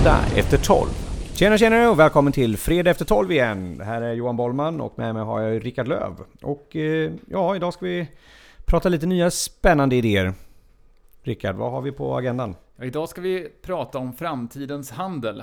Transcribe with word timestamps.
Fredag 0.00 0.24
efter 0.36 0.58
12. 0.58 0.88
Tjena 1.34 1.58
tjena 1.58 1.90
och 1.90 1.98
välkommen 1.98 2.32
till 2.32 2.56
Fredag 2.56 2.90
efter 2.90 3.04
12 3.04 3.32
igen. 3.32 3.78
Det 3.78 3.84
här 3.84 4.02
är 4.02 4.12
Johan 4.12 4.36
Bollman 4.36 4.80
och 4.80 4.98
med 4.98 5.14
mig 5.14 5.24
har 5.24 5.40
jag 5.40 5.66
Rickard 5.66 5.88
Löv. 5.88 6.12
Och 6.42 6.76
eh, 6.76 7.12
ja, 7.26 7.56
idag 7.56 7.74
ska 7.74 7.86
vi 7.86 8.08
prata 8.66 8.88
lite 8.88 9.06
nya 9.06 9.30
spännande 9.30 9.96
idéer. 9.96 10.34
Rickard, 11.22 11.56
vad 11.56 11.72
har 11.72 11.80
vi 11.80 11.92
på 11.92 12.16
agendan? 12.16 12.54
Ja, 12.76 12.84
idag 12.84 13.08
ska 13.08 13.20
vi 13.20 13.48
prata 13.62 13.98
om 13.98 14.12
framtidens 14.12 14.90
handel. 14.90 15.42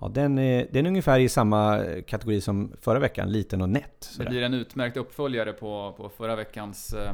Ja, 0.00 0.08
den, 0.08 0.38
är, 0.38 0.66
den 0.70 0.86
är 0.86 0.90
ungefär 0.90 1.18
i 1.18 1.28
samma 1.28 1.84
kategori 2.06 2.40
som 2.40 2.72
förra 2.80 2.98
veckan, 2.98 3.32
liten 3.32 3.62
och 3.62 3.68
nätt. 3.68 4.10
Det 4.18 4.24
blir 4.24 4.42
en 4.42 4.54
utmärkt 4.54 4.96
uppföljare 4.96 5.52
på, 5.52 5.94
på 5.96 6.08
förra 6.08 6.36
veckans 6.36 6.92
eh, 6.92 7.12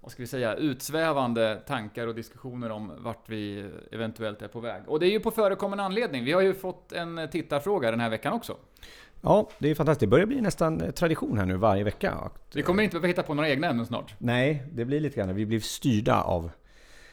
vad 0.00 0.12
ska 0.12 0.22
vi 0.22 0.26
säga, 0.26 0.54
utsvävande 0.54 1.60
tankar 1.66 2.06
och 2.06 2.14
diskussioner 2.14 2.70
om 2.70 2.92
vart 2.98 3.28
vi 3.28 3.70
eventuellt 3.92 4.42
är 4.42 4.48
på 4.48 4.60
väg. 4.60 4.82
Och 4.86 5.00
det 5.00 5.06
är 5.06 5.10
ju 5.10 5.20
på 5.20 5.30
förekommande 5.30 5.84
anledning. 5.84 6.24
Vi 6.24 6.32
har 6.32 6.40
ju 6.40 6.54
fått 6.54 6.92
en 6.92 7.28
tittarfråga 7.32 7.90
den 7.90 8.00
här 8.00 8.10
veckan 8.10 8.32
också. 8.32 8.56
Ja, 9.22 9.48
det 9.58 9.70
är 9.70 9.74
fantastiskt. 9.74 10.00
Det 10.00 10.06
börjar 10.06 10.26
bli 10.26 10.40
nästan 10.40 10.92
tradition 10.92 11.38
här 11.38 11.46
nu 11.46 11.56
varje 11.56 11.84
vecka. 11.84 12.30
Vi 12.54 12.62
kommer 12.62 12.82
inte 12.82 12.94
behöva 12.94 13.08
hitta 13.08 13.22
på 13.22 13.34
några 13.34 13.48
egna 13.48 13.68
ämnen 13.68 13.86
snart. 13.86 14.14
Nej, 14.18 14.62
det 14.72 14.84
blir 14.84 15.00
lite 15.00 15.16
grann. 15.16 15.34
Vi 15.34 15.46
blir 15.46 15.60
styrda 15.60 16.22
av 16.22 16.50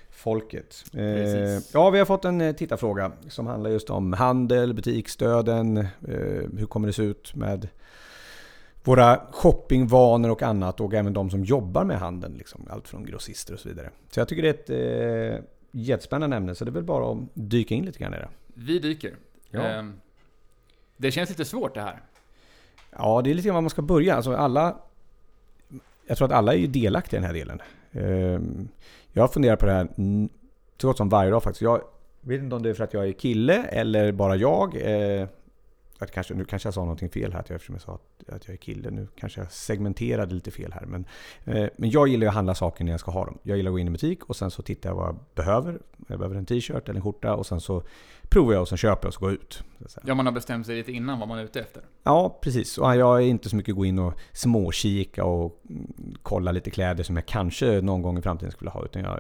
folket. 0.10 0.84
Precis. 0.92 1.74
Ja, 1.74 1.90
vi 1.90 2.00
har 2.00 2.06
fått 2.06 2.26
en 2.26 2.56
tittarfråga 2.56 3.12
som 3.30 3.48
handlar 3.48 3.70
just 3.70 3.90
om 3.90 4.14
handel, 4.14 4.74
butiksdöden. 4.74 5.78
Eh, 5.78 5.86
hur 6.58 6.66
kommer 6.66 6.88
det 6.88 6.94
se 6.94 7.04
ut 7.04 7.36
med 7.36 7.68
våra 8.88 9.22
shoppingvanor 9.32 10.30
och 10.30 10.44
annat 10.44 10.82
och 10.82 10.94
även 10.94 11.14
de 11.14 11.30
som 11.30 11.44
jobbar 11.44 11.84
med 11.84 12.00
handeln. 12.00 12.34
Liksom, 12.38 12.68
allt 12.70 12.88
från 12.88 13.06
grossister 13.06 13.54
och 13.54 13.60
så 13.60 13.70
vidare. 13.70 13.90
Så 14.12 14.20
jag 14.20 14.28
tycker 14.28 14.44
det 14.44 14.70
är 14.70 15.34
ett 15.34 15.40
eh, 15.40 15.46
jättespännande 15.72 16.38
ämne 16.38 16.56
så 16.56 16.66
det 16.66 16.72
är 16.72 16.74
väl 16.74 16.84
bara 16.84 17.12
att 17.12 17.18
dyka 17.34 17.76
in 17.76 17.86
lite 17.86 18.00
grann 18.00 18.14
i 18.14 18.18
det. 18.18 18.30
Vi 18.54 18.80
dyker. 18.80 19.16
Ja. 19.50 19.62
Eh, 19.62 19.84
det 20.98 21.12
känns 21.12 21.30
lite 21.30 21.46
svårt 21.46 21.76
det 21.76 21.82
här. 21.82 22.02
Ja, 22.92 23.22
det 23.22 23.30
är 23.30 23.34
lite 23.34 23.46
grann 23.46 23.56
var 23.56 23.62
man 23.62 23.70
ska 23.70 23.82
börja. 23.82 24.16
Alltså 24.16 24.36
alla, 24.36 24.78
jag 26.08 26.18
tror 26.18 26.26
att 26.26 26.34
alla 26.34 26.54
är 26.54 26.58
ju 26.58 26.68
delaktiga 26.68 27.20
i 27.20 27.22
den 27.22 27.28
här 27.28 27.34
delen. 27.34 27.62
Eh, 27.92 28.40
jag 29.14 29.34
funderar 29.34 29.56
på 29.56 29.66
det 29.66 29.72
här 29.72 29.88
så 30.78 30.88
gott 30.88 30.98
som 30.98 31.10
varje 31.10 31.32
dag 31.32 31.44
faktiskt. 31.44 31.62
Jag 31.62 31.82
vet 32.22 32.42
inte 32.42 32.56
om 32.56 32.64
det 32.64 32.70
är 32.70 32.74
för 32.74 32.84
att 32.84 32.94
jag 32.94 33.08
är 33.08 33.12
kille 33.12 33.64
eller 33.64 34.12
bara 34.12 34.36
jag. 34.36 34.76
Eh, 34.76 35.28
att 36.06 36.12
kanske, 36.12 36.34
nu 36.34 36.46
kanske 36.46 36.68
jag 36.68 36.74
sa 36.74 36.82
någonting 36.82 37.10
fel 37.10 37.34
här, 37.34 37.40
eftersom 37.40 37.76
jag 37.76 37.82
sa 37.82 37.94
att, 37.94 38.30
att 38.30 38.48
jag 38.48 38.54
är 38.54 38.58
kille. 38.58 38.90
Nu 38.92 39.08
kanske 39.16 39.42
jag 39.42 39.52
segmenterade 39.52 40.36
lite 40.36 40.52
fel 40.52 40.74
här. 40.74 40.86
Men, 40.86 41.06
eh, 41.46 41.70
men 41.78 41.90
jag 41.90 42.08
gillar 42.08 42.28
att 42.28 42.34
handla 42.34 42.56
saker 42.56 42.84
när 42.84 42.92
jag 42.92 43.00
ska 43.00 43.12
ha 43.12 43.26
dem. 43.26 43.38
Jag 43.44 43.58
gillar 43.58 43.70
att 43.70 43.74
gå 43.74 43.80
in 43.80 43.88
i 43.88 43.92
butik 43.92 44.26
och 44.26 44.36
sen 44.36 44.52
så 44.52 44.62
tittar 44.62 44.90
jag 44.90 44.96
vad 44.96 45.08
jag 45.08 45.20
behöver. 45.36 45.80
Jag 46.08 46.20
behöver 46.20 46.36
en 46.36 46.46
t-shirt 46.46 46.90
eller 46.90 46.96
en 46.96 47.02
skjorta 47.02 47.36
och 47.36 47.46
sen 47.46 47.62
så 47.62 47.84
provar 48.30 48.54
jag 48.54 48.62
och 48.62 48.68
sen 48.68 48.78
köper 48.78 49.06
jag 49.06 49.08
och 49.08 49.14
så 49.14 49.20
går 49.20 49.30
jag 49.30 49.36
ut. 49.36 49.64
Ja, 50.06 50.16
man 50.16 50.26
har 50.26 50.34
bestämt 50.34 50.66
sig 50.66 50.76
lite 50.76 50.92
innan 50.92 51.20
vad 51.20 51.28
man 51.28 51.40
är 51.40 51.44
ute 51.44 51.60
efter. 51.60 51.84
Ja, 52.04 52.40
precis. 52.42 52.78
Och 52.78 52.96
jag 52.96 53.18
är 53.18 53.26
inte 53.26 53.50
så 53.50 53.56
mycket 53.56 53.76
gå 53.76 53.86
in 53.86 54.00
och 54.00 54.14
småkika 54.34 55.26
och 55.26 55.64
kolla 56.22 56.52
lite 56.52 56.70
kläder 56.70 57.04
som 57.04 57.16
jag 57.16 57.26
kanske 57.26 57.82
någon 57.82 58.02
gång 58.02 58.18
i 58.18 58.22
framtiden 58.22 58.52
skulle 58.52 58.72
ha. 58.72 58.86
Utan 58.86 59.02
jag 59.04 59.20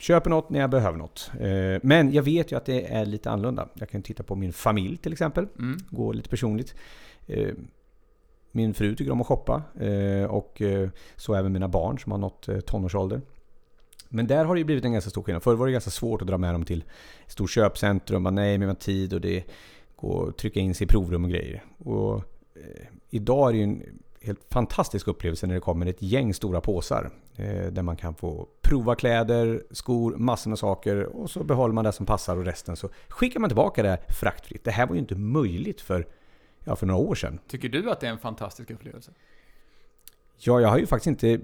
köper 0.00 0.30
något 0.30 0.50
när 0.50 0.60
jag 0.60 0.70
behöver 0.70 0.98
något. 0.98 1.30
Eh, 1.40 1.80
men 1.82 2.12
jag 2.12 2.22
vet 2.22 2.52
ju 2.52 2.56
att 2.56 2.64
det 2.64 2.92
är 2.92 3.06
lite 3.06 3.30
annorlunda. 3.30 3.68
Jag 3.74 3.88
kan 3.88 4.02
titta 4.02 4.22
på 4.22 4.34
min 4.34 4.52
familj 4.52 4.96
till 4.96 5.12
exempel. 5.12 5.46
Mm. 5.58 5.78
Gå 5.90 6.12
lite 6.12 6.28
personligt. 6.28 6.74
Eh, 7.26 7.54
min 8.52 8.74
fru 8.74 8.96
tycker 8.96 9.12
om 9.12 9.20
att 9.20 9.26
shoppa. 9.26 9.62
Eh, 9.80 10.24
och 10.24 10.62
så 11.16 11.34
även 11.34 11.52
mina 11.52 11.68
barn 11.68 11.98
som 11.98 12.12
har 12.12 12.18
nått 12.18 12.48
tonårsålder. 12.66 13.20
Men 14.08 14.26
där 14.26 14.44
har 14.44 14.56
det 14.56 14.64
blivit 14.64 14.84
en 14.84 14.92
ganska 14.92 15.10
stor 15.10 15.22
skillnad. 15.22 15.42
Förr 15.42 15.54
var 15.54 15.66
det 15.66 15.72
ganska 15.72 15.90
svårt 15.90 16.22
att 16.22 16.28
dra 16.28 16.38
med 16.38 16.54
dem 16.54 16.64
till 16.64 16.84
stort 17.26 17.50
köpcentrum. 17.50 18.22
Man, 18.22 18.34
nej, 18.34 18.58
men 18.58 18.66
man 18.66 18.76
tid 18.76 19.12
och 19.14 19.20
det 19.20 19.44
går 19.96 20.28
att 20.28 20.38
trycka 20.38 20.60
in 20.60 20.74
sig 20.74 20.84
i 20.84 20.88
provrum 20.88 21.24
och 21.24 21.30
grejer. 21.30 21.64
Och, 21.78 22.24
idag 23.10 23.48
är 23.48 23.52
det 23.52 23.58
ju 23.58 23.64
en 23.64 23.82
helt 24.22 24.40
fantastisk 24.50 25.08
upplevelse 25.08 25.46
när 25.46 25.54
det 25.54 25.60
kommer 25.60 25.86
ett 25.86 26.02
gäng 26.02 26.34
stora 26.34 26.60
påsar. 26.60 27.10
Eh, 27.36 27.66
där 27.66 27.82
man 27.82 27.96
kan 27.96 28.14
få 28.14 28.48
prova 28.62 28.94
kläder, 28.94 29.62
skor, 29.70 30.16
massor 30.16 30.50
med 30.50 30.58
saker 30.58 31.02
och 31.04 31.30
så 31.30 31.44
behåller 31.44 31.74
man 31.74 31.84
det 31.84 31.92
som 31.92 32.06
passar 32.06 32.36
och 32.36 32.44
resten 32.44 32.76
så 32.76 32.88
skickar 33.08 33.40
man 33.40 33.50
tillbaka 33.50 33.82
det 33.82 33.98
fraktfritt. 34.08 34.64
Det 34.64 34.70
här 34.70 34.86
var 34.86 34.94
ju 34.94 35.00
inte 35.00 35.14
möjligt 35.14 35.80
för, 35.80 36.06
ja, 36.64 36.76
för 36.76 36.86
några 36.86 37.00
år 37.00 37.14
sedan. 37.14 37.38
Tycker 37.48 37.68
du 37.68 37.90
att 37.90 38.00
det 38.00 38.06
är 38.06 38.10
en 38.10 38.18
fantastisk 38.18 38.70
upplevelse? 38.70 39.12
Ja, 40.38 40.60
jag 40.60 40.68
har 40.68 40.78
ju 40.78 40.86
faktiskt 40.86 41.06
inte 41.06 41.40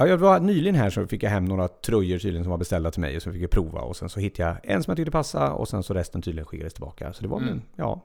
Ja, 0.00 0.06
jag 0.06 0.18
var 0.18 0.40
nyligen 0.40 0.74
här 0.74 0.90
så 0.90 1.06
fick 1.06 1.22
jag 1.22 1.30
hem 1.30 1.44
några 1.44 1.68
tröjor 1.68 2.18
tydligen 2.18 2.44
som 2.44 2.50
var 2.50 2.58
beställda 2.58 2.90
till 2.90 3.00
mig 3.00 3.16
och 3.16 3.22
så 3.22 3.32
fick 3.32 3.42
jag 3.42 3.50
prova 3.50 3.80
och 3.80 3.96
sen 3.96 4.08
så 4.08 4.20
hittade 4.20 4.48
jag 4.48 4.74
en 4.74 4.82
som 4.82 4.90
jag 4.90 4.96
tyckte 4.96 5.10
passade 5.10 5.50
och 5.50 5.68
sen 5.68 5.82
så 5.82 5.94
resten 5.94 6.22
tydligen 6.22 6.46
skickades 6.46 6.74
tillbaka. 6.74 7.12
Så 7.12 7.22
det 7.22 7.28
var 7.28 7.38
mm. 7.38 7.48
en, 7.48 7.62
ja, 7.76 8.02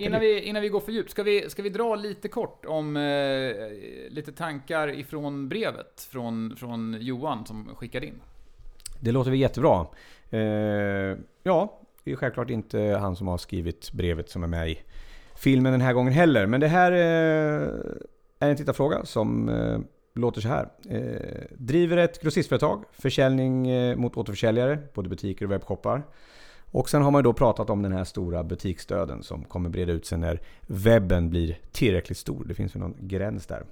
Innan 0.00 0.20
vi, 0.20 0.40
innan 0.40 0.62
vi 0.62 0.68
går 0.68 0.80
för 0.80 0.92
djupt, 0.92 1.10
ska 1.10 1.22
vi, 1.22 1.50
ska 1.50 1.62
vi 1.62 1.68
dra 1.68 1.94
lite 1.94 2.28
kort 2.28 2.64
om 2.66 2.96
eh, 2.96 3.02
lite 4.10 4.32
tankar 4.32 4.88
ifrån 4.88 5.48
brevet 5.48 6.08
från, 6.10 6.56
från 6.56 6.96
Johan 7.00 7.46
som 7.46 7.74
skickade 7.76 8.06
in? 8.06 8.20
Det 9.00 9.12
låter 9.12 9.30
väl 9.30 9.40
jättebra. 9.40 9.86
Eh, 10.30 10.40
ja, 11.42 11.80
det 12.04 12.12
är 12.12 12.16
självklart 12.16 12.50
inte 12.50 12.78
han 12.80 13.16
som 13.16 13.28
har 13.28 13.38
skrivit 13.38 13.92
brevet 13.92 14.30
som 14.30 14.42
är 14.42 14.46
med 14.46 14.70
i 14.70 14.78
filmen 15.36 15.72
den 15.72 15.80
här 15.80 15.92
gången 15.92 16.12
heller. 16.12 16.46
Men 16.46 16.60
det 16.60 16.68
här 16.68 16.92
eh, 16.92 17.68
är 18.38 18.50
en 18.50 18.56
tittarfråga 18.56 19.04
som 19.04 19.48
eh, 19.48 19.78
låter 20.14 20.40
så 20.40 20.48
här. 20.48 20.68
Eh, 20.90 21.56
driver 21.58 21.96
ett 21.96 22.22
grossistföretag, 22.22 22.84
försäljning 22.92 23.62
mot 24.00 24.16
återförsäljare, 24.16 24.78
både 24.94 25.08
butiker 25.08 25.44
och 25.44 25.52
webbshoppar. 25.52 26.02
Och 26.76 26.88
sen 26.88 27.02
har 27.02 27.10
man 27.10 27.24
då 27.24 27.32
pratat 27.32 27.70
om 27.70 27.82
den 27.82 27.92
här 27.92 28.04
stora 28.04 28.44
butiksdöden 28.44 29.22
som 29.22 29.44
kommer 29.44 29.68
breda 29.68 29.92
ut 29.92 30.06
sig 30.06 30.18
när 30.18 30.40
webben 30.66 31.30
blir 31.30 31.58
tillräckligt 31.72 32.18
stor. 32.18 32.44
Det 32.44 32.54
finns 32.54 32.76
ju 32.76 32.80
någon 32.80 32.96
gräns 32.98 33.46
där. 33.46 33.64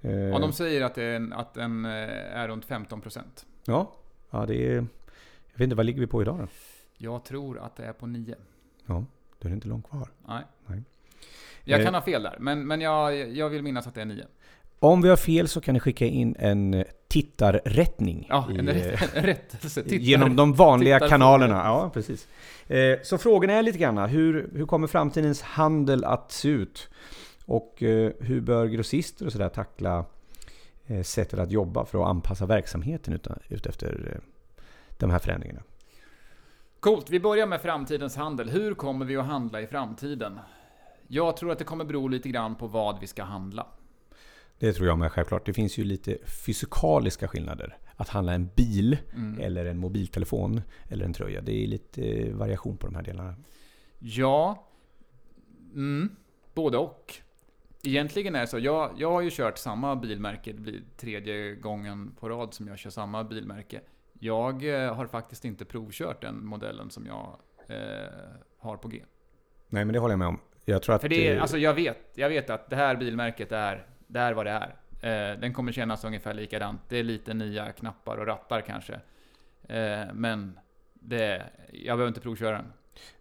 Ja, 0.00 0.38
de 0.38 0.52
säger 0.52 0.82
att, 0.82 0.98
är, 0.98 1.34
att 1.34 1.54
den 1.54 1.84
eh, 1.84 1.90
är 2.36 2.48
runt 2.48 2.66
15%. 2.66 3.20
Ja, 3.64 3.92
ja 4.30 4.46
det 4.46 4.54
är... 4.54 4.74
Jag 4.74 5.58
vet 5.58 5.60
inte, 5.60 5.76
vad 5.76 5.86
ligger 5.86 6.00
vi 6.00 6.06
på 6.06 6.22
idag 6.22 6.38
då? 6.38 6.46
Jag 6.96 7.24
tror 7.24 7.58
att 7.58 7.76
det 7.76 7.84
är 7.84 7.92
på 7.92 8.06
9. 8.06 8.34
Ja, 8.86 9.04
då 9.38 9.48
är 9.48 9.50
det 9.50 9.54
inte 9.54 9.68
långt 9.68 9.88
kvar. 9.88 10.08
Nej. 10.26 10.42
Nej. 10.66 10.82
Jag 11.64 11.84
kan 11.84 11.94
ha 11.94 12.02
fel 12.02 12.22
där, 12.22 12.36
men, 12.38 12.66
men 12.66 12.80
jag, 12.80 13.30
jag 13.30 13.48
vill 13.48 13.62
minnas 13.62 13.86
att 13.86 13.94
det 13.94 14.00
är 14.00 14.04
9. 14.04 14.26
Om 14.78 15.02
vi 15.02 15.08
har 15.08 15.16
fel 15.16 15.48
så 15.48 15.60
kan 15.60 15.74
ni 15.74 15.80
skicka 15.80 16.06
in 16.06 16.36
en 16.38 16.84
tittarrättning. 17.08 18.26
Ja, 18.28 18.48
en, 18.50 18.68
i, 18.68 18.96
en 19.14 19.22
rättelse. 19.22 19.82
Tittar, 19.82 19.96
genom 19.96 20.36
de 20.36 20.54
vanliga 20.54 21.08
kanalerna. 21.08 21.54
Ja, 21.54 21.90
precis. 21.94 22.28
Eh, 22.66 22.98
så 23.02 23.18
frågan 23.18 23.50
är 23.50 23.62
lite 23.62 23.78
grann, 23.78 23.98
hur, 23.98 24.50
hur 24.54 24.66
kommer 24.66 24.86
framtidens 24.86 25.42
handel 25.42 26.04
att 26.04 26.32
se 26.32 26.48
ut? 26.48 26.88
Och 27.44 27.82
eh, 27.82 28.12
hur 28.20 28.40
bör 28.40 28.66
grossister 28.66 29.26
och 29.26 29.32
sådär 29.32 29.48
tackla 29.48 30.04
eh, 30.86 31.02
sättet 31.02 31.38
att 31.38 31.50
jobba 31.50 31.84
för 31.84 32.02
att 32.02 32.08
anpassa 32.08 32.46
verksamheten 32.46 33.20
utefter 33.48 34.20
de 34.98 35.10
här 35.10 35.18
förändringarna? 35.18 35.62
Coolt, 36.80 37.10
vi 37.10 37.20
börjar 37.20 37.46
med 37.46 37.60
framtidens 37.60 38.16
handel. 38.16 38.50
Hur 38.50 38.74
kommer 38.74 39.04
vi 39.04 39.16
att 39.16 39.26
handla 39.26 39.60
i 39.60 39.66
framtiden? 39.66 40.38
Jag 41.08 41.36
tror 41.36 41.52
att 41.52 41.58
det 41.58 41.64
kommer 41.64 41.84
bero 41.84 42.08
lite 42.08 42.28
grann 42.28 42.54
på 42.54 42.66
vad 42.66 43.00
vi 43.00 43.06
ska 43.06 43.22
handla. 43.22 43.66
Det 44.58 44.72
tror 44.72 44.86
jag 44.86 44.98
med 44.98 45.12
självklart. 45.12 45.46
Det 45.46 45.52
finns 45.52 45.78
ju 45.78 45.84
lite 45.84 46.18
fysikaliska 46.26 47.28
skillnader. 47.28 47.76
Att 47.96 48.08
handla 48.08 48.32
en 48.32 48.50
bil, 48.56 48.98
mm. 49.14 49.40
eller 49.40 49.66
en 49.66 49.78
mobiltelefon, 49.78 50.60
eller 50.88 51.04
en 51.04 51.12
tröja. 51.12 51.40
Det 51.40 51.64
är 51.64 51.66
lite 51.66 52.32
variation 52.32 52.76
på 52.76 52.86
de 52.86 52.94
här 52.94 53.02
delarna. 53.02 53.34
Ja, 53.98 54.68
mm. 55.74 56.16
både 56.54 56.78
och. 56.78 57.14
Egentligen 57.84 58.34
är 58.34 58.40
det 58.40 58.46
så. 58.46 58.58
Jag, 58.58 58.90
jag 58.96 59.12
har 59.12 59.20
ju 59.20 59.30
kört 59.32 59.58
samma 59.58 59.96
bilmärke. 59.96 60.52
Det 60.52 60.60
blir 60.60 60.82
tredje 60.96 61.54
gången 61.54 62.14
på 62.20 62.28
rad 62.28 62.54
som 62.54 62.68
jag 62.68 62.78
kör 62.78 62.90
samma 62.90 63.24
bilmärke. 63.24 63.80
Jag 64.12 64.84
eh, 64.84 64.94
har 64.94 65.06
faktiskt 65.06 65.44
inte 65.44 65.64
provkört 65.64 66.20
den 66.20 66.46
modellen 66.46 66.90
som 66.90 67.06
jag 67.06 67.38
eh, 67.68 68.08
har 68.58 68.76
på 68.76 68.88
G. 68.88 69.02
Nej, 69.68 69.84
men 69.84 69.92
det 69.92 69.98
håller 69.98 70.12
jag 70.12 70.18
med 70.18 70.28
om. 70.28 70.38
Jag 70.64 70.82
tror 70.82 70.94
att... 70.94 71.00
För 71.02 71.08
det 71.08 71.28
är, 71.28 71.38
alltså 71.38 71.58
jag 71.58 71.74
vet, 71.74 71.98
jag 72.14 72.28
vet 72.28 72.50
att 72.50 72.70
det 72.70 72.76
här 72.76 72.96
bilmärket 72.96 73.52
är 73.52 73.86
det 74.06 74.20
är 74.20 74.32
vad 74.32 74.46
det 74.46 74.50
är. 74.50 74.74
Eh, 75.00 75.38
den 75.40 75.52
kommer 75.52 75.72
kännas 75.72 76.04
ungefär 76.04 76.34
likadant. 76.34 76.80
Det 76.88 76.98
är 76.98 77.02
lite 77.02 77.34
nya 77.34 77.72
knappar 77.72 78.16
och 78.16 78.26
rattar 78.26 78.60
kanske. 78.60 78.94
Eh, 79.68 80.12
men 80.12 80.58
det, 80.94 81.42
jag 81.72 81.96
behöver 81.96 82.08
inte 82.08 82.20
provköra 82.20 82.56
den. 82.56 82.72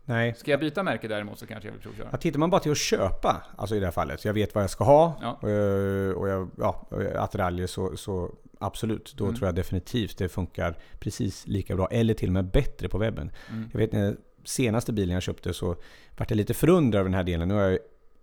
Nej. 0.06 0.34
Ska 0.34 0.52
jag 0.52 0.60
byta 0.60 0.84
märke 0.84 1.08
däremot 1.08 1.40
så 1.40 1.48
kanske 1.48 1.68
jag 1.68 1.74
vill 1.74 1.82
provköra. 1.82 2.08
Ja, 2.12 2.18
tittar 2.18 2.40
man 2.40 2.50
bara 2.50 2.62
till 2.62 2.72
att 2.72 2.78
köpa, 2.78 3.44
alltså 3.58 3.76
i 3.76 3.80
det 3.80 3.86
här 3.86 3.92
fallet, 3.92 4.22
så 4.22 4.28
jag 4.28 4.34
vet 4.34 4.56
vad 4.56 4.64
jag 4.64 4.70
ska 4.70 4.84
ha 4.84 5.20
ja. 5.22 5.50
Eh, 5.50 6.12
och 6.12 6.30
jag, 6.30 6.50
ja, 6.58 6.88
attiraljer 7.16 7.68
så, 7.68 7.98
så 7.98 8.36
absolut. 8.60 9.14
Då 9.18 9.24
mm. 9.24 9.36
tror 9.36 9.48
jag 9.48 9.56
definitivt 9.56 10.18
det 10.18 10.30
funkar 10.30 10.78
precis 11.00 11.48
lika 11.48 11.76
bra, 11.76 11.88
eller 11.92 12.14
till 12.14 12.30
och 12.30 12.34
med 12.34 12.46
bättre 12.46 12.90
på 12.90 12.98
webben. 12.98 13.32
Mm. 13.50 13.70
Jag 13.72 13.80
vet 13.80 13.92
när 13.92 14.18
senaste 14.44 14.94
bilen 14.94 15.14
jag 15.14 15.24
köpte 15.24 15.54
så 15.54 15.76
vart 16.18 16.30
jag 16.30 16.38
lite 16.38 16.54
förundrad 16.54 17.00
över 17.00 17.10
den 17.10 17.18
här 17.18 17.24
delen. 17.24 17.48
Nu 17.48 17.54
har 17.54 17.62
jag 17.62 17.80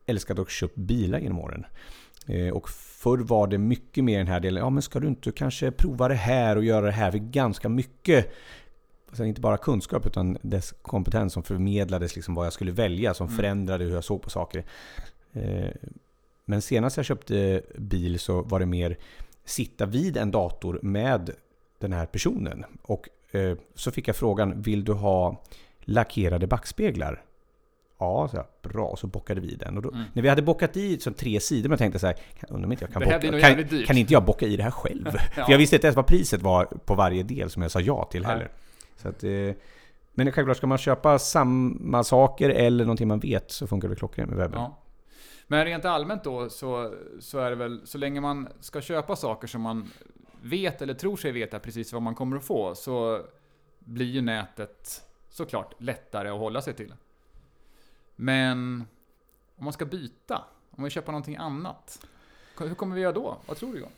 älskat 0.06 0.38
att 0.38 0.50
köpa 0.50 0.80
bilar 0.80 1.18
genom 1.18 1.38
åren. 1.38 1.66
Eh, 2.26 2.48
och 2.48 2.68
förr 2.70 3.18
var 3.18 3.46
det 3.46 3.58
mycket 3.58 4.04
mer 4.04 4.18
den 4.18 4.26
här 4.26 4.40
delen, 4.40 4.62
ja 4.62 4.70
men 4.70 4.82
ska 4.82 5.00
du 5.00 5.08
inte 5.08 5.32
kanske 5.32 5.70
prova 5.70 6.08
det 6.08 6.14
här 6.14 6.56
och 6.56 6.64
göra 6.64 6.86
det 6.86 6.92
här? 6.92 7.10
För 7.10 7.18
ganska 7.18 7.68
mycket 7.68 8.32
alltså 9.08 9.24
inte 9.24 9.40
bara 9.40 9.56
kunskap 9.56 10.06
utan 10.06 10.38
dess 10.42 10.74
kompetens 10.82 11.32
som 11.32 11.42
förmedlades 11.42 12.16
liksom 12.16 12.34
vad 12.34 12.46
jag 12.46 12.52
skulle 12.52 12.72
välja, 12.72 13.14
som 13.14 13.26
Mm. 13.26 13.36
förändrade 13.36 13.84
hur 13.84 13.94
jag 13.94 14.04
såg 14.04 14.22
på 14.22 14.30
saker. 14.30 14.64
Eh, 15.32 15.70
Men 16.44 16.62
senast 16.62 16.96
jag 16.96 17.06
köpte 17.06 17.62
bil 17.78 18.18
så 18.18 18.42
var 18.42 18.60
det 18.60 18.66
mer 18.66 18.98
sitta 19.44 19.86
vid 19.86 20.16
en 20.16 20.30
dator 20.30 20.80
med 20.82 21.30
den 21.78 21.92
här 21.92 22.06
personen. 22.06 22.64
Och 22.82 23.08
eh, 23.30 23.56
så 23.74 23.90
fick 23.90 24.08
jag 24.08 24.16
frågan, 24.16 24.62
vill 24.62 24.84
du 24.84 24.92
ha 24.92 25.42
lackerade 25.80 26.46
backspeglar? 26.46 27.22
Ja, 28.02 28.28
så 28.28 28.36
jag, 28.36 28.46
bra. 28.72 28.86
Och 28.86 28.98
så 28.98 29.06
bockade 29.06 29.40
vi 29.40 29.54
den. 29.54 29.76
Och 29.76 29.82
då, 29.82 29.90
Mm. 29.90 30.04
När 30.12 30.22
vi 30.22 30.28
hade 30.28 30.42
bockat 30.42 30.76
i 30.76 30.98
som 30.98 31.14
tre 31.14 31.40
sidor, 31.40 31.62
men 31.62 31.70
jag 31.70 31.78
tänkte 31.78 31.98
så 31.98 32.06
här, 32.06 32.16
undrar 32.48 32.66
om 32.66 32.72
inte 32.72 32.84
jag 32.84 32.92
kan 32.92 33.02
här 33.02 33.20
bocka. 33.20 33.54
Kan, 33.54 33.84
kan 33.84 33.98
inte 33.98 34.12
jag 34.12 34.24
bocka 34.24 34.46
i 34.46 34.56
det 34.56 34.62
här 34.62 34.70
själv? 34.70 35.08
Ja. 35.36 35.44
För 35.44 35.52
jag 35.52 35.58
visste 35.58 35.76
inte 35.76 35.86
ens 35.86 35.96
vad 35.96 36.06
priset 36.06 36.42
var 36.42 36.64
på 36.64 36.94
varje 36.94 37.22
del 37.22 37.50
som 37.50 37.62
jag 37.62 37.70
sa 37.70 37.80
ja 37.80 38.04
till 38.04 38.22
Nej. 38.22 38.30
heller. 38.30 38.50
Så 38.96 39.08
att, 39.08 39.24
eh, 39.24 39.30
men 40.14 40.32
självklart, 40.32 40.56
ska 40.56 40.66
man 40.66 40.78
köpa 40.78 41.18
samma 41.18 42.04
saker 42.04 42.50
eller 42.50 42.84
någonting 42.84 43.08
man 43.08 43.20
vet 43.20 43.50
så 43.50 43.66
funkar 43.66 43.88
det 43.88 43.96
klockrent 43.96 44.30
med 44.30 44.38
webben. 44.38 44.60
Ja. 44.60 44.78
Men 45.46 45.64
rent 45.64 45.84
allmänt 45.84 46.24
då 46.24 46.50
så, 46.50 46.94
så 47.20 47.38
är 47.38 47.50
det 47.50 47.56
väl, 47.56 47.80
så 47.84 47.98
länge 47.98 48.20
man 48.20 48.48
ska 48.60 48.80
köpa 48.80 49.16
saker 49.16 49.48
som 49.48 49.60
man 49.60 49.90
vet 50.42 50.82
eller 50.82 50.94
tror 50.94 51.16
sig 51.16 51.32
veta 51.32 51.58
precis 51.58 51.92
vad 51.92 52.02
man 52.02 52.14
kommer 52.14 52.36
att 52.36 52.44
få 52.44 52.74
så 52.74 53.20
blir 53.78 54.06
ju 54.06 54.20
nätet 54.20 55.02
såklart 55.30 55.74
lättare 55.78 56.28
att 56.28 56.38
hålla 56.38 56.62
sig 56.62 56.74
till. 56.74 56.94
Men 58.16 58.84
om 59.56 59.64
man 59.64 59.72
ska 59.72 59.84
byta, 59.84 60.36
om 60.36 60.76
man 60.76 60.84
vill 60.84 60.92
köpa 60.92 61.12
någonting 61.12 61.36
annat. 61.36 62.06
Hur 62.58 62.74
kommer 62.74 62.94
vi 62.94 63.00
göra 63.02 63.12
då? 63.12 63.36
Vad 63.46 63.56
tror 63.56 63.72
du 63.72 63.78
Johan? 63.78 63.92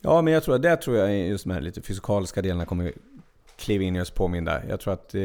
Ja, 0.00 0.22
men 0.22 0.32
jag 0.32 0.42
tror 0.42 0.54
att 0.54 0.62
det 0.62 0.76
tror 0.76 0.96
jag 0.96 1.18
just 1.28 1.44
de 1.44 1.50
här 1.50 1.60
lite 1.60 1.82
fysikaliska 1.82 2.42
delarna 2.42 2.66
kommer 2.66 2.92
kliva 3.56 3.84
in 3.84 3.96
i 3.96 4.00
oss 4.00 4.10
påminda. 4.10 4.66
Jag 4.68 4.80
tror 4.80 4.92
att 4.94 5.14
eh, 5.14 5.20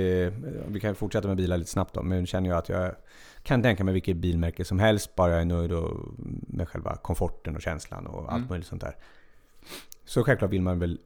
vi 0.68 0.80
kan 0.82 0.96
fortsätta 0.96 1.28
med 1.28 1.38
bilar 1.38 1.58
lite 1.58 1.70
snabbt 1.72 1.94
då, 1.94 2.04
men 2.04 2.26
känner 2.26 2.50
jag 2.50 2.58
att 2.58 2.70
jag 2.70 2.96
kan 3.44 3.62
tänka 3.62 3.84
mig 3.84 3.94
vilket 3.94 4.18
bilmärke 4.18 4.66
som 4.66 4.80
helst, 4.80 5.16
bara 5.16 5.32
jag 5.32 5.42
är 5.42 5.46
nöjd 5.46 5.72
med 6.48 6.70
själva 6.70 6.96
komforten 6.96 7.56
och 7.56 7.62
känslan 7.62 8.08
och 8.08 8.22
allt 8.22 8.38
Mm. 8.38 8.50
möjligt 8.50 8.68
sånt 8.68 8.82
där. 8.82 8.96
Så 10.06 10.24
självklart 10.24 10.52
vill 10.52 10.62
man 10.62 10.80
väl 10.80 11.00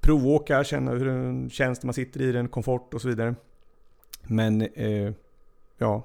provåka, 0.00 0.64
känna 0.64 0.90
hur 0.90 1.04
den 1.06 1.50
känns 1.50 1.82
när 1.82 1.86
man 1.86 1.94
sitter 1.94 2.20
i 2.22 2.32
den, 2.32 2.48
komfort 2.48 2.94
och 2.94 3.00
så 3.02 3.08
vidare. 3.08 3.34
Men 4.22 4.62
eh, 4.62 5.12
ja, 5.78 6.02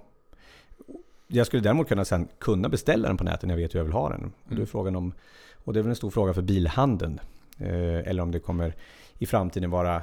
jag 1.28 1.48
skulle 1.48 1.64
däremot 1.64 1.88
kunna 1.88 2.06
sen 2.06 2.28
kunna 2.40 2.70
beställa 2.70 3.08
den 3.08 3.18
på 3.18 3.24
nätet 3.24 3.44
när 3.48 3.54
jag 3.56 3.62
vet 3.62 3.74
hur 3.76 3.80
jag 3.80 3.84
vill 3.86 3.94
ha 3.94 4.10
den. 4.10 4.24
Och 4.24 4.32
då 4.46 4.52
är 4.52 4.56
Mm. 4.56 4.68
frågan 4.68 4.96
om, 4.96 5.14
och 5.56 5.74
det 5.74 5.80
är 5.80 5.82
väl 5.82 5.90
en 5.90 5.96
stor 5.96 6.10
fråga 6.12 6.34
för 6.34 6.42
bilhandeln, 6.42 7.20
eh, 7.60 8.08
eller 8.10 8.24
om 8.24 8.32
det 8.32 8.40
kommer 8.40 8.76
i 9.20 9.26
framtiden 9.26 9.70
vara 9.70 10.02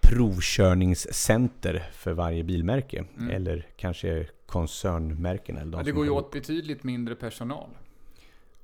provkörningscenter 0.00 1.88
för 1.92 2.12
varje 2.12 2.42
bilmärke. 2.44 3.04
Mm. 3.18 3.30
Eller 3.30 3.66
kanske 3.76 4.26
koncernmärken. 4.46 5.56
Eller 5.56 5.72
de 5.72 5.84
det 5.84 5.92
går 5.92 6.04
ju 6.04 6.10
åt 6.10 6.30
betydligt 6.30 6.82
mindre 6.84 7.14
personal. 7.14 7.68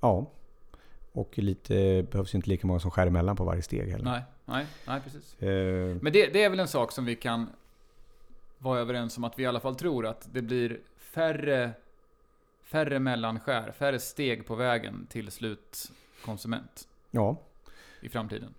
Ja. 0.01 0.31
Och 1.13 1.39
lite, 1.39 2.07
behövs 2.13 2.35
inte 2.35 2.49
lika 2.51 2.67
många 2.67 2.81
som 2.81 2.91
skär 2.91 3.07
emellan 3.07 3.37
på 3.37 3.45
varje 3.45 3.63
steg 3.63 3.91
heller. 3.91 4.05
Nej, 4.05 4.23
nej, 4.45 4.67
nej 4.87 5.01
precis. 5.05 5.43
Eh, 5.43 5.97
Men 6.01 6.13
det, 6.13 6.27
det 6.33 6.45
är 6.45 6.51
väl 6.51 6.61
en 6.61 6.69
sak 6.69 6.93
som 6.93 7.05
vi 7.05 7.17
kan 7.17 7.47
vara 8.63 8.81
överens 8.81 9.17
om 9.19 9.25
att 9.25 9.39
vi 9.39 9.43
i 9.43 9.47
alla 9.47 9.61
fall 9.61 9.75
tror 9.75 10.07
att 10.07 10.29
det 10.33 10.43
blir 10.43 10.81
färre, 10.97 11.71
färre 12.63 12.99
mellanskär, 12.99 13.73
färre 13.73 13.99
steg 13.99 14.47
på 14.47 14.55
vägen 14.55 15.07
till 15.11 15.31
slutkonsument 15.31 16.89
ja. 17.11 17.37
i 18.01 18.09
framtiden. 18.09 18.55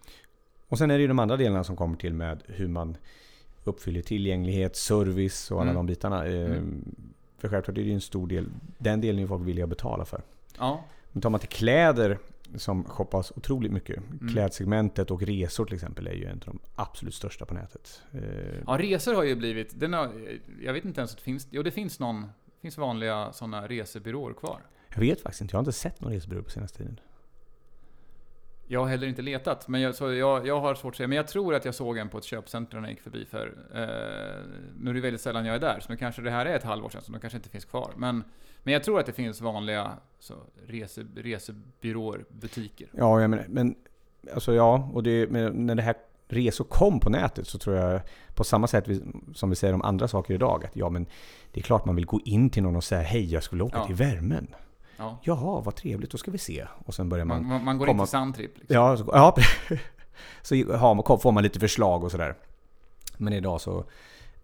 Och 0.67 0.77
sen 0.77 0.91
är 0.91 0.95
det 0.97 1.01
ju 1.01 1.07
de 1.07 1.19
andra 1.19 1.37
delarna 1.37 1.63
som 1.63 1.75
kommer 1.75 1.97
till 1.97 2.13
med 2.13 2.43
hur 2.47 2.67
man 2.67 2.97
uppfyller 3.63 4.01
tillgänglighet, 4.01 4.75
service 4.75 5.51
och 5.51 5.57
alla 5.61 5.71
Mm. 5.71 5.75
de 5.75 5.85
bitarna. 5.85 6.25
Eh, 6.25 6.45
Mm. 6.51 6.95
För 7.37 7.49
självklart 7.49 7.77
är 7.77 7.81
det 7.81 7.87
ju 7.87 7.93
en 7.93 8.01
stor 8.01 8.27
del, 8.27 8.45
den 8.77 9.01
delen 9.01 9.23
är 9.23 9.27
folk 9.27 9.47
villiga 9.47 9.65
att 9.65 9.69
betala 9.69 10.05
för. 10.05 10.21
Ja, 10.57 10.83
Men 11.11 11.21
tar 11.21 11.29
man 11.29 11.39
till 11.39 11.49
kläder 11.49 12.19
som 12.55 12.83
shoppas 12.83 13.31
otroligt 13.35 13.71
mycket. 13.71 13.97
Mm. 13.97 14.29
Klädsegmentet 14.33 15.11
och 15.11 15.21
resor 15.21 15.65
till 15.65 15.75
exempel 15.75 16.07
är 16.07 16.13
ju 16.13 16.25
en 16.25 16.31
av 16.31 16.45
de 16.45 16.59
absolut 16.75 17.13
största 17.13 17.45
på 17.45 17.53
nätet. 17.53 18.01
Eh, 18.11 18.21
ja 18.67 18.77
resor 18.77 19.13
har 19.13 19.23
ju 19.23 19.35
blivit, 19.35 19.79
den 19.79 19.93
har, 19.93 20.11
jag 20.61 20.73
vet 20.73 20.85
inte 20.85 21.01
ens 21.01 21.11
att 21.11 21.17
det 21.17 21.23
finns, 21.23 21.47
jo 21.51 21.63
det 21.63 21.71
finns 21.71 21.99
någon, 21.99 22.25
finns 22.61 22.77
vanliga 22.77 23.33
sådana 23.33 23.67
resebyråer 23.67 24.33
kvar. 24.33 24.61
Jag 24.89 24.99
vet 24.99 25.21
faktiskt 25.21 25.41
inte, 25.41 25.53
jag 25.53 25.57
har 25.57 25.61
inte 25.61 25.71
sett 25.71 26.01
någon 26.01 26.13
resebyrå 26.13 26.43
på 26.43 26.49
senaste 26.49 26.77
tiden. 26.77 26.99
Jag 28.67 28.79
har 28.79 28.87
heller 28.87 29.07
inte 29.07 29.21
letat, 29.21 29.67
men 29.67 29.81
jag, 29.81 29.95
så 29.95 30.13
jag, 30.13 30.47
jag 30.47 30.59
har 30.59 30.75
svårt 30.75 30.93
att 30.93 30.97
säga. 30.97 31.07
Men 31.07 31.15
jag 31.15 31.27
tror 31.27 31.55
att 31.55 31.65
jag 31.65 31.75
såg 31.75 31.97
en 31.97 32.09
på 32.09 32.17
ett 32.17 32.23
köpcenter 32.23 32.77
när 32.77 32.83
jag 32.83 32.91
gick 32.91 33.01
förbi 33.01 33.25
för... 33.25 33.47
Eh, 33.73 34.61
nu 34.79 34.89
är 34.89 34.93
det 34.93 35.01
väldigt 35.01 35.21
sällan 35.21 35.45
jag 35.45 35.55
är 35.55 35.59
där, 35.59 35.79
så 35.79 35.91
nu 35.91 35.97
kanske 35.97 36.21
det 36.21 36.31
här 36.31 36.45
är 36.45 36.55
ett 36.55 36.63
halvår 36.63 36.89
sedan, 36.89 37.01
så 37.01 37.11
de 37.11 37.21
kanske 37.21 37.37
inte 37.37 37.49
finns 37.49 37.65
kvar. 37.65 37.93
Men, 37.97 38.23
men 38.63 38.73
jag 38.73 38.83
tror 38.83 38.99
att 38.99 39.05
det 39.05 39.13
finns 39.13 39.41
vanliga 39.41 39.91
så, 40.19 40.33
rese, 40.67 41.01
resebyråer, 41.15 42.25
butiker. 42.29 42.87
Ja, 42.91 43.21
jag 43.21 43.29
menar, 43.29 43.45
men 43.49 43.75
alltså 44.33 44.53
ja, 44.53 44.89
och 44.93 45.03
det, 45.03 45.31
när 45.53 45.75
det 45.75 45.81
här 45.81 45.95
resor 46.27 46.63
kom 46.65 46.99
på 46.99 47.09
nätet 47.09 47.47
så 47.47 47.57
tror 47.57 47.75
jag 47.75 48.01
på 48.35 48.43
samma 48.43 48.67
sätt 48.67 48.85
som 49.33 49.49
vi 49.49 49.55
säger 49.55 49.73
om 49.73 49.81
andra 49.81 50.07
saker 50.07 50.33
idag 50.33 50.65
att 50.65 50.75
ja 50.75 50.89
men 50.89 51.05
det 51.51 51.59
är 51.59 51.63
klart 51.63 51.85
man 51.85 51.95
vill 51.95 52.05
gå 52.05 52.19
in 52.25 52.49
till 52.49 52.63
någon 52.63 52.75
och 52.75 52.83
säga 52.83 53.01
hej 53.01 53.33
jag 53.33 53.43
skulle 53.43 53.63
åka 53.63 53.77
Ja. 53.77 53.85
till 53.85 53.95
värmen. 53.95 54.47
Ja. 54.97 55.19
Jaha, 55.23 55.61
vad 55.61 55.75
trevligt, 55.75 56.11
då 56.11 56.17
ska 56.17 56.31
vi 56.31 56.37
se. 56.37 56.67
Och 56.85 56.93
sen 56.93 57.09
börjar 57.09 57.25
man... 57.25 57.47
Man, 57.47 57.63
man, 57.63 57.77
går 57.77 57.85
komma- 57.85 58.01
in 58.03 58.07
till 58.07 58.11
Sandtrip. 58.11 58.57
Liksom. 58.57 58.75
Ja, 58.75 58.97
så, 58.97 59.03
ja 59.13 59.35
så 60.41 60.55
man, 60.55 61.19
får 61.19 61.31
man 61.31 61.43
lite 61.43 61.59
förslag 61.59 62.03
och 62.03 62.11
sådär. 62.11 62.35
Men 63.17 63.33
idag 63.33 63.61
så 63.61 63.85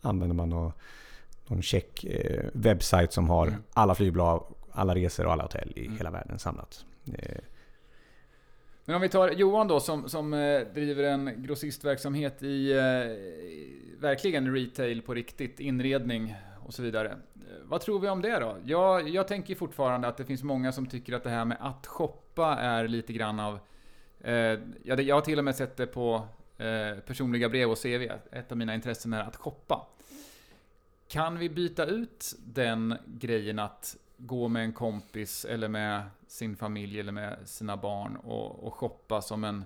använder 0.02 0.36
man 0.36 0.50
någon, 0.50 0.72
någon 1.50 1.62
check 1.62 2.04
eh, 2.04 2.46
webbsajt 2.54 3.14
som 3.14 3.30
har 3.30 3.48
Mm. 3.48 3.64
alla 3.74 3.96
flygbolag, 3.96 4.54
alla 4.72 4.96
resor 4.96 5.26
och 5.26 5.32
alla 5.34 5.44
hotell 5.44 5.74
i 5.76 5.86
Mm. 5.86 5.98
hela 5.98 6.12
världen 6.12 6.40
samlat. 6.40 6.86
Eh, 7.18 7.38
Men 8.86 8.96
om 8.96 9.02
vi 9.02 9.10
tar 9.10 9.30
Johan 9.30 9.68
då 9.68 9.80
som, 9.80 10.10
som 10.10 10.34
eh, 10.34 10.62
driver 10.74 11.04
en 11.04 11.44
grossistverksamhet 11.44 12.44
i 12.44 12.72
eh, 12.72 12.78
verkligen 14.02 14.54
retail 14.56 15.02
på 15.02 15.14
riktigt, 15.14 15.60
inredning 15.60 16.36
och 16.66 16.74
så 16.74 16.82
vidare. 16.82 17.10
Eh, 17.10 17.18
Vad 17.66 17.82
tror 17.82 18.00
vi 18.00 18.10
om 18.10 18.22
det 18.22 18.40
då? 18.40 18.58
Jag, 18.66 19.10
jag 19.10 19.28
tänker 19.28 19.56
fortfarande 19.56 20.08
att 20.08 20.18
det 20.18 20.26
finns 20.26 20.44
många 20.44 20.72
som 20.72 20.86
tycker 20.86 21.14
att 21.14 21.24
det 21.24 21.30
här 21.30 21.46
med 21.46 21.58
att 21.60 21.88
shoppa 21.88 22.56
är 22.56 22.88
lite 22.88 23.14
grann 23.14 23.40
av... 23.40 23.60
Eh, 24.22 24.34
ja, 24.84 24.96
det- 24.96 25.04
jag 25.04 25.16
har 25.16 25.22
till 25.22 25.38
och 25.40 25.46
med 25.46 25.56
sett 25.56 25.78
det 25.78 25.88
på 25.88 26.28
eh, 26.58 27.00
personliga 27.08 27.50
brev 27.50 27.70
och 27.72 27.82
CV. 27.82 28.12
Ett 28.32 28.52
av 28.52 28.58
mina 28.58 28.76
intressen 28.76 29.14
är 29.14 29.24
att 29.24 29.36
shoppa. 29.36 29.88
Kan 31.10 31.40
vi 31.40 31.50
byta 31.50 31.86
ut 31.86 32.34
den 32.46 32.96
grejen 33.08 33.60
att 33.60 33.98
gå 34.18 34.48
med 34.48 34.64
en 34.64 34.74
kompis 34.74 35.46
eller 35.46 35.68
med 35.68 36.02
sin 36.28 36.56
familj 36.56 37.00
eller 37.00 37.12
med 37.12 37.38
sina 37.46 37.78
barn 37.78 38.16
och, 38.16 38.64
och 38.64 38.74
shoppa 38.74 39.22
som 39.22 39.44
en, 39.44 39.64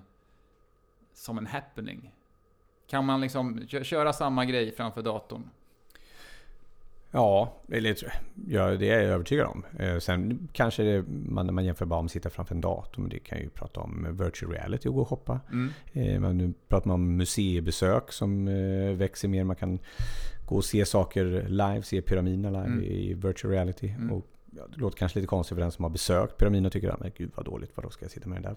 som 1.14 1.38
en 1.38 1.46
happening? 1.46 2.10
Kan 2.86 3.04
man 3.04 3.20
liksom 3.20 3.66
kö- 3.68 3.84
köra 3.84 4.12
samma 4.12 4.44
grej 4.44 4.72
framför 4.72 5.02
datorn? 5.02 5.50
Ja, 7.10 7.54
eller, 7.68 7.96
ja, 8.48 8.66
det 8.70 8.90
är 8.90 9.00
jag 9.02 9.10
övertygad 9.10 9.46
om. 9.46 9.64
Eh, 9.78 9.98
Sen 9.98 10.48
kanske 10.52 10.82
det, 10.82 11.04
man, 11.08 11.46
när 11.46 11.52
man 11.52 11.64
jämför 11.64 11.86
bara 11.86 12.02
med 12.02 12.06
att 12.06 12.12
sitta 12.12 12.30
framför 12.30 12.54
en 12.54 12.60
dator, 12.60 13.00
men 13.02 13.10
det 13.10 13.18
kan 13.18 13.38
ju 13.38 13.48
prata 13.50 13.80
om 13.80 14.16
virtual 14.20 14.52
reality 14.52 14.88
och 14.88 14.94
gå 14.94 15.00
och 15.00 15.08
shoppa. 15.08 15.40
Mm. 15.52 15.72
Eh, 15.92 16.20
Men 16.20 16.38
nu 16.38 16.52
pratar 16.68 16.88
man 16.88 16.94
om 16.94 17.16
museibesök 17.16 18.12
som 18.12 18.48
eh, 18.48 18.92
växer 18.94 19.28
mer. 19.28 19.44
Man 19.44 19.56
kan 19.56 19.78
gå 20.46 20.56
och 20.56 20.64
se 20.64 20.84
saker 20.84 21.24
live, 21.48 21.82
se 21.82 22.02
pyramiderna 22.02 22.50
live 22.50 22.72
Mm. 22.72 22.82
i 22.84 23.14
virtual 23.14 23.52
reality. 23.52 23.88
Mm. 23.88 24.12
Och, 24.12 24.26
ja, 24.56 24.62
det 24.74 24.76
låter 24.80 24.98
kanske 24.98 25.18
lite 25.18 25.28
konstigt 25.28 25.54
för 25.56 25.62
den 25.62 25.72
som 25.72 25.82
har 25.84 25.90
besökt 25.90 26.38
pyramiden 26.38 26.66
och 26.66 26.72
tycker 26.72 26.88
att 27.06 27.14
gud 27.14 27.30
vad 27.34 27.44
dåligt, 27.46 27.70
vadå 27.74 27.90
ska 27.90 28.04
jag 28.04 28.12
sitta 28.12 28.28
med 28.28 28.36
den 28.36 28.42
där 28.42 28.56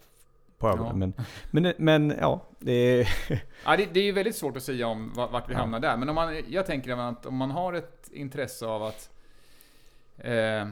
på 0.57 0.69
ögonen? 0.69 1.13
Ja. 1.17 1.23
Men, 1.51 1.63
men, 1.63 1.73
men 2.07 2.17
ja, 2.19 2.41
det 2.59 2.71
är... 2.71 3.09
Ja, 3.65 3.77
det, 3.77 3.85
det 3.93 3.99
är 3.99 4.03
ju 4.03 4.11
väldigt 4.11 4.35
svårt 4.35 4.57
att 4.57 4.63
säga 4.63 4.87
om 4.87 5.13
va- 5.13 5.29
vart 5.31 5.49
vi 5.49 5.53
Ja. 5.53 5.59
hamnar 5.59 5.79
där. 5.79 5.97
Men 5.97 6.09
om 6.09 6.15
man, 6.15 6.35
jag 6.47 6.65
tänker 6.65 6.97
att 7.09 7.25
om 7.25 7.35
man 7.35 7.51
har 7.51 7.73
ett 7.73 8.09
intresse 8.13 8.65
av 8.65 8.83
att 8.83 9.09
eh, 10.17 10.67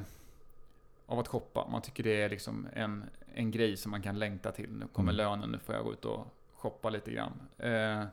av 1.08 1.20
att 1.20 1.28
shoppa. 1.28 1.68
Man 1.72 1.82
tycker 1.82 2.04
det 2.04 2.22
är 2.22 2.30
liksom 2.30 2.68
en, 2.74 3.04
en 3.36 3.52
grej 3.52 3.78
som 3.78 3.92
man 3.92 4.02
kan 4.02 4.20
längta 4.20 4.52
till. 4.52 4.70
Nu 4.72 4.86
kommer 4.94 5.14
Mm. 5.14 5.18
lönen, 5.26 5.50
nu 5.52 5.60
får 5.60 5.76
jag 5.76 5.84
gå 5.84 5.94
ut 5.94 6.06
och 6.06 6.28
shoppa 6.56 6.90
lite 6.90 7.12
grann. 7.12 7.32
Eh, 7.58 8.04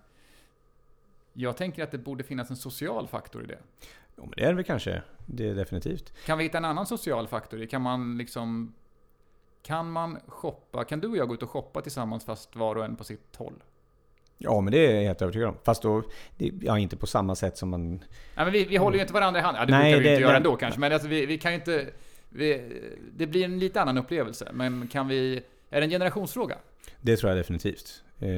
jag 1.32 1.56
tänker 1.56 1.82
att 1.82 1.90
det 1.90 1.98
borde 1.98 2.24
finnas 2.24 2.50
en 2.50 2.56
social 2.56 3.08
faktor 3.08 3.44
i 3.44 3.46
det. 3.46 3.58
Jo, 4.16 4.22
men 4.24 4.32
det 4.36 4.44
är 4.44 4.54
det 4.54 4.64
kanske. 4.64 5.02
Det 5.26 5.48
är 5.48 5.54
definitivt. 5.54 6.12
Kan 6.26 6.38
vi 6.38 6.44
hitta 6.44 6.58
en 6.58 6.64
annan 6.64 6.86
social 6.86 7.28
faktor? 7.28 7.62
i? 7.62 7.66
Kan 7.66 7.82
man 7.82 8.18
liksom... 8.18 8.74
Kan 9.62 9.90
man 9.92 10.18
shoppa? 10.28 10.84
Kan 10.84 11.00
du 11.00 11.08
och 11.08 11.16
jag 11.16 11.28
gå 11.28 11.34
ut 11.34 11.42
och 11.42 11.50
shoppa 11.50 11.80
tillsammans 11.80 12.24
fast 12.24 12.56
var 12.56 12.76
och 12.76 12.84
en 12.84 12.96
på 12.96 13.04
sitt 13.04 13.36
håll? 13.36 13.54
Ja, 14.38 14.60
men 14.60 14.72
det 14.72 14.86
är 14.86 14.94
jag 14.94 15.02
helt 15.02 15.22
övertygad 15.22 15.48
om. 15.48 15.56
Fast 15.64 15.82
då, 15.82 16.02
det, 16.36 16.50
ja, 16.62 16.78
inte 16.78 16.96
på 16.96 17.06
samma 17.06 17.34
sätt 17.34 17.56
som 17.58 17.68
man... 17.68 17.90
Nej, 17.90 18.04
men 18.36 18.52
vi, 18.52 18.64
vi 18.64 18.76
håller 18.76 18.96
ju 18.96 19.00
inte 19.02 19.12
varandra 19.14 19.40
i 19.40 19.42
hand. 19.42 19.56
Ja, 19.56 19.64
det 19.66 19.72
Nej, 19.72 19.92
brukar 19.92 19.98
vi 19.98 20.04
det- 20.08 20.10
inte 20.14 20.22
göra 20.22 20.30
det- 20.32 20.36
ändå 20.36 20.56
kanske. 20.56 20.80
Men 20.80 20.92
alltså, 20.92 21.08
vi, 21.08 21.26
vi 21.26 21.38
kan 21.38 21.52
ju 21.52 21.58
inte... 21.58 21.86
Vi, 22.28 22.80
det 23.16 23.26
blir 23.26 23.44
en 23.44 23.58
lite 23.58 23.80
annan 23.82 23.98
upplevelse. 23.98 24.50
Men 24.52 24.88
kan 24.88 25.08
vi... 25.08 25.42
Är 25.70 25.80
det 25.80 25.86
en 25.86 25.90
generationsfråga? 25.90 26.56
Det 27.00 27.16
tror 27.16 27.30
jag 27.30 27.38
definitivt. 27.38 28.02
Eh, 28.18 28.28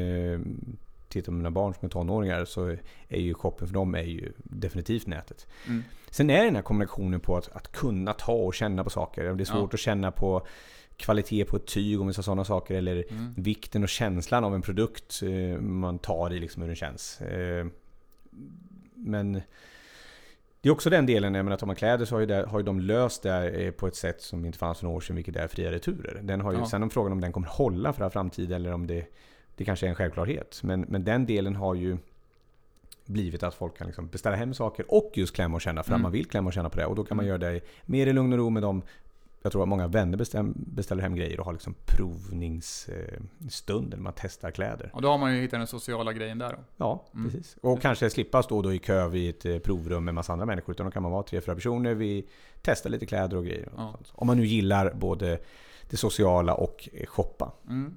tittar 1.15 1.33
på 1.33 1.37
mina 1.37 1.51
barn 1.51 1.75
som 1.75 1.87
är 1.87 1.91
tonåringar 1.91 2.45
så 2.45 2.77
är 3.09 3.21
ju 3.21 3.35
shoppen 3.35 3.67
för 3.67 3.75
dem 3.75 3.95
är 3.95 4.03
ju 4.03 4.33
definitivt 4.39 5.07
nätet. 5.07 5.47
Mm. 5.67 5.83
Sen 6.11 6.31
är 6.31 6.39
det 6.39 6.45
den 6.45 6.55
här 6.57 6.63
kombinationen 6.63 7.21
på 7.21 7.37
att, 7.37 7.49
att 7.57 7.73
kunna 7.73 8.13
ta 8.13 8.33
och 8.33 8.55
känna 8.55 8.85
på 8.85 8.91
saker. 8.91 9.25
Det 9.35 9.43
är 9.43 9.45
svårt 9.45 9.59
Ja. 9.73 9.75
att 9.75 9.81
känna 9.81 10.11
på 10.11 10.47
kvalitet 10.97 11.45
på 11.45 11.57
ett 11.57 11.67
tyg 11.67 12.01
om 12.01 12.07
vi 12.07 12.13
sådana 12.15 12.45
saker. 12.45 12.75
Eller 12.75 13.05
Mm. 13.11 13.35
vikten 13.37 13.83
och 13.83 13.89
känslan 13.89 14.45
av 14.45 14.55
en 14.55 14.63
produkt 14.63 15.21
eh, 15.23 15.61
man 15.61 15.99
tar 15.99 16.33
i, 16.33 16.41
liksom 16.41 16.63
hur 16.63 16.69
den 16.69 16.77
känns. 16.77 17.21
Eh, 17.21 17.67
Men 18.95 19.33
det 20.61 20.69
är 20.69 20.73
också 20.73 20.91
den 20.91 21.07
delen, 21.07 21.35
jag 21.35 21.45
menar 21.45 21.57
tar 21.57 21.67
man 21.67 21.77
kläder 21.77 22.05
så 22.05 22.15
har 22.15 22.21
ju, 22.21 22.27
det, 22.27 22.47
har 22.47 22.59
ju 22.59 22.65
de 22.65 22.81
löst 22.81 23.23
det 23.23 23.49
eh, 23.51 23.71
på 23.71 23.87
ett 23.87 23.97
sätt 23.97 24.23
som 24.23 24.45
inte 24.45 24.59
fanns 24.59 24.79
för 24.79 24.85
några 24.85 24.97
år 24.97 25.01
sedan, 25.01 25.17
vilket 25.17 25.37
är 25.37 25.49
fria 25.49 25.73
returer. 25.73 26.21
Den 26.23 26.41
har 26.41 26.53
ju, 26.53 26.59
Ja. 26.59 26.67
Sen 26.67 26.83
om 26.83 26.91
frågan 26.91 27.13
om 27.13 27.21
den 27.21 27.33
kommer 27.33 27.49
hålla 27.49 27.93
för 27.93 28.05
all 28.05 28.11
framtid 28.11 28.53
eller 28.53 28.73
om 28.73 28.87
det, 28.87 29.07
det 29.57 29.65
kanske 29.65 29.87
är 29.87 29.91
en 29.91 29.95
självklarhet. 29.97 30.61
Men, 30.63 30.81
men 30.81 31.05
den 31.05 31.27
delen 31.27 31.57
har 31.57 31.75
ju 31.75 31.97
blivit 33.07 33.43
att 33.43 33.55
folk 33.55 33.77
kan 33.79 33.87
liksom 33.87 34.09
beställa 34.09 34.37
hem 34.37 34.55
saker 34.55 34.85
och 34.89 35.11
just 35.15 35.35
klämma 35.35 35.55
och 35.55 35.61
känna 35.61 35.83
för 35.83 35.91
att 35.91 35.95
Mm. 35.95 36.03
man 36.03 36.13
vill 36.13 36.27
klämma 36.27 36.47
och 36.47 36.53
känna 36.53 36.71
på 36.71 36.77
det. 36.79 36.87
Och 36.87 36.95
då 36.95 37.05
kan 37.05 37.17
man 37.17 37.27
Mm. 37.27 37.41
göra 37.41 37.53
det 37.53 37.61
mer 37.87 38.07
i 38.07 38.13
lugn 38.13 38.33
och 38.33 38.39
ro 38.39 38.51
med 38.51 38.63
dem. 38.63 38.83
Jag 39.43 39.53
tror 39.53 39.63
att 39.63 39.69
många 39.69 39.87
vänner 39.89 40.19
bestäm, 40.19 40.55
beställer 40.57 41.03
hem 41.03 41.15
grejer 41.15 41.41
och 41.41 41.47
har 41.47 41.53
liksom 41.53 41.75
provningsstund, 41.87 43.93
eller 43.95 44.03
man 44.03 44.13
testar 44.17 44.51
kläder. 44.51 44.91
Och 44.93 45.03
då 45.03 45.09
har 45.09 45.19
man 45.19 45.35
ju 45.35 45.41
hittat 45.41 45.61
den 45.61 45.67
sociala 45.67 46.13
grejen 46.13 46.39
där 46.39 46.51
då. 46.53 46.59
Ja, 46.77 47.05
Mm. 47.15 47.31
precis. 47.31 47.57
Och 47.61 47.81
kanske 47.83 48.11
slippa 48.11 48.43
stå 48.43 48.63
då 48.63 48.73
i 48.75 48.79
kö 48.79 49.09
vid 49.09 49.31
ett 49.31 49.45
eh, 49.47 49.59
provrum 49.59 50.05
med 50.05 50.15
massa 50.15 50.33
andra 50.33 50.47
människor. 50.47 50.75
Utan 50.75 50.87
då 50.87 50.91
kan 50.93 51.03
man 51.03 51.13
vara 51.13 51.23
tre, 51.23 51.41
fyra 51.41 51.55
personer. 51.55 51.95
Vi 51.95 52.27
testar 52.63 52.91
lite 52.91 53.07
kläder 53.07 53.37
och 53.37 53.45
grejer. 53.45 53.67
Och 53.69 53.73
Ja. 53.77 53.99
Om 54.13 54.27
man 54.27 54.37
nu 54.37 54.47
gillar 54.47 54.95
både 54.95 55.39
det 55.91 55.97
sociala 55.97 56.55
och 56.55 56.89
eh, 56.93 57.07
shoppa. 57.07 57.53
Mm. 57.69 57.97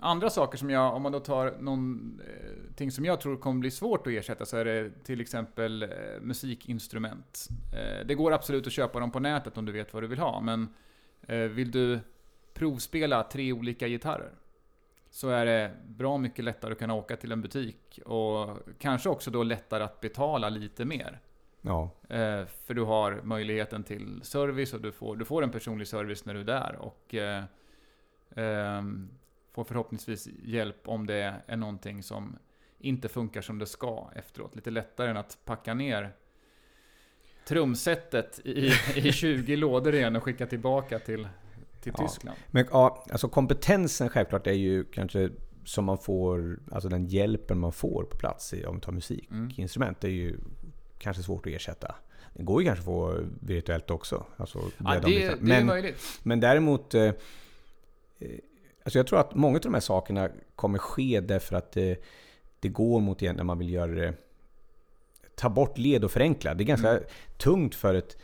Andra 0.00 0.30
saker 0.30 0.58
som 0.58 0.70
jag, 0.70 0.94
om 0.94 1.02
man 1.02 1.12
då 1.12 1.20
tar 1.20 1.54
någonting 1.60 2.90
som 2.90 3.04
jag 3.04 3.20
tror 3.20 3.36
kommer 3.36 3.60
bli 3.60 3.70
svårt 3.70 4.06
att 4.06 4.12
ersätta, 4.12 4.46
så 4.46 4.56
är 4.56 4.64
det 4.64 5.04
till 5.04 5.20
exempel 5.20 5.82
eh, 5.82 5.88
musikinstrument. 6.20 7.48
Eh, 7.72 8.06
det 8.06 8.14
går 8.14 8.32
absolut 8.32 8.66
att 8.66 8.72
köpa 8.72 9.00
dem 9.00 9.10
på 9.10 9.20
nätet 9.20 9.58
om 9.58 9.64
du 9.64 9.72
vet 9.72 9.94
vad 9.94 10.02
du 10.02 10.06
vill 10.06 10.18
ha, 10.18 10.40
men 10.40 10.68
eh, 11.22 11.38
vill 11.38 11.70
du 11.70 12.00
provspela 12.54 13.22
tre 13.22 13.52
olika 13.52 13.88
gitarrer, 13.88 14.32
så 15.10 15.28
är 15.28 15.46
det 15.46 15.72
bra 15.86 16.18
mycket 16.18 16.44
lättare 16.44 16.72
att 16.72 16.78
kunna 16.78 16.94
åka 16.94 17.16
till 17.16 17.32
en 17.32 17.42
butik 17.42 18.00
och 18.04 18.58
kanske 18.78 19.08
också 19.08 19.30
då 19.30 19.42
lättare 19.42 19.84
att 19.84 20.00
betala 20.00 20.48
lite 20.48 20.84
mer. 20.84 21.20
Ja, 21.60 21.90
Eh, 22.08 22.46
för 22.46 22.74
du 22.74 22.82
har 22.82 23.20
möjligheten 23.22 23.84
till 23.84 24.20
service 24.22 24.74
och 24.74 24.80
du 24.80 24.92
får, 24.92 25.16
du 25.16 25.24
får 25.24 25.42
en 25.42 25.50
personlig 25.50 25.88
service 25.88 26.24
när 26.24 26.34
du 26.34 26.40
är 26.40 26.44
där. 26.44 26.76
Och 26.80 27.14
eh, 27.14 27.44
ehm, 28.36 29.10
får 29.58 29.68
förhoppningsvis 29.68 30.28
hjälp 30.44 30.76
om 30.88 31.06
det 31.06 31.34
är 31.46 31.56
någonting 31.56 32.02
som 32.02 32.38
inte 32.78 33.08
funkar 33.08 33.40
som 33.40 33.58
det 33.58 33.66
ska 33.66 34.10
efteråt. 34.14 34.56
Lite 34.56 34.70
lättare 34.70 35.10
än 35.10 35.16
att 35.16 35.38
packa 35.44 35.74
ner 35.74 36.12
trumsetet 37.44 38.40
i, 38.44 38.72
i 38.94 39.12
20 39.12 39.56
lådor 39.56 39.94
igen 39.94 40.16
och 40.16 40.22
skicka 40.22 40.46
tillbaka 40.46 40.98
till, 40.98 41.28
till 41.80 41.92
Ja. 41.98 42.06
Tyskland. 42.08 42.38
Men 42.50 42.66
ja, 42.70 43.06
alltså 43.10 43.28
kompetensen 43.28 44.08
självklart 44.08 44.46
är 44.46 44.52
ju 44.52 44.84
kanske 44.84 45.30
som 45.64 45.84
man 45.84 45.98
får, 45.98 46.58
alltså 46.72 46.88
den 46.88 47.06
hjälpen 47.06 47.58
man 47.58 47.72
får 47.72 48.04
på 48.10 48.16
plats 48.16 48.54
i, 48.54 48.64
om 48.64 48.74
vi 48.74 48.80
tar 48.80 48.92
musikinstrument, 48.92 50.04
Mm. 50.04 50.14
är 50.16 50.20
ju 50.20 50.38
kanske 50.98 51.22
svårt 51.22 51.46
att 51.46 51.52
ersätta. 51.52 51.94
Det 52.34 52.42
går 52.42 52.62
ju 52.62 52.66
kanske 52.66 52.80
att 52.80 52.84
få 52.84 53.20
virtuellt 53.40 53.90
också. 53.90 54.26
Alltså, 54.36 54.58
Ja, 54.78 55.00
de 55.00 55.00
det, 55.00 55.18
det 55.18 55.24
är 55.32 55.36
men, 55.40 55.66
möjligt. 55.66 56.20
men 56.22 56.40
däremot, 56.40 56.94
eh, 56.94 57.02
eh, 57.02 57.14
alltså 58.88 58.98
jag 58.98 59.06
tror 59.06 59.20
att 59.20 59.34
många 59.34 59.56
av 59.56 59.60
de 59.60 59.74
här 59.74 59.80
sakerna 59.80 60.28
kommer 60.56 60.78
ske 60.78 61.20
därför 61.20 61.56
att 61.56 61.72
det, 61.72 62.02
det 62.60 62.68
går 62.68 63.00
mot 63.00 63.22
igen 63.22 63.36
när 63.36 63.44
man 63.44 63.58
vill 63.58 63.70
göra 63.70 63.90
det, 63.92 64.14
ta 65.34 65.48
bort 65.48 65.78
led 65.78 66.04
och 66.04 66.10
förenkla. 66.10 66.54
Det 66.54 66.64
är 66.64 66.66
ganska 66.66 66.90
Mm. 66.90 67.02
tungt 67.36 67.74
för 67.74 67.94
ett, 67.94 68.16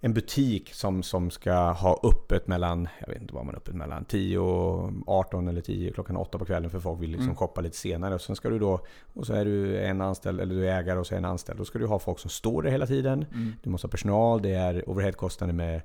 en 0.00 0.14
butik 0.14 0.74
som, 0.74 1.02
som 1.02 1.30
ska 1.30 1.52
ha 1.72 2.00
öppet 2.02 2.46
mellan, 2.48 2.88
jag 3.00 3.08
vet 3.08 3.20
inte 3.22 3.34
vad 3.34 3.46
man 3.46 3.54
öppet 3.54 3.74
mellan 3.74 4.04
10 4.04 4.38
och 4.38 4.90
18 5.06 5.48
eller 5.48 5.60
10 5.60 5.92
klockan 5.92 6.16
8 6.16 6.38
på 6.38 6.44
kvällen 6.44 6.70
för 6.70 6.80
folk 6.80 7.00
vill 7.02 7.10
liksom 7.10 7.24
Mm. 7.26 7.36
shoppa 7.36 7.60
lite 7.60 7.76
senare. 7.76 8.14
Och 8.14 8.20
sen 8.20 8.36
ska 8.36 8.48
du 8.50 8.58
då, 8.58 8.80
och 9.14 9.26
så 9.26 9.32
är 9.32 9.44
du 9.44 9.78
en 9.78 10.00
anställd, 10.00 10.40
eller 10.40 10.54
du 10.54 10.68
är 10.68 10.78
ägare 10.80 10.98
och 10.98 11.06
så 11.06 11.14
är 11.14 11.18
en 11.18 11.24
anställd. 11.24 11.58
Då 11.58 11.64
ska 11.64 11.78
du 11.78 11.86
ha 11.86 11.98
folk 11.98 12.18
som 12.18 12.30
står 12.30 12.62
där 12.62 12.70
hela 12.70 12.86
tiden. 12.86 13.26
Mm. 13.34 13.52
Du 13.62 13.70
måste 13.70 13.86
ha 13.86 13.90
personal, 13.90 14.42
det 14.42 14.50
är 14.54 14.88
overheadkostnader 14.90 15.54
med 15.54 15.80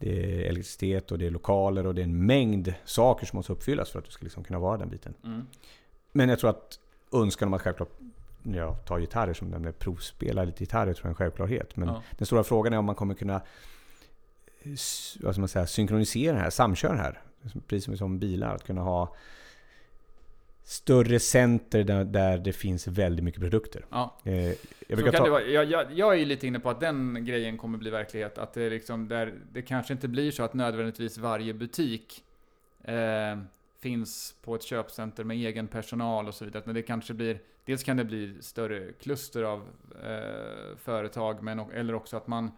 det 0.00 0.24
är 0.44 0.48
elektricitet 0.48 1.12
och 1.12 1.18
det 1.18 1.26
är 1.26 1.30
lokaler 1.30 1.86
och 1.86 1.94
det 1.94 2.00
är 2.00 2.04
en 2.04 2.26
mängd 2.26 2.74
saker 2.84 3.26
som 3.26 3.36
måste 3.36 3.52
uppfyllas 3.52 3.90
för 3.90 3.98
att 3.98 4.04
du 4.04 4.10
ska 4.10 4.24
liksom 4.24 4.44
kunna 4.44 4.58
vara 4.58 4.76
den 4.78 4.88
biten. 4.88 5.14
Mm. 5.24 5.46
Men 6.12 6.28
jag 6.28 6.38
tror 6.38 6.50
att 6.50 6.78
önskan 7.12 7.48
om 7.48 7.54
att 7.54 7.62
självklart 7.62 7.90
ja, 8.42 8.74
ta 8.76 8.98
gitarrer 8.98 9.34
som 9.34 9.50
den 9.50 9.62
med 9.62 9.78
provspela 9.78 10.44
lite 10.44 10.58
gitarrer 10.58 10.92
tror 10.94 11.02
jag 11.04 11.06
är 11.06 11.10
en 11.10 11.14
självklarhet. 11.14 11.76
Men 11.76 11.88
Ja. 11.88 12.02
den 12.18 12.26
stora 12.26 12.44
frågan 12.44 12.72
är 12.72 12.78
om 12.78 12.84
man 12.84 12.94
kommer 12.94 13.14
kunna 13.14 13.40
s- 14.62 15.16
vad 15.22 15.38
man 15.38 15.48
säga, 15.48 15.66
synkronisera 15.66 16.32
det 16.34 16.40
här, 16.42 16.50
samköra 16.50 16.92
det 16.92 16.98
här. 16.98 17.20
Precis 17.66 17.84
som, 17.84 17.96
som 17.96 18.18
bilar, 18.18 18.54
att 18.54 18.64
kunna 18.66 18.80
ha 18.82 19.14
större 20.70 21.20
center 21.20 21.84
där, 21.84 22.04
där 22.04 22.38
det 22.38 22.52
finns 22.52 22.86
väldigt 22.86 23.24
mycket 23.24 23.40
produkter. 23.40 23.84
Ja. 23.90 24.16
Eh, 24.24 24.52
jag 24.88 25.12
ta, 25.12 25.30
vara, 25.30 25.42
jag, 25.42 25.64
jag, 25.64 25.92
jag 25.92 26.14
är 26.14 26.18
ju 26.18 26.24
lite 26.24 26.46
inne 26.46 26.60
på 26.60 26.70
att 26.70 26.80
den 26.80 27.24
grejen 27.24 27.58
kommer 27.58 27.78
bli 27.78 27.90
verklighet. 27.90 28.38
Att 28.38 28.52
det, 28.54 28.70
liksom 28.70 29.08
där, 29.08 29.34
det 29.52 29.62
kanske 29.62 29.92
inte 29.92 30.08
blir 30.08 30.30
så 30.30 30.42
att 30.42 30.54
nödvändigtvis 30.54 31.18
varje 31.18 31.54
butik 31.54 32.24
eh, 32.84 33.38
finns 33.80 34.34
på 34.42 34.54
ett 34.54 34.62
köpcenter 34.62 35.24
med 35.24 35.36
egen 35.36 35.68
personal 35.68 36.28
och 36.28 36.34
så 36.34 36.44
vidare. 36.44 36.62
Men 36.66 36.74
det 36.74 36.82
kanske 36.82 37.14
blir, 37.14 37.38
dels 37.64 37.82
kan 37.82 37.96
det 37.96 38.04
bli 38.04 38.34
större 38.40 38.92
kluster 38.92 39.42
av 39.42 39.68
eh, 40.04 40.76
företag, 40.76 41.42
men, 41.42 41.58
eller 41.58 41.94
också 41.94 42.16
att 42.16 42.26
man 42.26 42.50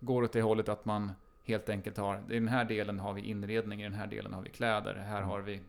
går 0.00 0.22
åt 0.22 0.32
det 0.32 0.42
hållet 0.42 0.68
att 0.68 0.84
man 0.84 1.12
helt 1.44 1.68
enkelt 1.68 1.96
har, 1.96 2.22
i 2.30 2.34
den 2.34 2.48
här 2.48 2.64
delen 2.64 3.00
har 3.00 3.12
vi 3.12 3.20
inredning, 3.20 3.80
i 3.80 3.84
den 3.84 3.94
här 3.94 4.06
delen 4.06 4.32
har 4.32 4.42
vi 4.42 4.48
kläder, 4.48 4.94
här 4.94 5.16
Mm. 5.16 5.28
har 5.28 5.40
vi 5.40 5.60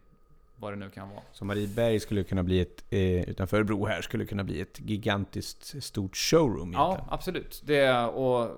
vad 0.58 0.74
det 0.74 0.78
nu 0.78 0.90
kan 0.90 1.10
vara. 1.10 1.22
Så 1.32 1.46
Marieberg 1.46 2.00
skulle 2.00 2.24
kunna 2.24 2.44
bli 2.44 2.60
ett, 2.60 2.84
eh, 2.90 3.30
utanför 3.30 3.58
Örebro 3.58 3.86
här, 3.86 4.02
skulle 4.02 4.26
kunna 4.26 4.44
bli 4.44 4.62
ett 4.62 4.80
gigantiskt 4.82 5.84
stort 5.84 6.16
showroom 6.18 6.74
Ja, 6.74 6.88
egentligen. 6.88 7.14
absolut. 7.14 7.62
Det 7.66 7.92
och 8.06 8.52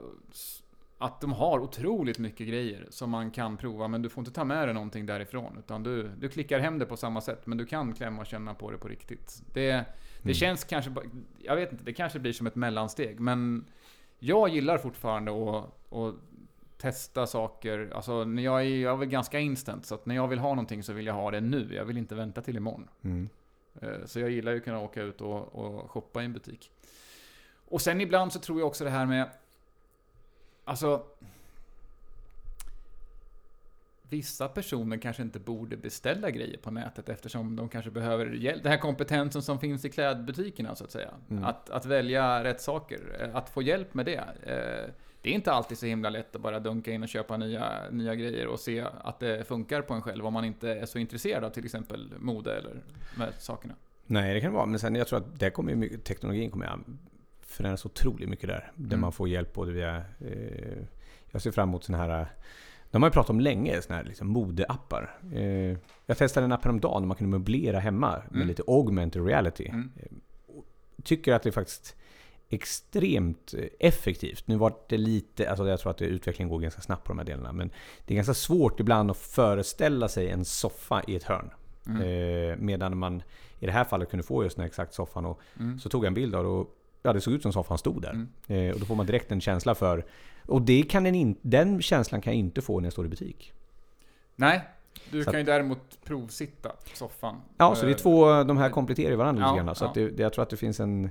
att 1.00 1.22
de 1.22 1.34
har 1.34 1.60
otroligt 1.60 2.20
mycket 2.20 2.48
grejer 2.48 2.88
som 2.90 3.10
man 3.10 3.32
kan 3.32 3.58
prova, 3.58 3.88
men 3.88 4.02
du 4.02 4.10
får 4.10 4.22
inte 4.22 4.32
ta 4.32 4.44
med 4.44 4.68
dig 4.68 4.74
någonting 4.74 5.06
därifrån. 5.06 5.56
Utan 5.60 5.84
du, 5.84 6.10
du 6.20 6.30
klickar 6.30 6.60
hem 6.60 6.80
det 6.80 6.86
på 6.86 6.98
samma 6.98 7.22
sätt, 7.22 7.48
men 7.48 7.58
du 7.58 7.66
kan 7.66 7.94
klämma 7.94 8.22
och 8.22 8.28
känna 8.28 8.54
på 8.54 8.72
det 8.72 8.78
på 8.78 8.88
riktigt. 8.88 9.42
Det, 9.54 9.62
det 9.72 9.86
Mm. 10.24 10.34
känns 10.34 10.64
kanske, 10.64 10.92
jag 11.40 11.56
vet 11.56 11.72
inte, 11.72 11.84
det 11.84 11.94
kanske 11.94 12.20
blir 12.20 12.34
som 12.34 12.48
ett 12.48 12.56
mellansteg, 12.56 13.20
men 13.20 13.66
jag 14.20 14.50
gillar 14.50 14.78
fortfarande 14.78 15.32
att, 15.32 15.94
att 15.94 16.16
testa 16.78 17.28
saker. 17.28 17.92
Alltså, 17.96 18.24
när 18.26 18.44
jag 18.44 18.62
är, 18.62 18.66
jag 18.66 18.94
är 18.94 18.98
väl 18.98 19.08
ganska 19.08 19.40
instant, 19.40 19.86
så 19.86 19.96
att 19.96 20.06
när 20.06 20.16
jag 20.16 20.28
vill 20.28 20.40
ha 20.40 20.50
någonting 20.50 20.84
så 20.84 20.94
vill 20.94 21.06
jag 21.06 21.14
ha 21.14 21.32
det 21.32 21.42
nu. 21.42 21.76
Jag 21.76 21.86
vill 21.86 21.98
inte 21.98 22.16
vänta 22.16 22.42
till 22.42 22.58
imorgon. 22.58 22.88
Mm. 23.02 23.30
Eh, 23.82 24.06
Så 24.06 24.20
jag 24.20 24.30
gillar 24.30 24.52
ju 24.52 24.58
att 24.58 24.64
kunna 24.64 24.80
åka 24.80 25.02
ut 25.02 25.22
och, 25.22 25.56
och 25.56 25.92
shoppa 25.92 26.22
i 26.22 26.26
en 26.26 26.34
butik. 26.34 26.72
Och 27.70 27.82
sen 27.82 28.02
ibland 28.02 28.34
så 28.34 28.40
tror 28.40 28.60
jag 28.60 28.68
också 28.68 28.84
det 28.84 28.90
här 28.90 29.06
med... 29.06 29.30
Alltså... 30.64 31.04
Vissa 34.10 34.48
personer 34.48 34.98
kanske 34.98 35.24
inte 35.24 35.40
borde 35.40 35.78
beställa 35.78 36.30
grejer 36.32 36.58
på 36.58 36.72
nätet 36.72 37.10
eftersom 37.10 37.56
de 37.56 37.70
kanske 37.70 37.92
behöver 37.92 38.26
hjälp. 38.26 38.64
Den 38.64 38.72
här 38.72 38.80
kompetensen 38.80 39.42
som 39.42 39.60
finns 39.60 39.86
i 39.86 39.90
klädbutikerna 39.90 40.76
så 40.76 40.84
att 40.84 40.92
säga. 40.92 41.10
Mm. 41.30 41.44
Att, 41.44 41.70
att 41.70 41.86
välja 41.86 42.44
rätt 42.44 42.62
saker. 42.62 43.18
eh, 43.20 43.36
Att 43.36 43.50
få 43.50 43.62
hjälp 43.62 43.94
med 43.94 44.06
det. 44.06 44.24
Eh, 45.18 45.22
Det 45.22 45.30
är 45.30 45.34
inte 45.34 45.52
alltid 45.52 45.78
så 45.78 45.86
himla 45.86 46.10
lätt 46.10 46.36
att 46.36 46.42
bara 46.42 46.60
dunka 46.60 46.92
in 46.92 47.04
och 47.04 47.10
köpa 47.10 47.38
nya, 47.38 47.90
nya 47.92 48.16
grejer 48.16 48.48
och 48.48 48.60
se 48.60 48.86
att 49.02 49.20
det 49.20 49.48
funkar 49.48 49.82
på 49.82 49.94
en 49.94 50.02
själv 50.02 50.26
om 50.26 50.34
man 50.34 50.46
inte 50.46 50.70
är 50.70 50.86
så 50.86 51.00
intresserad 51.00 51.44
av 51.44 51.50
till 51.50 51.66
exempel 51.66 52.14
mode 52.20 52.56
eller 52.58 52.72
de 53.16 53.22
här 53.22 53.32
sakerna. 53.40 53.74
Nej, 54.06 54.34
det 54.34 54.42
kan 54.42 54.52
det 54.52 54.56
vara. 54.58 54.66
Men 54.66 54.80
sen 54.80 54.96
jag 54.96 55.08
tror 55.08 55.20
att 55.20 55.40
det 55.40 55.50
kommer 55.50 55.76
mycket, 55.76 56.04
teknologin 56.04 56.52
kommer 56.52 56.80
förändras 57.42 57.86
otroligt 57.86 58.30
mycket 58.30 58.48
där. 58.50 58.72
Där 58.76 58.86
Mm. 58.88 59.02
man 59.02 59.12
får 59.12 59.30
hjälp 59.30 59.54
både 59.54 59.72
via... 59.72 59.96
Eh, 59.98 60.78
jag 61.32 61.42
ser 61.42 61.52
fram 61.52 61.70
emot 61.70 61.84
såna 61.84 61.98
här... 61.98 62.28
De 62.92 63.02
har 63.04 63.10
ju 63.10 63.14
pratat 63.14 63.30
om 63.30 63.40
länge, 63.40 63.82
såna 63.82 63.98
här 63.98 64.04
liksom 64.04 64.28
modeappar. 64.28 65.18
Eh, 65.34 65.78
jag 66.06 66.18
testade 66.18 66.46
en 66.46 66.52
app 66.52 66.64
häromdagen 66.64 67.02
där 67.02 67.08
man 67.08 67.18
kunde 67.18 67.38
möblera 67.38 67.80
hemma 67.80 68.12
med 68.12 68.36
Mm. 68.36 68.48
lite 68.48 68.64
augmented 68.68 69.26
reality. 69.26 69.68
Mm. 69.68 69.92
Tycker 71.04 71.34
att 71.34 71.44
det 71.44 71.52
faktiskt 71.52 71.96
extremt 72.50 73.54
eh, 73.58 73.66
effektivt. 73.80 74.48
Nu 74.48 74.56
var 74.56 74.74
det 74.90 74.98
lite, 74.98 75.50
alltså 75.50 75.68
jag 75.68 75.80
tror 75.80 75.92
att 75.92 76.02
utvecklingen 76.02 76.50
går 76.50 76.60
ganska 76.60 76.82
snabbt 76.82 77.04
på 77.04 77.12
de 77.12 77.18
här 77.18 77.26
delarna. 77.26 77.52
Men 77.52 77.72
det 78.06 78.14
är 78.14 78.16
ganska 78.16 78.34
svårt 78.34 78.80
ibland 78.80 79.12
att 79.12 79.18
föreställa 79.18 80.08
sig 80.08 80.30
en 80.30 80.46
soffa 80.46 81.04
i 81.08 81.16
ett 81.16 81.24
hörn. 81.24 81.50
Mm. 81.88 82.02
Eh, 82.52 82.58
medan 82.58 82.98
man 82.98 83.22
i 83.60 83.66
det 83.66 83.72
här 83.72 83.84
fallet 83.84 84.10
kunde 84.10 84.24
få 84.24 84.44
just 84.44 84.56
den 84.56 84.62
här 84.64 84.68
exakt 84.68 84.94
soffan. 84.94 85.26
Och 85.26 85.40
Mm. 85.60 85.80
så 85.80 85.90
tog 85.90 86.04
jag 86.04 86.08
en 86.08 86.14
bild 86.14 86.36
av 86.36 86.44
det 86.44 86.50
och 86.50 86.76
ja, 87.04 87.14
det 87.14 87.22
såg 87.22 87.34
ut 87.34 87.42
som 87.42 87.54
soffan 87.54 87.78
stod 87.78 88.02
där. 88.02 88.10
Mm. 88.10 88.28
Eh, 88.48 88.74
och 88.74 88.80
då 88.80 88.86
får 88.86 88.96
man 88.96 89.06
direkt 89.06 89.32
en 89.32 89.42
känsla 89.42 89.76
för... 89.76 90.06
Och 90.46 90.62
det 90.62 90.84
kan 90.84 91.06
en 91.06 91.16
in, 91.16 91.36
den 91.42 91.82
känslan 91.82 92.22
kan 92.22 92.34
jag 92.34 92.40
inte 92.40 92.62
få 92.62 92.80
när 92.80 92.86
jag 92.86 92.94
står 92.94 93.06
i 93.06 93.10
butik. 93.10 93.54
Nej, 94.36 94.62
Du 95.12 95.24
Så 95.24 95.32
kan 95.32 95.40
ju 95.40 95.46
däremot 95.46 95.98
provsitta 96.06 96.72
soffan. 96.94 97.42
Ja, 97.58 97.76
så 97.76 97.86
det 97.86 97.92
är 97.92 97.94
Eh, 97.94 97.98
två, 97.98 98.44
de 98.44 98.58
här 98.58 98.70
kompletterar 98.70 99.10
ju 99.10 99.16
varandra 99.16 99.44
Ja, 99.44 99.52
lite 99.54 99.64
grann. 99.66 99.76
Så 99.76 99.86
ja. 99.86 99.92
det- 99.94 100.20
jag 100.24 100.34
tror 100.34 100.44
att 100.44 100.50
det 100.50 100.58
finns 100.58 100.80
en, 100.80 101.10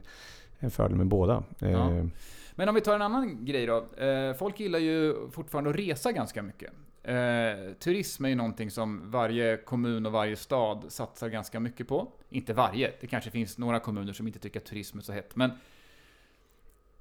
en 0.59 0.71
fördel 0.71 0.97
med 0.97 1.07
båda. 1.07 1.43
Ja. 1.59 1.93
Eh, 1.93 2.07
Men 2.55 2.69
om 2.69 2.75
vi 2.75 2.81
tar 2.81 2.95
en 2.95 3.03
annan 3.03 3.45
grej 3.45 3.67
då. 3.67 4.05
Eh, 4.05 4.35
folk 4.35 4.61
gillar 4.61 4.79
ju 4.79 5.31
fortfarande 5.31 5.71
att 5.71 5.77
resa 5.77 6.13
ganska 6.13 6.43
mycket. 6.43 6.73
Eh, 7.03 7.73
turism 7.79 8.25
är 8.25 8.29
ju 8.29 8.35
någonting 8.35 8.71
som 8.71 9.11
varje 9.11 9.57
kommun 9.57 10.07
och 10.07 10.13
varje 10.13 10.37
stad 10.37 10.85
satsar 10.89 11.29
ganska 11.29 11.61
mycket 11.61 11.89
på. 11.89 12.09
Inte 12.31 12.53
varje, 12.55 12.93
det 13.01 13.07
kanske 13.07 13.31
finns 13.31 13.59
några 13.59 13.81
kommuner 13.81 14.13
som 14.13 14.27
inte 14.27 14.39
tycker 14.39 14.61
att 14.61 14.67
turism 14.67 14.99
är 14.99 15.03
så 15.03 15.13
hett. 15.13 15.37
Men 15.37 15.51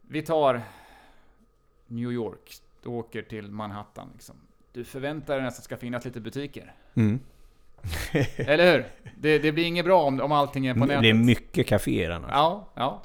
vi 0.02 0.22
tar 0.22 0.62
New 1.88 2.12
York. 2.12 2.56
Du 2.84 2.90
åker 2.90 3.22
till 3.22 3.52
Manhattan. 3.52 4.10
Liksom. 4.14 4.36
Du 4.72 4.84
förväntar 4.84 5.36
dig 5.36 5.44
nästan 5.44 5.58
att 5.58 5.64
det 5.64 5.66
ska 5.66 5.78
finnas 5.78 6.06
lite 6.06 6.20
butiker. 6.20 6.74
Mm. 6.94 7.20
Eller 8.38 8.74
hur? 8.74 8.86
Det, 9.18 9.40
det 9.40 9.52
blir 9.52 9.66
inget 9.66 9.86
bra 9.86 10.04
om, 10.04 10.22
om 10.22 10.32
allting 10.32 10.68
är 10.68 10.74
på 10.74 10.80
nätet. 10.80 11.02
Det 11.02 11.10
är 11.10 11.14
mycket 11.14 11.68
kaféer 11.68 12.10
annars. 12.10 12.32
Ja, 12.34 12.68
ja. 12.74 13.02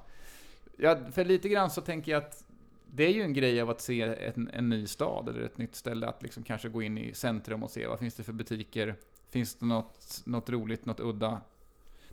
Ja. 0.83 0.99
För 1.13 1.25
lite 1.25 1.49
grann 1.49 1.71
så 1.71 1.81
tänker 1.81 2.13
jag 2.13 2.23
att 2.23 2.45
det 2.93 3.05
är 3.05 3.11
ju 3.13 3.23
en 3.23 3.33
grej 3.33 3.61
av 3.61 3.71
att 3.71 3.81
se 3.81 4.03
en, 4.03 4.51
en 4.53 4.69
ny 4.69 4.87
stad 4.87 5.29
eller 5.29 5.41
ett 5.43 5.59
nytt 5.59 5.75
ställe. 5.75 6.07
Att 6.07 6.23
liksom 6.23 6.43
kanske 6.43 6.69
gå 6.69 6.83
in 6.83 6.99
i 6.99 7.15
centrum 7.15 7.63
och 7.63 7.71
se 7.71 7.87
vad 7.87 7.99
finns 7.99 8.15
det 8.15 8.23
för 8.23 8.33
butiker. 8.33 8.95
Finns 9.31 9.55
det 9.55 9.67
något, 9.67 10.23
något 10.25 10.51
roligt, 10.51 10.87
något 10.87 11.01
udda? 11.01 11.41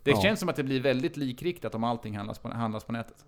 Det 0.03 0.11
Ja. 0.11 0.21
känns 0.21 0.39
som 0.39 0.49
att 0.49 0.55
det 0.55 0.63
blir 0.63 0.81
väldigt 0.81 1.17
likriktat 1.17 1.75
om 1.75 1.83
allting 1.83 2.17
handlas 2.17 2.39
på, 2.39 2.49
handlas 2.49 2.83
på 2.83 2.91
nätet. 2.91 3.25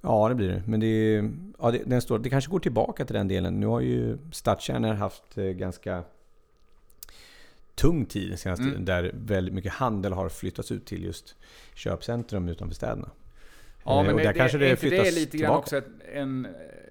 Ja, 0.00 0.28
det 0.28 0.34
blir 0.34 0.48
det. 0.48 0.62
Men 0.66 0.80
det, 0.80 0.86
är- 0.86 1.30
ja, 1.58 1.70
det, 1.70 1.82
den 1.86 2.02
står, 2.02 2.18
det 2.18 2.30
kanske 2.30 2.50
går 2.50 2.58
tillbaka 2.60 3.04
till 3.04 3.14
den 3.14 3.28
delen. 3.28 3.60
Nu 3.60 3.66
har 3.66 3.80
ju 3.80 4.18
stadskärnor 4.32 4.92
haft 4.94 5.38
eh, 5.38 5.44
ganska 5.44 6.04
tung 7.74 8.06
tid 8.06 8.28
den 8.28 8.38
senaste 8.38 8.64
Mm. 8.64 8.84
Där 8.84 9.10
väldigt 9.14 9.54
mycket 9.54 9.72
handel 9.72 10.12
har 10.12 10.28
flyttats 10.28 10.72
ut 10.72 10.86
till 10.86 11.04
just 11.04 11.36
köpcentrum 11.74 12.48
utanför 12.48 12.74
städerna. 12.74 13.10
Ja, 13.84 14.00
Eh, 14.00 14.06
men 14.06 14.14
och 14.14 14.20
det, 14.20 14.26
där 14.26 14.32
kanske 14.32 14.58
det, 14.58 14.64
är 14.64 14.66
det 14.66 14.70
inte 14.70 14.86
det 14.86 14.90
flyttas 14.90 15.14
lite 15.14 15.36
grann 15.36 15.40
tillbaka. 15.40 15.58
också 15.58 15.76
ett, 15.76 15.88
en, 16.12 16.48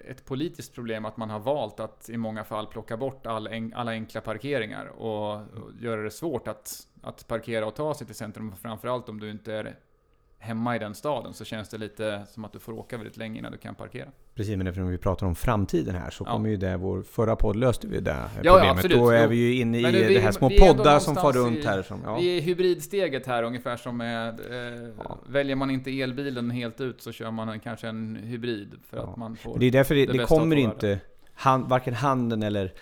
ett 0.08 0.26
politiskt 0.26 0.76
problem 0.76 1.06
att 1.06 1.18
man 1.18 1.30
har 1.30 1.40
valt 1.40 1.80
att 1.80 2.10
i 2.10 2.18
många 2.18 2.44
fall 2.44 2.68
plocka 2.68 2.98
bort 2.98 3.26
all 3.26 3.48
en, 3.48 3.74
alla 3.74 3.92
enkla 3.92 4.22
parkeringar 4.22 4.86
och, 4.86 5.34
och 5.34 5.42
göra 5.82 6.02
det 6.02 6.12
svårt 6.12 6.48
att, 6.48 6.88
att 7.02 7.28
parkera 7.28 7.66
och 7.66 7.76
ta 7.76 7.94
sig 7.94 8.08
till 8.08 8.16
centrum. 8.16 8.56
Framförallt 8.62 9.10
om 9.10 9.20
du 9.20 9.32
inte 9.32 9.54
är 9.54 9.76
hemma 10.42 10.76
i 10.76 10.80
den 10.80 10.96
staden 10.96 11.34
så 11.34 11.46
känns 11.46 11.70
det 11.70 11.78
lite 11.78 12.22
som 12.34 12.46
att 12.46 12.54
du 12.54 12.60
får 12.60 12.74
åka 12.74 12.98
väldigt 12.98 13.18
länge 13.18 13.40
innan 13.40 13.52
du 13.52 13.58
kan 13.58 13.76
parkera. 13.76 14.08
Precis, 14.36 14.58
men 14.58 14.68
eftersom 14.68 14.90
vi 14.90 14.98
pratar 14.98 15.26
om 15.28 15.36
framtiden 15.36 15.96
här 15.96 16.10
så 16.10 16.24
Ja. 16.28 16.32
kommer 16.32 16.50
ju 16.50 16.58
det, 16.58 16.78
vår 16.78 17.02
förra 17.02 17.36
podd 17.36 17.56
löste 17.56 17.88
vi 17.88 18.00
det 18.00 18.12
ja, 18.12 18.54
problemet. 18.54 18.72
absolut. 18.76 18.98
Då 18.98 19.10
är 19.10 19.28
vi 19.28 19.36
ju 19.36 19.54
inne 19.62 19.80
i 19.80 19.82
Men 19.82 19.92
nu, 19.92 20.04
vi- 20.08 20.14
det 20.14 20.20
här 20.20 20.32
små 20.32 20.50
poddar 20.60 21.00
som 21.00 21.16
far 21.16 21.34
runt 21.34 21.58
i- 21.58 21.66
här. 21.66 21.82
Som, 21.84 22.02
ja. 22.06 22.18
Vi 22.20 22.32
är 22.34 22.38
i 22.38 22.40
hybridsteget 22.42 23.26
här 23.28 23.44
ungefär 23.44 23.78
som 23.78 23.98
med... 23.98 24.40
Eh, 24.40 24.90
Ja. 25.04 25.18
Väljer 25.30 25.56
man 25.56 25.70
inte 25.72 26.02
elbilen 26.02 26.50
helt 26.52 26.82
ut 26.82 27.02
så 27.02 27.12
kör 27.12 27.32
man 27.32 27.50
en, 27.50 27.60
kanske 27.60 27.88
en 27.88 28.16
hybrid 28.16 28.76
för 28.90 28.98
Ja. 28.98 29.04
att 29.04 29.18
man 29.18 29.36
får... 29.36 29.60
Det 29.60 29.66
är 29.66 29.72
därför 29.72 29.96
det, 29.96 30.06
det 30.06 30.14
det, 30.18 30.26
kommer 30.26 30.56
inte, 30.56 31.00
han, 31.34 31.68
varken 31.68 31.94
handeln 31.94 32.44
eller 32.44 32.74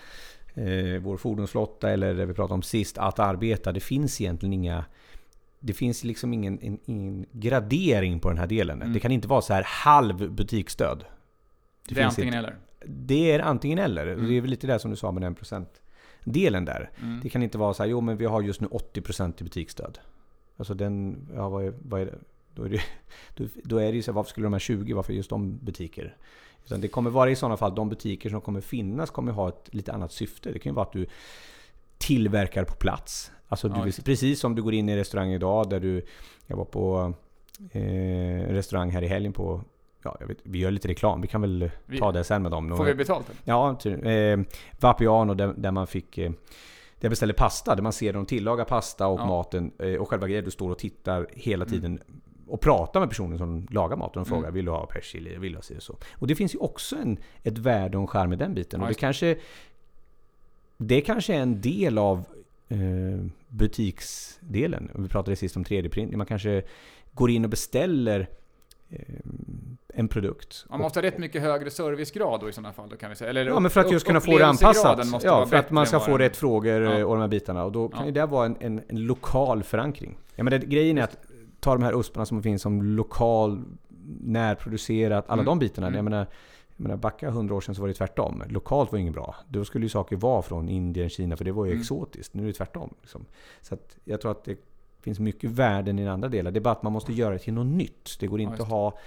eh, 0.54 1.00
vår 1.02 1.16
fordonsflotta 1.16 1.90
eller 1.90 2.14
det 2.14 2.26
vi 2.26 2.34
pratade 2.34 2.54
om 2.54 2.62
sist, 2.62 2.98
att 2.98 3.18
arbeta. 3.18 3.72
Det 3.72 3.80
finns 3.80 4.20
egentligen 4.20 4.52
inga 4.52 4.84
det 5.68 5.74
finns 5.74 6.04
liksom 6.04 6.32
ingen, 6.32 6.58
en, 6.62 6.78
ingen 6.84 7.26
gradering 7.32 8.20
på 8.20 8.28
den 8.28 8.38
här 8.38 8.46
delen. 8.46 8.82
Mm. 8.82 8.92
Det 8.92 9.00
kan 9.00 9.12
inte 9.12 9.28
vara 9.28 9.40
så 9.40 9.52
här 9.52 9.62
halv 9.66 10.32
butiksstöd. 10.32 11.04
det 11.88 11.92
är 11.92 11.94
finns 11.94 12.06
antingen 12.06 12.34
inte. 12.34 12.38
eller. 12.38 12.56
Det 12.86 13.32
är 13.32 13.40
antingen 13.40 13.78
eller. 13.78 14.06
Mm. 14.06 14.28
Det 14.28 14.36
är 14.36 14.40
väl 14.40 14.50
lite 14.50 14.66
det 14.66 14.78
som 14.78 14.90
du 14.90 14.96
sa 14.96 15.12
med 15.12 15.22
den 15.22 15.34
procentdelen 15.34 16.64
där. 16.64 16.90
Mm. 17.02 17.20
Det 17.22 17.28
kan 17.28 17.42
inte 17.42 17.58
vara 17.58 17.74
så 17.74 17.82
här, 17.82 17.90
jo 17.90 18.00
men 18.00 18.16
vi 18.16 18.24
har 18.24 18.42
just 18.42 18.60
nu 18.60 18.66
80% 18.66 19.32
i 19.40 19.44
butiksstöd. 19.44 19.98
Alltså 20.56 20.74
den, 20.74 21.28
ja 21.34 21.48
vad 21.48 21.64
är, 21.64 21.74
vad 21.82 22.00
är 22.00 22.06
det? 22.06 22.18
Då 22.54 22.62
är 22.62 22.68
det, 22.68 22.82
då 23.64 23.76
är 23.76 23.90
det 23.90 23.96
ju 23.96 24.02
så 24.02 24.10
här, 24.10 24.16
varför 24.16 24.30
skulle 24.30 24.46
de 24.46 24.52
här 24.52 24.60
20, 24.60 24.92
varför 24.92 25.12
just 25.12 25.30
de 25.30 25.58
butiker? 25.58 26.16
Utan 26.64 26.80
det 26.80 26.88
kommer 26.88 27.10
vara 27.10 27.30
i 27.30 27.36
sådana 27.36 27.56
fall, 27.56 27.74
de 27.74 27.88
butiker 27.88 28.30
som 28.30 28.40
kommer 28.40 28.60
finnas 28.60 29.10
kommer 29.10 29.32
ha 29.32 29.48
ett 29.48 29.74
lite 29.74 29.92
annat 29.92 30.12
syfte. 30.12 30.52
Det 30.52 30.58
kan 30.58 30.72
ju 30.72 30.74
vara 30.74 30.86
att 30.86 30.92
du 30.92 31.06
tillverkar 31.98 32.64
på 32.64 32.74
plats. 32.74 33.32
Alltså 33.48 33.68
du, 33.68 33.92
precis 33.92 34.40
som 34.40 34.54
du 34.54 34.62
går 34.62 34.74
in 34.74 34.88
i 34.88 34.96
restaurang 34.96 35.32
idag 35.32 35.70
där 35.70 35.80
du, 35.80 36.04
jag 36.46 36.56
var 36.56 36.64
på 36.64 37.14
eh, 37.72 38.48
restaurang 38.48 38.90
här 38.90 39.02
i 39.02 39.06
helgen 39.06 39.32
på, 39.32 39.62
ja 40.02 40.16
jag 40.20 40.26
vet, 40.26 40.38
vi 40.42 40.58
gör 40.58 40.70
lite 40.70 40.88
reklam, 40.88 41.20
vi 41.20 41.28
kan 41.28 41.40
väl 41.40 41.70
Vi- 41.86 41.98
ta 41.98 42.12
det 42.12 42.24
sen 42.24 42.42
med 42.42 42.50
dem. 42.52 42.76
Får 42.76 42.84
vi 42.84 42.94
betalt? 42.94 43.30
Ja, 43.44 43.74
till, 43.74 44.06
eh, 44.06 44.38
Vapiano 44.80 45.34
där, 45.34 45.54
där 45.56 45.70
man 45.70 45.86
fick... 45.86 46.18
Eh, 46.18 46.30
där 47.00 47.04
jag 47.06 47.10
beställde 47.10 47.34
pasta, 47.34 47.74
där 47.74 47.82
man 47.82 47.92
ser 47.92 48.12
dem 48.12 48.26
tillaga 48.26 48.64
pasta 48.64 49.06
och 49.06 49.20
Ja. 49.20 49.26
maten. 49.26 49.72
Eh, 49.78 49.94
och 49.94 50.08
själva 50.08 50.26
grejen, 50.28 50.44
du 50.44 50.50
står 50.50 50.70
och 50.70 50.78
tittar 50.78 51.26
hela 51.32 51.64
Mm. 51.64 51.72
tiden 51.74 52.00
och 52.46 52.60
pratar 52.60 53.00
med 53.00 53.08
personen 53.08 53.38
som 53.38 53.66
lagar 53.70 53.96
maten 53.96 54.20
och 54.20 54.26
Mm. 54.28 54.38
frågar 54.38 54.50
Vill 54.52 54.64
du 54.64 54.70
ha 54.70 54.86
persilja? 54.86 55.38
Vill 55.38 55.52
du 55.52 55.58
ha 55.58 55.62
si 55.62 55.78
och 55.78 55.82
så? 55.82 55.96
Och 56.14 56.26
det 56.26 56.34
finns 56.34 56.54
ju 56.54 56.58
också 56.58 56.96
en, 56.96 57.18
ett 57.42 57.58
värde 57.58 57.96
och 57.96 58.00
en 58.02 58.06
charm 58.06 58.32
i 58.32 58.36
den 58.36 58.54
biten. 58.54 58.80
Ja, 58.80 58.86
och 58.86 58.92
det. 58.92 58.98
kanske... 59.00 59.36
Det 60.78 61.00
kanske 61.00 61.34
är 61.34 61.38
en 61.40 61.60
del 61.60 61.98
av 61.98 62.24
eh, 62.68 62.78
butiksdelen. 63.48 64.90
Vi 64.94 65.08
pratade 65.08 65.36
sist 65.36 65.56
om 65.56 65.64
3D-print. 65.64 66.16
Man 66.16 66.26
kanske 66.26 66.62
går 67.12 67.30
in 67.30 67.44
och 67.44 67.50
beställer 67.50 68.28
eh, 68.90 68.98
en 69.94 70.08
produkt. 70.08 70.66
Man 70.70 70.80
måste 70.80 70.98
ha 70.98 71.02
rätt 71.02 71.18
mycket 71.18 71.42
högre 71.42 71.70
servicegrad 71.70 72.40
då 72.40 72.48
i 72.48 72.52
sådana 72.52 72.72
fall, 72.72 72.88
då 72.88 72.96
kan 72.96 73.10
vi 73.10 73.16
säga. 73.16 73.30
Eller 73.30 73.46
Ja, 73.46 73.60
men 73.60 73.70
för 73.70 73.80
att 73.80 73.92
just 73.92 74.06
kunna 74.06 74.20
få 74.20 74.38
det 74.38 74.46
anpassat. 74.46 75.22
Ja, 75.24 75.46
för 75.46 75.56
att 75.56 75.70
man 75.70 75.86
ska 75.86 76.00
få 76.00 76.18
rätt 76.18 76.36
frågor 76.36 76.80
Ja. 76.82 76.98
eh, 76.98 77.02
och 77.04 77.14
de 77.14 77.20
här 77.20 77.28
bitarna. 77.28 77.64
Och 77.64 77.72
då 77.72 77.88
kan 77.88 78.00
Ja. 78.00 78.06
ju 78.06 78.12
det 78.12 78.26
vara 78.26 78.46
en, 78.46 78.56
en, 78.60 78.82
en 78.88 79.06
lokal 79.06 79.62
förankring. 79.62 80.18
Ja, 80.36 80.44
men 80.44 80.50
det, 80.60 80.66
grejen 80.66 80.98
är 80.98 81.02
att 81.02 81.16
ta 81.60 81.72
de 81.74 81.82
här 81.82 82.00
usparna 82.00 82.26
som 82.26 82.42
finns 82.42 82.62
som 82.62 82.82
lokal, 82.82 83.62
närproducerat, 84.20 85.24
alla 85.28 85.42
Mm. 85.42 85.44
de 85.46 85.58
bitarna. 85.58 85.86
Mm. 85.86 85.96
Jag 85.96 86.04
menar, 86.04 86.26
jag 86.78 86.82
menar, 86.82 86.96
backa 86.96 87.30
hundra 87.30 87.54
år 87.54 87.60
sedan 87.60 87.74
så 87.74 87.80
var 87.80 87.88
det 87.88 87.94
tvärtom. 87.94 88.42
Lokalt 88.48 88.92
var 88.92 88.98
inget 88.98 89.14
bra. 89.14 89.34
Då 89.48 89.64
skulle 89.64 89.84
ju 89.84 89.88
saker 89.88 90.16
vara 90.16 90.42
från 90.42 90.68
Indien, 90.68 91.08
Kina, 91.10 91.36
för 91.36 91.44
det 91.44 91.52
var 91.52 91.64
ju 91.64 91.70
Mm. 91.70 91.80
exotiskt. 91.80 92.34
Nu 92.34 92.42
är 92.42 92.46
det 92.46 92.52
tvärtom. 92.52 92.94
Liksom. 93.00 93.24
Så 93.60 93.76
jag 94.04 94.20
tror 94.20 94.30
att 94.30 94.44
det 94.44 94.56
finns 95.00 95.18
mycket 95.20 95.50
värden 95.50 95.98
i 95.98 96.02
den 96.04 96.12
andra 96.12 96.28
delen. 96.28 96.52
Det 96.52 96.58
är 96.58 96.60
bara 96.60 96.72
att 96.72 96.82
man 96.82 96.92
måste 96.92 97.12
göra 97.12 97.32
det 97.32 97.38
till 97.38 97.52
något 97.54 97.66
nytt. 97.66 98.16
Det 98.20 98.26
går 98.26 98.40
Ja, 98.40 98.42
inte 98.42 98.52
just 98.52 98.62
att 98.62 98.68
ha 98.68 98.98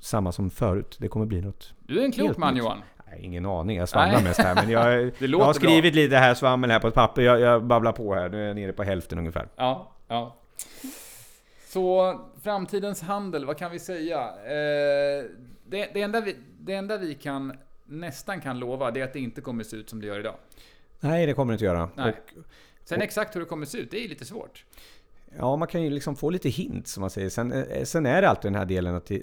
samma 0.00 0.32
som 0.32 0.50
förut. 0.50 0.96
Det 1.00 1.08
kommer 1.08 1.26
bli 1.26 1.40
något 1.40 1.74
Du 1.80 2.00
är 2.00 2.04
en 2.04 2.12
klok 2.12 2.36
man 2.36 2.54
nytt. 2.54 2.62
Johan. 2.62 2.78
Nej, 3.10 3.20
ingen 3.24 3.46
aning, 3.46 3.76
jag 3.76 3.88
svamlar 3.88 4.14
Nej. 4.14 4.24
mest 4.24 4.40
här. 4.40 4.54
Men 4.54 4.70
jag, 4.70 5.02
jag 5.18 5.38
har 5.44 5.52
skrivit 5.52 5.94
lite 5.94 6.16
här 6.16 6.34
svammel 6.34 6.70
här 6.70 6.80
på 6.80 6.88
ett 6.88 6.94
papper. 6.94 7.22
Jag, 7.22 7.40
jag 7.40 7.64
babblar 7.64 7.92
på 7.92 8.14
här. 8.14 8.28
Nu 8.28 8.42
är 8.42 8.46
jag 8.46 8.56
nere 8.56 8.72
på 8.72 8.82
hälften 8.82 9.18
ungefär. 9.18 9.40
bra. 9.42 9.50
Ja, 9.56 9.92
ja. 10.08 10.36
Så, 11.72 12.20
framtidens 12.42 13.02
handel, 13.02 13.44
vad 13.44 13.58
kan 13.58 13.70
vi 13.70 13.78
säga? 13.78 14.18
Eh, 14.28 15.24
det, 15.66 15.90
det, 15.94 16.02
enda 16.02 16.20
vi, 16.20 16.36
det 16.60 16.74
enda 16.74 16.96
vi 16.98 17.14
kan 17.14 17.52
nästan 17.84 18.40
kan 18.40 18.58
lova, 18.58 18.90
det 18.90 19.00
är 19.00 19.04
att 19.04 19.12
det 19.12 19.20
inte 19.20 19.40
kommer 19.40 19.64
se 19.64 19.76
ut 19.76 19.90
som 19.90 20.00
det 20.00 20.06
gör 20.06 20.20
idag. 20.20 20.34
Nej, 21.00 21.26
det 21.26 21.34
kommer 21.34 21.52
det 21.52 21.54
inte 21.54 21.64
göra. 21.64 21.88
Nej. 21.94 22.08
Och, 22.10 22.44
Sen 22.84 22.98
Och- 22.98 23.04
exakt 23.04 23.36
hur 23.36 23.40
det 23.40 23.46
kommer 23.46 23.66
se 23.66 23.78
ut, 23.78 23.90
det 23.90 23.96
är 23.96 24.00
ju 24.02 24.08
lite 24.08 24.24
svårt. 24.24 24.64
ja, 25.38 25.56
man 25.56 25.68
kan 25.68 25.82
ju 25.82 25.90
liksom 25.90 26.16
få 26.16 26.30
lite 26.30 26.48
hint 26.48 26.88
som 26.88 27.00
man 27.00 27.10
säger. 27.10 27.28
Sen, 27.28 27.52
eh, 27.52 27.84
sen 27.84 28.06
är 28.06 28.22
det 28.22 28.28
alltid 28.28 28.52
den 28.52 28.58
här 28.58 28.66
delen 28.66 28.94
att 28.94 29.06
det, 29.06 29.22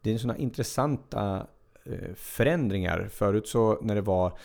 det 0.00 0.14
är 0.14 0.18
sådana 0.18 0.38
intressanta 0.38 1.46
eh, 1.84 2.14
förändringar. 2.14 3.08
Förut 3.12 3.48
så 3.48 3.78
när 3.82 3.94
det 3.94 4.00
var 4.00 4.38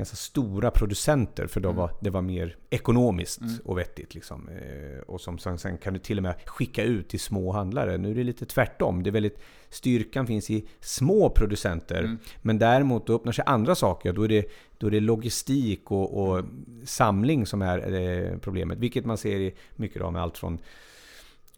ganska 0.00 0.16
stora 0.16 0.70
producenter 0.70 1.46
för 1.46 1.60
då 1.60 1.68
Mm. 1.68 1.76
var 1.78 1.90
det 2.00 2.10
var 2.10 2.22
mer 2.22 2.56
ekonomiskt 2.70 3.40
Mm. 3.40 3.54
och 3.64 3.78
vettigt. 3.78 4.14
Liksom. 4.14 4.48
Eh, 4.48 5.00
Och 5.06 5.20
som 5.20 5.38
sen, 5.38 5.58
sen 5.58 5.78
kan 5.78 5.92
du 5.92 5.98
till 5.98 6.16
och 6.18 6.22
med 6.22 6.34
skicka 6.46 6.82
ut 6.84 7.08
till 7.08 7.20
små 7.20 7.52
handlare. 7.52 7.98
Nu 7.98 8.10
är 8.10 8.14
det 8.14 8.24
lite 8.24 8.46
tvärtom. 8.46 9.02
Det 9.02 9.10
är 9.10 9.12
väldigt, 9.12 9.38
styrkan 9.68 10.26
finns 10.26 10.50
i 10.50 10.66
små 10.80 11.30
producenter. 11.30 11.98
Mm. 11.98 12.18
Men 12.42 12.58
däremot 12.58 13.06
då 13.06 13.14
öppnar 13.14 13.32
sig 13.32 13.44
andra 13.46 13.74
saker. 13.74 14.12
Då 14.12 14.22
är 14.22 14.28
det, 14.28 14.46
då 14.78 14.86
är 14.86 14.90
det 14.90 15.00
logistik 15.00 15.90
och, 15.90 16.22
och 16.22 16.44
samling 16.84 17.46
som 17.46 17.62
är 17.62 17.92
eh, 17.92 18.38
problemet. 18.38 18.78
Vilket 18.78 19.04
man 19.04 19.18
ser 19.18 19.40
i 19.40 19.54
mycket 19.76 20.02
av 20.02 20.12
med 20.12 20.22
allt 20.22 20.38
från... 20.38 20.58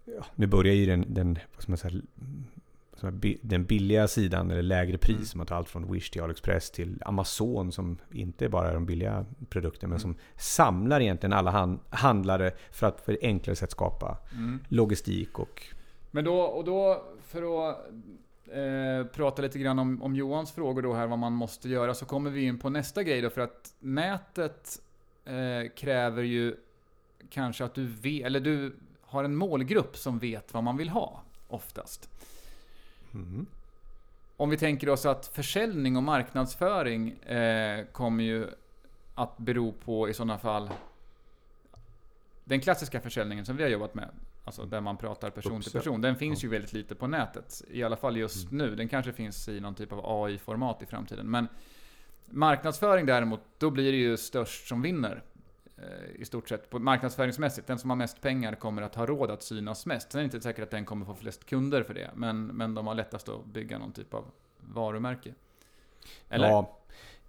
Ja, 0.05 0.25
nu 0.35 0.47
börjar 0.47 0.75
ju 0.75 0.87
den, 0.87 1.05
den, 1.09 1.39
vad 1.55 1.63
ska 1.63 1.71
man 1.73 1.79
säga, 1.79 2.01
den 3.43 3.65
billiga 3.65 4.09
sidan, 4.09 4.51
eller 4.51 4.63
lägre 4.63 4.99
pris. 4.99 5.17
Mm. 5.17 5.25
Som 5.27 5.39
man 5.39 5.47
tar 5.47 5.57
allt 5.57 5.69
från 5.69 5.93
Wish 5.93 6.11
till 6.11 6.23
AliExpress 6.23 6.71
till 6.71 7.03
Amazon 7.05 7.73
som 7.73 7.99
inte 8.13 8.49
bara 8.49 8.71
är 8.71 8.75
de 8.75 8.87
billiga 8.87 9.27
produkterna 9.49 9.89
men 9.89 10.01
Mm. 10.01 10.01
som 10.01 10.17
samlar 10.37 11.01
egentligen 11.01 11.33
alla 11.33 11.51
han, 11.51 11.81
handlare 11.91 12.53
för 12.73 12.87
att 12.87 13.05
på 13.07 13.11
ett 13.11 13.19
enklare 13.23 13.57
sätt 13.57 13.71
skapa 13.71 14.19
Mm. 14.33 14.61
logistik 14.69 15.39
och... 15.39 15.63
Men 16.11 16.25
då, 16.25 16.41
och 16.41 16.65
då, 16.65 17.05
för 17.27 17.69
att 17.71 17.77
eh, 18.47 19.07
prata 19.13 19.43
lite 19.43 19.59
grann 19.59 19.79
om, 19.79 20.03
om 20.03 20.15
Johans 20.17 20.53
frågor 20.53 20.83
då 20.83 20.93
här, 20.95 21.07
vad 21.07 21.19
man 21.19 21.33
måste 21.33 21.69
göra, 21.69 21.95
så 21.95 22.05
kommer 22.05 22.31
vi 22.31 22.43
in 22.45 22.59
på 22.59 22.71
nästa 22.71 23.03
grej 23.03 23.21
då, 23.21 23.31
för 23.31 23.41
att 23.41 23.75
nätet 23.79 24.81
eh, 25.25 25.71
kräver 25.77 26.23
ju 26.23 26.57
kanske 27.31 27.65
att 27.65 27.75
du 27.75 27.87
vet, 27.87 28.27
eller 28.27 28.41
du 28.41 28.77
har 29.01 29.25
en 29.25 29.37
målgrupp 29.37 29.97
som 29.97 30.19
vet 30.19 30.55
vad 30.55 30.65
man 30.65 30.77
vill 30.77 30.89
ha, 30.89 31.23
oftast. 31.49 32.09
Mm. 33.15 33.47
Om 34.37 34.51
vi 34.51 34.57
tänker 34.57 34.89
oss 34.89 35.07
att 35.07 35.27
försäljning 35.27 35.97
och 35.97 36.03
marknadsföring 36.03 37.13
eh, 37.13 37.85
kommer 37.85 38.25
ju 38.25 38.47
att 39.15 39.39
bero 39.39 39.73
på 39.73 40.09
i 40.09 40.15
sådana 40.15 40.39
fall 40.39 40.71
den 42.45 42.61
klassiska 42.61 43.01
försäljningen 43.01 43.45
som 43.45 43.57
vi 43.57 43.63
har 43.63 43.71
jobbat 43.71 43.95
med, 43.95 44.09
alltså 44.45 44.65
där 44.65 44.81
man 44.81 44.97
pratar 44.97 45.31
person 45.31 45.61
till 45.61 45.69
Uppsök. 45.69 45.73
person, 45.73 46.01
den 46.01 46.17
finns 46.17 46.45
ju 46.45 46.49
väldigt 46.49 46.73
lite 46.73 46.95
på 46.95 47.07
nätet. 47.07 47.63
I 47.71 47.83
alla 47.83 47.97
fall 47.97 48.17
just 48.17 48.51
nu. 48.51 48.75
Den 48.75 48.89
kanske 48.89 49.13
finns 49.13 49.49
i 49.49 49.61
någon 49.61 49.75
typ 49.75 49.93
av 49.93 50.01
AI-format 50.05 50.83
i 50.83 50.87
framtiden. 50.87 51.31
Men 51.31 51.49
marknadsföring 52.27 53.07
däremot, 53.07 53.41
då 53.59 53.71
blir 53.71 53.93
det 53.93 53.99
ju 53.99 54.17
störst 54.17 54.69
som 54.69 54.83
vinner. 54.83 55.23
Eh, 55.83 56.21
I 56.21 56.25
stort 56.25 56.49
sett, 56.49 56.71
på 56.71 56.79
marknadsföringsmässigt. 56.79 57.67
Den 57.67 57.79
som 57.79 57.91
har 57.91 57.97
mest 57.97 58.21
pengar 58.21 58.55
kommer 58.55 58.83
att 58.83 58.95
ha 58.95 59.07
råd 59.07 59.31
att 59.31 59.43
synas 59.43 59.87
mest. 59.87 60.13
Sen 60.13 60.19
är 60.19 60.23
det 60.23 60.25
inte 60.25 60.41
säkert 60.41 60.63
att 60.63 60.71
den 60.71 60.85
kommer 60.85 61.07
få 61.07 61.15
flest 61.15 61.45
kunder 61.47 61.83
för 61.83 61.95
det. 61.95 62.11
Men, 62.15 62.47
men 62.47 62.75
de 62.75 62.87
har 62.87 62.95
lättast 62.95 63.29
att 63.29 63.45
bygga 63.45 63.79
någon 63.79 63.93
typ 63.93 64.15
av 64.15 64.25
varumärke. 64.61 65.35
Eller? 66.29 66.49
Ja, 66.49 66.79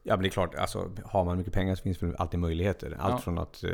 ja, 0.03 0.15
men 0.15 0.21
det 0.23 0.27
är 0.27 0.31
klart. 0.31 0.55
Alltså, 0.55 0.91
har 1.05 1.25
man 1.25 1.37
mycket 1.37 1.53
pengar 1.53 1.75
så 1.75 1.83
finns 1.83 1.97
det 1.97 2.15
alltid 2.17 2.39
möjligheter. 2.39 2.97
Allt 2.99 3.11
Ja. 3.11 3.17
från 3.17 3.37
att 3.37 3.63
eh, 3.63 3.71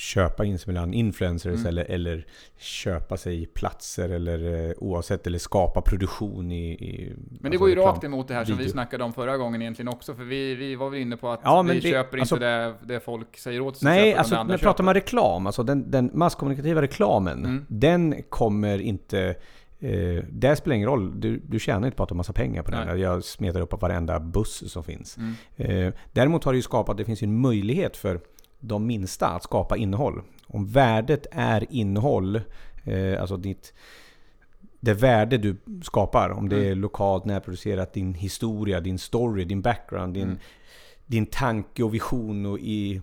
köpa 0.00 0.44
in 0.44 0.58
sig 0.58 0.72
mellan 0.74 0.94
influencers 0.94 1.54
Mm. 1.54 1.66
eller, 1.66 1.84
eller 1.84 2.26
köpa 2.58 3.16
sig 3.16 3.46
platser 3.46 4.08
eller 4.08 4.68
eh, 4.68 4.72
oavsett 4.78 5.26
eller 5.26 5.38
skapa 5.38 5.80
produktion 5.80 6.50
i... 6.52 6.70
i 6.72 7.12
Men 7.16 7.38
det 7.40 7.46
alltså 7.46 7.58
går 7.58 7.68
ju 7.68 7.74
rakt 7.74 8.04
emot 8.04 8.28
det 8.28 8.34
här 8.34 8.44
som 8.44 8.54
vi 8.54 8.58
video. 8.58 8.72
snackade 8.72 9.04
om 9.04 9.12
förra 9.12 9.36
gången 9.36 9.62
egentligen 9.62 9.88
också. 9.88 10.14
För 10.14 10.24
vi, 10.24 10.54
vi 10.54 10.74
var 10.74 10.90
väl 10.90 11.00
inne 11.00 11.16
på 11.16 11.28
att 11.30 11.40
Ja, 11.44 11.62
men 11.62 11.74
vi 11.74 11.80
det- 11.80 11.90
köper 11.90 12.18
alltså- 12.18 12.34
inte 12.34 12.46
det, 12.46 12.74
det 12.82 13.00
folk 13.00 13.38
säger 13.38 13.60
åt 13.60 13.76
oss 13.76 13.82
Nej, 13.82 14.14
alltså 14.14 14.34
när 14.34 14.40
andra 14.40 14.58
pratar 14.58 14.84
man 14.84 14.94
reklam, 14.94 15.46
alltså 15.46 15.62
den, 15.62 15.90
den 15.90 16.10
masskommunikativa 16.14 16.82
reklamen, 16.82 17.38
Mm. 17.44 17.66
den 17.68 18.22
kommer 18.28 18.78
inte... 18.78 19.34
Eh, 19.82 20.24
det 20.30 20.56
spelar 20.56 20.76
ingen 20.76 20.88
roll, 20.88 21.20
du, 21.20 21.36
du 21.48 21.58
tjänar 21.58 21.86
inte 21.86 21.96
på 21.96 22.02
att 22.02 22.10
ha 22.10 22.16
massa 22.16 22.32
pengar 22.32 22.62
på 22.62 22.70
den. 22.70 22.86
Nej. 22.86 23.00
Jag 23.00 23.24
smetar 23.24 23.60
upp 23.60 23.70
på 23.70 23.76
varenda 23.76 24.20
buss 24.20 24.72
som 24.72 24.84
finns. 24.84 25.16
Mm. 25.18 25.34
Eh, 25.56 25.92
däremot 26.12 26.44
har 26.44 26.52
det 26.52 26.56
ju 26.56 26.62
skapat, 26.62 26.96
det 26.96 27.04
finns 27.04 27.22
ju 27.22 27.24
en 27.24 27.40
möjlighet 27.40 27.96
för 27.96 28.20
de 28.60 28.86
minsta 28.86 29.26
att 29.28 29.42
skapa 29.42 29.76
innehåll. 29.76 30.22
Om 30.46 30.66
värdet 30.66 31.26
är 31.30 31.66
innehåll, 31.70 32.40
eh, 32.84 33.20
alltså 33.20 33.36
ditt, 33.36 33.72
det 34.80 34.94
värde 34.94 35.38
du 35.38 35.56
skapar, 35.82 36.30
om 36.30 36.48
det 36.48 36.56
Mm. 36.56 36.70
är 36.70 36.74
lokalt, 36.74 37.24
närproducerat, 37.24 37.92
din 37.92 38.14
historia, 38.14 38.80
din 38.80 38.98
story, 38.98 39.44
din 39.44 39.62
background, 39.62 40.14
din, 40.14 40.22
Mm. 40.22 40.38
din 41.06 41.26
tanke 41.26 41.82
och 41.82 41.94
vision 41.94 42.46
och 42.46 42.58
i, 42.58 43.00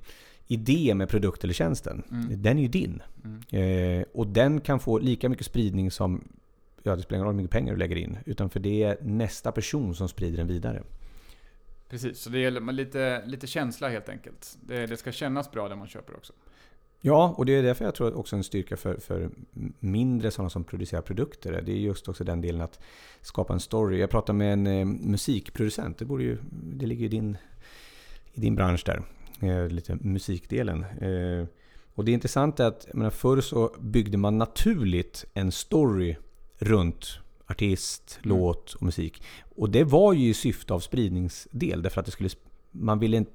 idé 0.47 0.93
med 0.95 1.09
produkt 1.09 1.43
eller 1.43 1.53
tjänsten. 1.53 2.03
Mm. 2.11 2.41
Den 2.41 2.57
är 2.57 2.61
ju 2.61 2.67
din. 2.67 3.01
Mm. 3.23 3.99
Eh, 3.99 4.05
och 4.13 4.27
den 4.27 4.61
kan 4.61 4.79
få 4.79 4.99
lika 4.99 5.29
mycket 5.29 5.45
spridning 5.45 5.91
som, 5.91 6.23
ja 6.83 6.95
det 6.95 7.01
spelar 7.01 7.17
ingen 7.17 7.25
roll 7.25 7.33
hur 7.35 7.41
mycket 7.41 7.51
pengar 7.51 7.73
du 7.73 7.79
lägger 7.79 7.95
in, 7.95 8.17
utan 8.25 8.49
för 8.49 8.59
det 8.59 8.83
är 8.83 8.97
nästa 9.01 9.51
person 9.51 9.95
som 9.95 10.07
sprider 10.09 10.37
den 10.37 10.47
vidare. 10.47 10.83
Precis, 11.89 12.19
så 12.19 12.29
det 12.29 12.39
gäller 12.39 12.61
med 12.61 12.75
lite, 12.75 13.25
lite 13.25 13.47
känsla 13.47 13.89
helt 13.89 14.09
enkelt. 14.09 14.57
Det, 14.61 14.85
det 14.85 14.97
ska 14.97 15.11
kännas 15.11 15.51
bra 15.51 15.69
det 15.69 15.75
man 15.75 15.87
köper 15.87 16.15
också. 16.15 16.33
Ja, 17.01 17.33
och 17.37 17.45
det 17.45 17.55
är 17.55 17.63
därför 17.63 17.85
jag 17.85 17.95
tror 17.95 18.07
att 18.07 18.13
också 18.13 18.35
en 18.35 18.43
styrka 18.43 18.77
för, 18.77 18.97
för 18.97 19.29
mindre 19.79 20.31
sådana 20.31 20.49
som 20.49 20.63
producerar 20.63 21.01
produkter. 21.01 21.61
Det 21.61 21.71
är 21.71 21.75
just 21.75 22.07
också 22.07 22.23
den 22.23 22.41
delen 22.41 22.61
att 22.61 22.79
skapa 23.21 23.53
en 23.53 23.59
story. 23.59 23.99
Jag 23.99 24.09
pratade 24.09 24.37
med 24.37 24.53
en 24.53 24.67
eh, 24.67 24.85
musikproducent. 24.85 25.97
Det, 25.97 26.05
borde 26.05 26.23
ju, 26.23 26.37
det 26.51 26.85
ligger 26.85 27.01
ju 27.01 27.05
i 27.05 27.09
din, 27.09 27.37
i 28.33 28.39
din 28.39 28.55
bransch 28.55 28.83
där. 28.85 29.01
Eh, 29.41 29.67
lite 29.67 29.95
musikdelen. 30.01 30.83
Eh, 30.83 31.47
och 31.95 32.05
det 32.05 32.11
intressanta 32.11 32.63
är 32.63 32.67
att 32.67 32.85
jag 32.87 32.95
menar, 32.95 33.11
förr 33.11 33.41
så 33.41 33.75
byggde 33.79 34.17
man 34.17 34.37
naturligt 34.37 35.25
en 35.33 35.51
story 35.51 36.15
runt 36.57 37.19
artist, 37.49 38.19
Mm. 38.23 38.37
låt 38.37 38.73
och 38.73 38.81
musik. 38.83 39.23
Och 39.55 39.69
det 39.69 39.83
var 39.83 40.13
ju 40.13 40.29
i 40.29 40.33
syfte 40.33 40.73
av 40.73 40.79
spridningsdel. 40.79 41.81
Därför 41.81 41.99
att 41.99 42.05
det 42.05 42.11
skulle, 42.11 42.29
man 42.71 42.99
ville 42.99 43.17
inte 43.17 43.31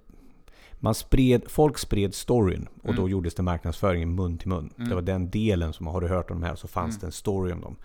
man 0.85 0.95
spred, 0.95 1.43
folk 1.47 1.79
spred 1.79 2.15
storyn 2.15 2.69
och 2.83 2.85
Mm. 2.85 2.97
då 2.97 3.09
gjordes 3.09 3.35
det 3.35 3.43
marknadsföring 3.43 4.15
mun 4.15 4.39
till 4.39 4.49
mun. 4.49 4.73
Mm. 4.77 4.89
Det 4.89 4.95
var 4.95 5.03
den 5.03 5.31
delen 5.31 5.73
som, 5.73 5.87
har 5.87 6.01
du 6.01 6.09
hört 6.09 6.31
om 6.31 6.41
de 6.41 6.47
här 6.47 6.55
så 6.57 6.69
fanns 6.69 6.95
Mm. 6.95 7.01
det 7.01 7.07
en 7.07 7.13
story 7.13 7.53
om 7.53 7.61
dem. 7.61 7.77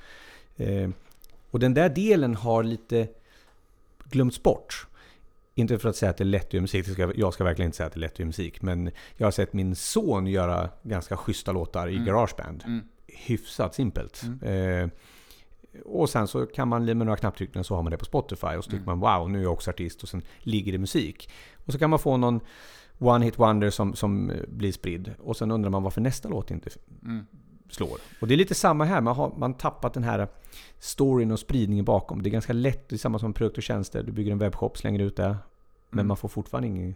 Eh, 0.56 0.90
och 1.52 1.60
den 1.60 1.74
där 1.74 1.90
delen 1.90 2.36
har 2.36 2.64
lite 2.64 3.08
glömts 4.10 4.44
bort. 4.44 4.88
Inte 5.56 5.80
för 5.80 5.90
att 5.90 5.96
säga 5.96 6.10
att 6.10 6.18
det 6.18 6.24
är 6.24 6.26
lätt 6.26 6.54
göra 6.54 6.62
musik, 6.62 6.88
ska, 6.88 7.14
jag 7.16 7.34
ska 7.34 7.44
verkligen 7.44 7.68
inte 7.68 7.78
säga 7.78 7.88
att 7.88 7.94
det 7.94 7.98
är 7.98 8.02
lätt 8.02 8.20
göra 8.20 8.26
musik. 8.28 8.62
Men 8.62 8.92
jag 9.18 9.28
har 9.28 9.32
sett 9.32 9.54
min 9.54 9.76
son 9.76 10.28
göra 10.28 10.70
ganska 10.84 11.18
schyssta 11.18 11.52
låtar 11.52 11.88
i 11.88 11.94
Mm. 11.94 12.06
Garageband. 12.06 12.64
Mm. 12.68 12.84
Hyfsat 13.08 13.76
simpelt. 13.76 14.24
Mm. 14.24 14.84
Eh, 14.84 14.90
och 15.86 16.10
sen 16.10 16.28
så 16.28 16.46
kan 16.46 16.68
man 16.68 16.86
med 16.86 16.98
några 16.98 17.18
knapptryckningar 17.18 17.64
så 17.64 17.76
har 17.76 17.84
man 17.84 17.92
det 17.92 17.98
på 17.98 18.06
Spotify 18.06 18.48
och 18.48 18.64
så 18.64 18.72
tycker 18.72 18.84
Mm. 18.84 19.00
man 19.00 19.20
wow, 19.20 19.30
nu 19.30 19.40
är 19.40 19.44
jag 19.44 19.54
också 19.54 19.70
artist 19.70 20.04
och 20.04 20.10
sen 20.10 20.22
ligger 20.40 20.72
det 20.72 20.78
musik. 20.78 21.30
Och 21.66 21.74
så 21.74 21.80
kan 21.80 21.90
man 21.90 22.00
få 22.00 22.18
någon 22.18 22.40
One 23.00 23.26
Hit 23.26 23.40
Wonder 23.40 23.70
som, 23.70 23.96
som 23.96 24.30
eh, 24.30 24.38
blir 24.48 24.72
spridd. 24.72 25.14
Och 25.20 25.38
sen 25.38 25.52
undrar 25.52 25.70
man 25.70 25.84
varför 25.84 26.02
nästa 26.02 26.30
låt 26.30 26.52
inte 26.52 26.70
Mm. 27.04 27.26
slår. 27.70 27.98
Och 28.22 28.28
det 28.28 28.34
är 28.34 28.38
lite 28.38 28.56
samma 28.56 28.86
här, 28.86 29.02
man 29.02 29.16
har 29.16 29.34
man 29.38 29.54
tappat 29.54 29.94
den 29.94 30.04
här 30.04 30.28
storyn 30.80 31.32
och 31.32 31.40
spridningen 31.40 31.86
bakom. 31.86 32.24
Det 32.24 32.30
är 32.30 32.32
ganska 32.32 32.54
lätt, 32.54 32.90
det 32.90 32.96
är 32.96 32.98
samma 32.98 33.20
som 33.20 33.34
produkt 33.34 33.58
och 33.58 33.64
tjänster. 33.64 34.04
Du 34.04 34.12
bygger 34.12 34.32
en 34.32 34.38
webbshop, 34.38 34.78
slänger 34.78 35.00
ut 35.00 35.16
det. 35.16 35.38
Men 35.90 36.00
Mm. 36.00 36.08
man 36.08 36.18
får 36.18 36.30
fortfarande 36.30 36.68
ingen... 36.68 36.96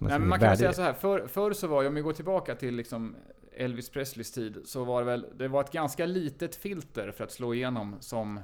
Nej, 0.00 0.18
men 0.18 0.28
man 0.28 0.40
kan 0.40 0.56
säga 0.56 0.72
så 0.72 0.82
här, 0.82 0.92
för, 0.92 1.26
förr 1.26 1.52
så 1.52 1.66
var, 1.66 1.86
om 1.86 1.94
vi 1.94 2.00
går 2.00 2.12
tillbaka 2.12 2.54
till 2.54 2.74
liksom 2.76 3.14
Elvis 3.56 3.90
Presleys 3.90 4.32
tid, 4.32 4.58
så 4.64 4.84
var 4.84 5.00
det 5.00 5.06
väl, 5.06 5.26
det 5.34 5.48
var 5.48 5.60
ett 5.60 5.72
ganska 5.72 6.06
litet 6.06 6.56
filter 6.56 7.10
för 7.10 7.24
att 7.24 7.32
slå 7.32 7.54
igenom 7.54 7.96
som, 8.00 8.40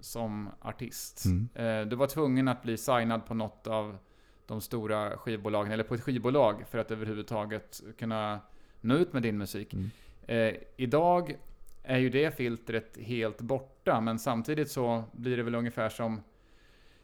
som 0.00 0.50
artist. 0.60 1.24
Mm. 1.24 1.48
Eh, 1.54 1.88
Du 1.88 1.96
var 1.96 2.06
tvungen 2.06 2.48
att 2.48 2.62
bli 2.62 2.76
signad 2.76 3.26
på 3.26 3.34
något 3.34 3.66
av 3.66 3.98
de 4.46 4.60
stora 4.60 5.16
skivbolagen, 5.16 5.72
eller 5.72 5.84
på 5.84 5.94
ett 5.94 6.00
skivbolag, 6.00 6.64
för 6.70 6.78
att 6.78 6.90
överhuvudtaget 6.90 7.82
kunna 7.98 8.40
nå 8.80 8.94
ut 8.94 9.12
med 9.12 9.22
din 9.22 9.38
musik. 9.38 9.74
Mm. 9.74 9.90
Eh, 10.26 10.54
idag 10.76 11.36
är 11.82 11.98
ju 11.98 12.10
det 12.10 12.36
filtret 12.36 12.98
helt 13.00 13.40
borta, 13.40 14.00
men 14.00 14.18
samtidigt 14.18 14.70
så 14.70 15.04
blir 15.12 15.36
det 15.36 15.42
väl 15.42 15.54
ungefär 15.54 15.88
som... 15.88 16.20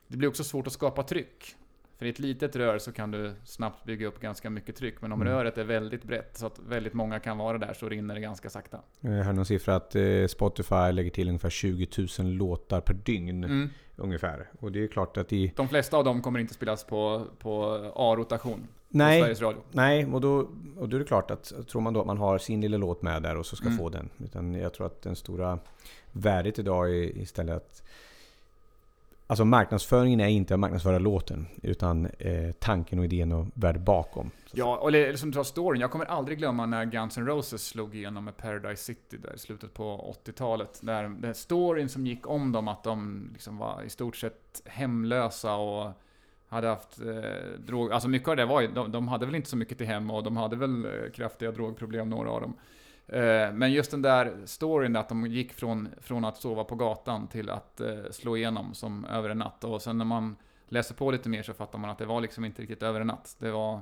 Det 0.09 0.17
blir 0.17 0.29
också 0.29 0.45
svårt 0.45 0.67
att 0.67 0.73
skapa 0.73 1.03
tryck. 1.03 1.57
För 1.99 2.07
i 2.07 2.09
ett 2.09 2.19
litet 2.19 2.57
rör 2.57 2.79
så 2.79 2.93
kan 2.93 3.11
du 3.11 3.33
snabbt 3.45 3.85
bygga 3.85 4.07
upp 4.07 4.21
ganska 4.21 4.51
mycket 4.51 4.77
tryck, 4.77 4.95
men 5.03 5.13
om 5.13 5.21
Mm. 5.23 5.33
röret 5.33 5.59
är 5.59 5.65
väldigt 5.65 6.05
brett 6.05 6.37
så 6.39 6.47
att 6.47 6.59
väldigt 6.59 6.95
många 6.95 7.21
kan 7.21 7.39
vara 7.39 7.59
där 7.59 7.75
så 7.75 7.89
rinner 7.89 8.15
det 8.15 8.21
ganska 8.21 8.51
sakta. 8.51 8.81
Jag 9.01 9.11
hörde 9.11 9.33
någon 9.33 9.45
siffra 9.47 9.77
att 9.77 9.95
eh, 9.97 10.27
Spotify 10.29 10.93
lägger 10.93 11.11
till 11.11 11.29
ungefär 11.29 11.51
20 11.51 11.89
000 12.19 12.27
låtar 12.33 12.81
per 12.81 12.95
dygn. 12.95 13.45
Mm. 13.45 13.69
Ungefär. 13.97 14.49
Och 14.61 14.73
det 14.73 14.85
är 14.85 14.89
klart 14.89 15.17
att 15.17 15.33
i... 15.33 15.53
De 15.57 15.69
flesta 15.69 15.97
av 15.97 16.05
dem 16.05 16.23
kommer 16.23 16.39
inte 16.41 16.55
spelas 16.55 16.85
på, 16.85 17.27
på 17.39 17.65
A-rotation 17.97 18.67
Nej. 18.89 19.35
Nej, 19.73 20.07
och 20.07 20.21
då, 20.21 20.49
och 20.77 20.89
då 20.89 20.97
är 20.97 20.99
det 20.99 21.05
klart 21.07 21.31
att 21.31 21.53
tror 21.69 21.81
man 21.81 21.93
då 21.93 22.01
att 22.01 22.07
man 22.07 22.19
har 22.19 22.39
sin 22.39 22.61
lilla 22.61 22.77
låt 22.77 23.03
med 23.03 23.23
där 23.23 23.37
och 23.37 23.47
så 23.47 23.57
ska 23.57 23.67
Mm. 23.67 23.79
få 23.79 23.89
den. 23.89 24.11
Utan 24.25 24.55
jag 24.55 24.75
tror 24.75 24.87
att 24.87 25.03
den 25.03 25.17
stora 25.17 25.59
värdet 26.13 26.59
idag 26.59 26.91
är 26.91 27.19
istället 27.19 27.57
att 27.57 27.83
Alltså 29.29 29.45
marknadsföringen 29.45 30.21
är 30.21 30.29
inte 30.29 30.55
att 30.55 30.61
marknadsföra 30.61 30.99
låten 30.99 31.47
utan 31.63 32.07
eh, 32.07 32.53
tanken 32.53 32.99
och 32.99 33.05
idén 33.05 33.33
och 33.33 33.47
värdet 33.55 33.83
bakom. 33.83 34.31
Ja, 34.53 34.77
och 34.77 34.93
det, 34.93 35.21
som 35.21 35.31
du 35.31 35.35
sa 35.35 35.45
storyn. 35.45 35.81
Jag 35.81 35.91
kommer 35.91 36.05
aldrig 36.05 36.39
glömma 36.39 36.67
när 36.67 36.85
Guns 36.85 37.19
N' 37.19 37.27
Roses 37.27 37.67
slog 37.67 37.95
igenom 37.95 38.25
med 38.25 38.37
Paradise 38.37 38.83
City 38.83 39.17
där 39.17 39.35
i 39.35 39.39
slutet 39.39 39.75
på 39.75 40.15
80-talet. 40.25 40.81
Där 40.83 41.09
den 41.09 41.35
storyn 41.35 41.89
som 41.89 42.07
gick 42.07 42.29
om 42.29 42.53
dem, 42.53 42.69
att 42.69 42.85
de 42.85 43.29
liksom 43.33 43.59
var 43.59 43.83
i 43.83 43.91
stort 43.91 44.17
sett 44.17 44.63
hemlösa 44.65 45.55
och 45.55 45.93
hade 46.49 46.69
haft 46.69 47.01
eh, 47.01 47.61
drog... 47.67 47.93
Alltså 47.93 48.09
mycket 48.09 48.29
av 48.29 48.37
det 48.37 48.45
var 48.45 48.61
ju, 48.61 48.69
de, 48.69 48.93
de 48.93 49.09
hade 49.09 49.27
väl 49.27 49.35
inte 49.35 49.49
så 49.49 49.57
mycket 49.57 49.79
till 49.79 49.87
hem 49.87 50.11
och 50.11 50.23
de 50.23 50.37
hade 50.37 50.57
väl 50.57 50.85
eh, 50.85 51.11
kraftiga 51.15 51.53
drogproblem, 51.53 52.11
några 52.11 52.31
av 52.31 52.41
dem. 52.41 52.55
Eh, 53.09 53.53
men 53.53 53.73
just 53.73 53.91
den 53.91 54.03
där 54.03 54.37
storyn, 54.45 54.97
att 54.97 55.09
de 55.09 55.27
gick 55.27 55.53
från, 55.53 55.89
från 56.01 56.25
att 56.25 56.37
sova 56.37 56.65
på 56.65 56.75
gatan 56.75 57.29
till 57.29 57.51
att 57.51 57.81
eh, 57.81 57.97
slå 58.11 58.37
igenom 58.37 58.75
som 58.75 59.05
över 59.05 59.31
en 59.31 59.39
natt. 59.39 59.65
Och 59.65 59.83
sen 59.83 59.99
när 59.99 60.05
man 60.05 60.37
läser 60.69 60.95
på 60.95 61.11
lite 61.11 61.29
mer 61.29 61.43
så 61.43 61.55
fattar 61.55 61.79
man 61.79 61.91
att 61.91 61.99
det 61.99 62.07
var 62.07 62.21
liksom 62.21 62.45
inte 62.45 62.63
riktigt 62.63 62.83
över 62.83 63.01
en 63.01 63.07
natt. 63.07 63.37
Det 63.39 63.51
var 63.51 63.81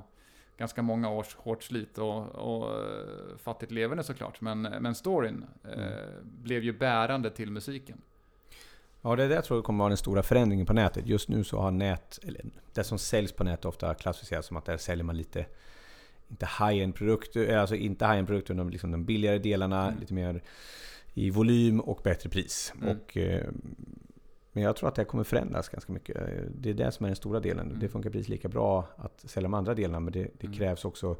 ganska 0.57 0.81
många 0.81 1.09
års 1.09 1.35
hårt 1.35 1.63
slit 1.63 1.97
och, 1.97 2.25
och 2.29 2.69
eh, 2.69 3.37
fattigt 3.37 3.71
leverne 3.71 4.03
såklart. 4.03 4.41
Men, 4.41 4.61
men 4.61 4.95
storyn 4.95 5.45
Mm. 5.73 5.89
blev 6.23 6.63
ju 6.63 6.73
bärande 6.77 7.29
till 7.29 7.51
musiken. 7.51 8.01
Ja, 9.01 9.15
det 9.15 9.23
är 9.23 9.29
det 9.29 9.35
jag 9.35 9.43
tror 9.45 9.61
kommer 9.61 9.79
vara 9.79 9.89
den 9.89 9.97
stora 9.97 10.23
förändringen 10.23 10.65
på 10.65 10.73
nätet. 10.73 11.07
Just 11.07 11.29
nu 11.29 11.43
så 11.43 11.59
har 11.59 11.71
nät, 11.71 12.19
eller 12.23 12.45
det 12.73 12.83
som 12.83 12.97
säljs 12.99 13.31
på 13.31 13.43
nätet 13.43 13.65
ofta 13.65 13.93
klassificeras 13.93 14.45
som 14.45 14.57
att 14.57 14.65
där 14.65 14.77
säljer 14.77 15.03
man 15.05 15.17
lite 15.17 15.45
inte 16.29 16.45
high-end 16.59 16.95
produkter, 16.95 17.57
alltså 17.57 17.75
inte 17.75 18.05
high-end 18.05 18.27
produkter, 18.27 18.53
utan 18.53 18.69
liksom 18.69 18.91
de 18.91 19.05
billigare 19.05 19.37
delarna, 19.39 19.87
Mm. 19.87 19.99
lite 19.99 20.13
mer 20.13 20.41
i 21.13 21.29
volym 21.29 21.79
och 21.79 21.99
bättre 22.03 22.29
pris. 22.29 22.73
Mm. 22.81 22.97
Och, 22.97 23.17
eh, 23.17 23.43
men 24.51 24.63
jag 24.63 24.75
tror 24.75 24.89
att 24.89 24.95
det 24.95 25.05
kommer 25.05 25.23
förändras 25.23 25.69
ganska 25.69 25.93
mycket. 25.93 26.17
Det 26.61 26.69
är 26.69 26.73
det 26.73 26.91
som 26.91 27.03
är 27.03 27.09
den 27.09 27.15
stora 27.15 27.39
delen. 27.39 27.67
Mm. 27.67 27.79
Det 27.79 27.89
funkar 27.89 28.09
precis 28.09 28.29
lika 28.29 28.47
bra 28.49 28.87
att 28.97 29.19
sälja 29.29 29.45
de 29.45 29.53
andra 29.53 29.73
delarna, 29.73 29.99
men 29.99 30.13
det, 30.13 30.23
det 30.39 30.47
Mm. 30.47 30.57
krävs 30.57 30.85
också 30.85 31.17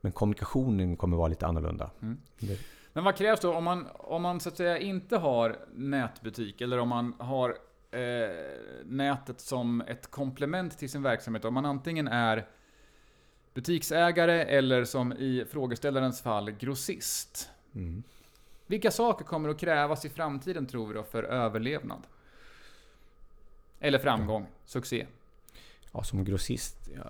men 0.00 0.12
kommunikationen 0.12 0.96
kommer 0.96 1.16
vara 1.16 1.28
lite 1.28 1.46
annorlunda. 1.46 1.90
Mm. 2.02 2.18
Det, 2.38 2.58
Men 2.92 3.04
vad 3.04 3.16
krävs 3.16 3.40
då 3.40 3.54
om 3.54 3.64
man, 3.64 3.86
om 3.94 4.22
man 4.22 4.40
så 4.40 4.48
att 4.48 4.56
säga 4.56 4.78
inte 4.78 5.16
har 5.16 5.56
nätbutik 5.74 6.60
eller 6.60 6.78
om 6.78 6.88
man 6.88 7.14
har 7.18 7.50
eh, 7.90 8.36
nätet 8.84 9.40
som 9.40 9.80
ett 9.80 10.10
komplement 10.10 10.78
till 10.78 10.90
sin 10.90 11.02
verksamhet? 11.02 11.44
Om 11.44 11.54
man 11.54 11.66
antingen 11.66 12.08
är 12.08 12.46
butiksägare 13.54 14.42
eller 14.44 14.84
som 14.84 15.12
i 15.12 15.44
frågeställarens 15.50 16.22
fall 16.22 16.50
grossist. 16.50 17.50
Mm. 17.74 18.02
Vilka 18.66 18.90
saker 18.90 19.24
kommer 19.24 19.48
att 19.48 19.58
krävas 19.58 20.04
i 20.04 20.08
framtiden 20.08 20.66
tror 20.66 20.86
vi 20.86 20.94
då 20.94 21.02
för 21.02 21.22
överlevnad? 21.22 22.02
Eller 23.80 23.98
framgång, 23.98 24.46
succé. 24.64 25.06
Ja, 25.92 26.02
som 26.02 26.24
grossist. 26.24 26.90
Jag 26.94 27.06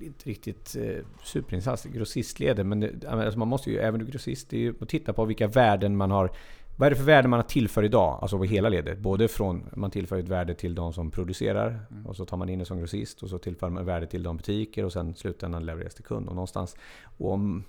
är 0.00 0.06
inte 0.06 0.28
riktigt 0.28 0.76
eh, 0.76 1.04
superinsatt 1.24 1.86
i 1.86 1.88
grossistleden. 1.88 2.68
Men 2.68 2.80
det, 2.80 3.08
alltså 3.08 3.38
man 3.38 3.48
måste 3.48 3.70
ju, 3.70 3.78
även 3.78 4.06
grossist, 4.06 4.50
det 4.50 4.56
är 4.56 4.60
ju 4.60 4.74
att 4.80 4.88
titta 4.88 5.12
på 5.12 5.24
vilka 5.24 5.46
värden 5.46 5.96
man 5.96 6.10
har. 6.10 6.30
Vad 6.78 6.86
är 6.86 6.90
det 6.90 6.96
för 6.96 7.04
värden 7.04 7.30
man 7.30 7.38
har 7.38 7.44
tillför 7.44 7.84
idag? 7.84 8.18
Alltså 8.22 8.38
på 8.38 8.44
hela 8.44 8.68
ledet. 8.68 8.98
Både 8.98 9.28
från, 9.28 9.70
man 9.76 9.90
tillför 9.90 10.18
ett 10.18 10.28
värde 10.28 10.54
till 10.54 10.74
de 10.74 10.92
som 10.92 11.10
producerar. 11.10 11.80
Mm. 11.90 12.06
Och 12.06 12.16
så 12.16 12.24
tar 12.24 12.36
man 12.36 12.48
in 12.48 12.58
det 12.58 12.64
som 12.64 12.78
grossist. 12.78 13.22
Och 13.22 13.28
så 13.28 13.38
tillför 13.38 13.68
man 13.68 13.84
värde 13.84 14.06
till 14.06 14.22
de 14.22 14.36
butiker. 14.36 14.84
Och 14.84 14.92
sen 14.92 15.14
slutändan 15.14 15.66
levereras 15.66 15.94
till 15.94 16.04
kund. 16.04 16.28
Och 16.28 16.34
någonstans. 16.34 16.76
Och 17.18 17.32
om, 17.32 17.64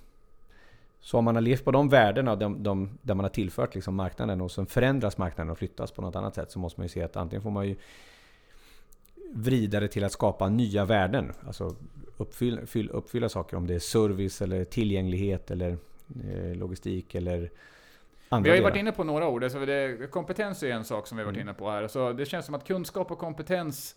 så 1.00 1.18
om 1.18 1.24
man 1.24 1.34
har 1.34 1.42
levt 1.42 1.64
på 1.64 1.70
de 1.70 1.88
värdena, 1.88 2.36
de, 2.36 2.62
de, 2.62 2.98
där 3.02 3.14
man 3.14 3.24
har 3.24 3.30
tillfört 3.30 3.74
liksom 3.74 3.94
marknaden. 3.94 4.40
Och 4.40 4.50
sen 4.50 4.66
förändras 4.66 5.18
marknaden 5.18 5.50
och 5.50 5.58
flyttas 5.58 5.90
på 5.90 6.02
något 6.02 6.16
annat 6.16 6.34
sätt. 6.34 6.50
Så 6.50 6.58
måste 6.58 6.80
man 6.80 6.84
ju 6.84 6.88
se 6.88 7.02
att 7.02 7.16
antingen 7.16 7.42
får 7.42 7.50
man 7.50 7.68
ju 7.68 7.76
vrida 9.32 9.80
det 9.80 9.88
till 9.88 10.04
att 10.04 10.12
skapa 10.12 10.48
nya 10.48 10.84
värden. 10.84 11.32
Alltså 11.46 11.76
uppfylla, 12.16 12.66
fyll, 12.66 12.90
uppfylla 12.90 13.28
saker. 13.28 13.56
Om 13.56 13.66
det 13.66 13.74
är 13.74 13.78
service 13.78 14.42
eller 14.42 14.64
tillgänglighet 14.64 15.50
eller 15.50 15.78
eh, 16.24 16.54
logistik 16.54 17.14
eller 17.14 17.50
Vi 18.38 18.48
har 18.48 18.56
ju 18.56 18.62
varit 18.62 18.76
inne 18.76 18.92
på 18.92 19.04
några 19.04 19.28
ord. 19.28 19.44
Alltså 19.44 19.66
det, 19.66 20.10
kompetens 20.10 20.62
är 20.62 20.70
en 20.70 20.84
sak 20.84 21.06
som 21.06 21.16
vi 21.16 21.22
har 21.22 21.26
varit 21.26 21.36
Mm. 21.36 21.48
inne 21.48 21.54
på 21.54 21.70
här. 21.70 21.88
Så 21.88 22.12
det 22.12 22.26
känns 22.26 22.46
som 22.46 22.54
att 22.54 22.66
kunskap 22.66 23.10
och 23.10 23.18
kompetens... 23.18 23.96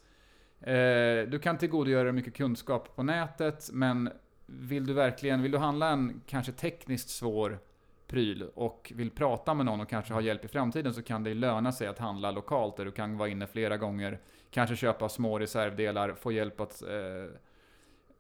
Eh, 0.62 1.28
du 1.28 1.40
kan 1.44 1.58
tillgodogöra 1.58 2.04
dig 2.04 2.14
mycket 2.14 2.34
kunskap 2.34 2.96
på 2.96 3.04
nätet, 3.04 3.70
men 3.74 4.10
vill 4.46 4.86
du 4.86 4.94
verkligen... 4.94 5.42
Vill 5.42 5.52
du 5.52 5.58
handla 5.58 5.90
en 5.90 6.22
kanske 6.28 6.52
tekniskt 6.52 7.10
svår 7.10 7.60
pryl 8.08 8.50
och 8.56 8.92
vill 8.96 9.12
prata 9.12 9.54
med 9.54 9.66
någon 9.66 9.82
och 9.82 9.90
kanske 9.90 10.14
ha 10.14 10.22
hjälp 10.22 10.46
i 10.46 10.48
framtiden 10.48 10.94
så 10.94 11.04
kan 11.04 11.24
det 11.24 11.34
löna 11.34 11.72
sig 11.72 11.88
att 11.88 12.00
handla 12.00 12.32
lokalt 12.32 12.78
där 12.78 12.86
du 12.86 12.92
kan 12.92 13.18
vara 13.18 13.30
inne 13.30 13.48
flera 13.48 13.78
gånger. 13.78 14.20
Kanske 14.52 14.76
köpa 14.76 15.10
små 15.10 15.40
reservdelar, 15.40 16.14
få 16.14 16.32
hjälp 16.32 16.60
att... 16.60 16.82
Eh, 16.82 17.38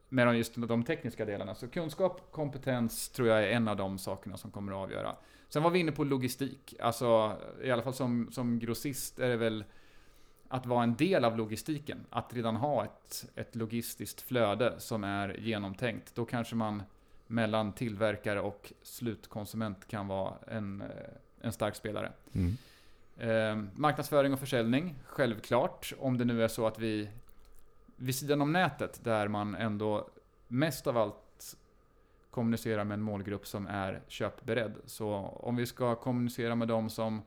med 0.09 0.37
just 0.37 0.53
de 0.55 0.83
tekniska 0.83 1.25
delarna. 1.25 1.55
Så 1.55 1.67
kunskap, 1.67 2.31
kompetens 2.31 3.09
tror 3.09 3.27
jag 3.27 3.43
är 3.43 3.47
en 3.47 3.67
av 3.67 3.77
de 3.77 3.97
sakerna 3.97 4.37
som 4.37 4.51
kommer 4.51 4.71
att 4.71 4.77
avgöra. 4.77 5.15
Sen 5.53 5.63
var 5.63 5.69
vi 5.69 5.79
inne 5.79 5.91
på 5.91 6.03
logistik. 6.03 6.75
Alltså, 6.79 7.37
i 7.63 7.71
alla 7.71 7.83
fall 7.83 7.93
som, 7.93 8.31
som 8.31 8.59
grossist 8.59 9.19
är 9.19 9.29
det 9.29 9.37
väl 9.37 9.63
att 10.47 10.65
vara 10.65 10.83
en 10.83 10.95
del 10.95 11.25
av 11.25 11.37
logistiken. 11.37 12.05
Att 12.09 12.33
redan 12.33 12.55
ha 12.55 12.83
ett, 12.83 13.25
ett 13.35 13.55
logistiskt 13.55 14.21
flöde 14.21 14.73
som 14.77 15.03
är 15.03 15.37
genomtänkt. 15.39 16.15
Då 16.15 16.25
kanske 16.25 16.55
man 16.55 16.83
mellan 17.27 17.73
tillverkare 17.73 18.41
och 18.41 18.73
slutkonsument 18.81 19.87
kan 19.87 20.07
vara 20.07 20.33
en, 20.47 20.81
eh, 20.81 20.87
en 21.41 21.53
stark 21.53 21.75
spelare. 21.75 22.11
Mm. 22.33 22.57
Eh, 23.17 23.69
marknadsföring 23.79 24.33
och 24.33 24.39
försäljning, 24.39 24.95
självklart. 25.05 25.93
Om 25.99 26.17
det 26.17 26.25
nu 26.25 26.43
är 26.43 26.47
så 26.47 26.67
att 26.67 26.79
vi 26.79 27.09
vid 27.95 28.15
sidan 28.15 28.41
om 28.41 28.51
nätet, 28.51 29.03
där 29.03 29.27
man 29.27 29.55
ändå 29.55 30.09
mest 30.47 30.87
av 30.87 30.97
allt 30.97 31.22
kommunicerar 32.33 32.83
med 32.83 32.95
en 32.95 33.01
målgrupp 33.01 33.47
som 33.47 33.67
är 33.67 34.01
köpberedd. 34.07 34.73
Så 34.85 35.13
om 35.35 35.55
vi 35.55 35.65
ska 35.65 35.95
kommunicera 35.95 36.55
med 36.55 36.67
dem 36.67 36.89
som 36.89 37.21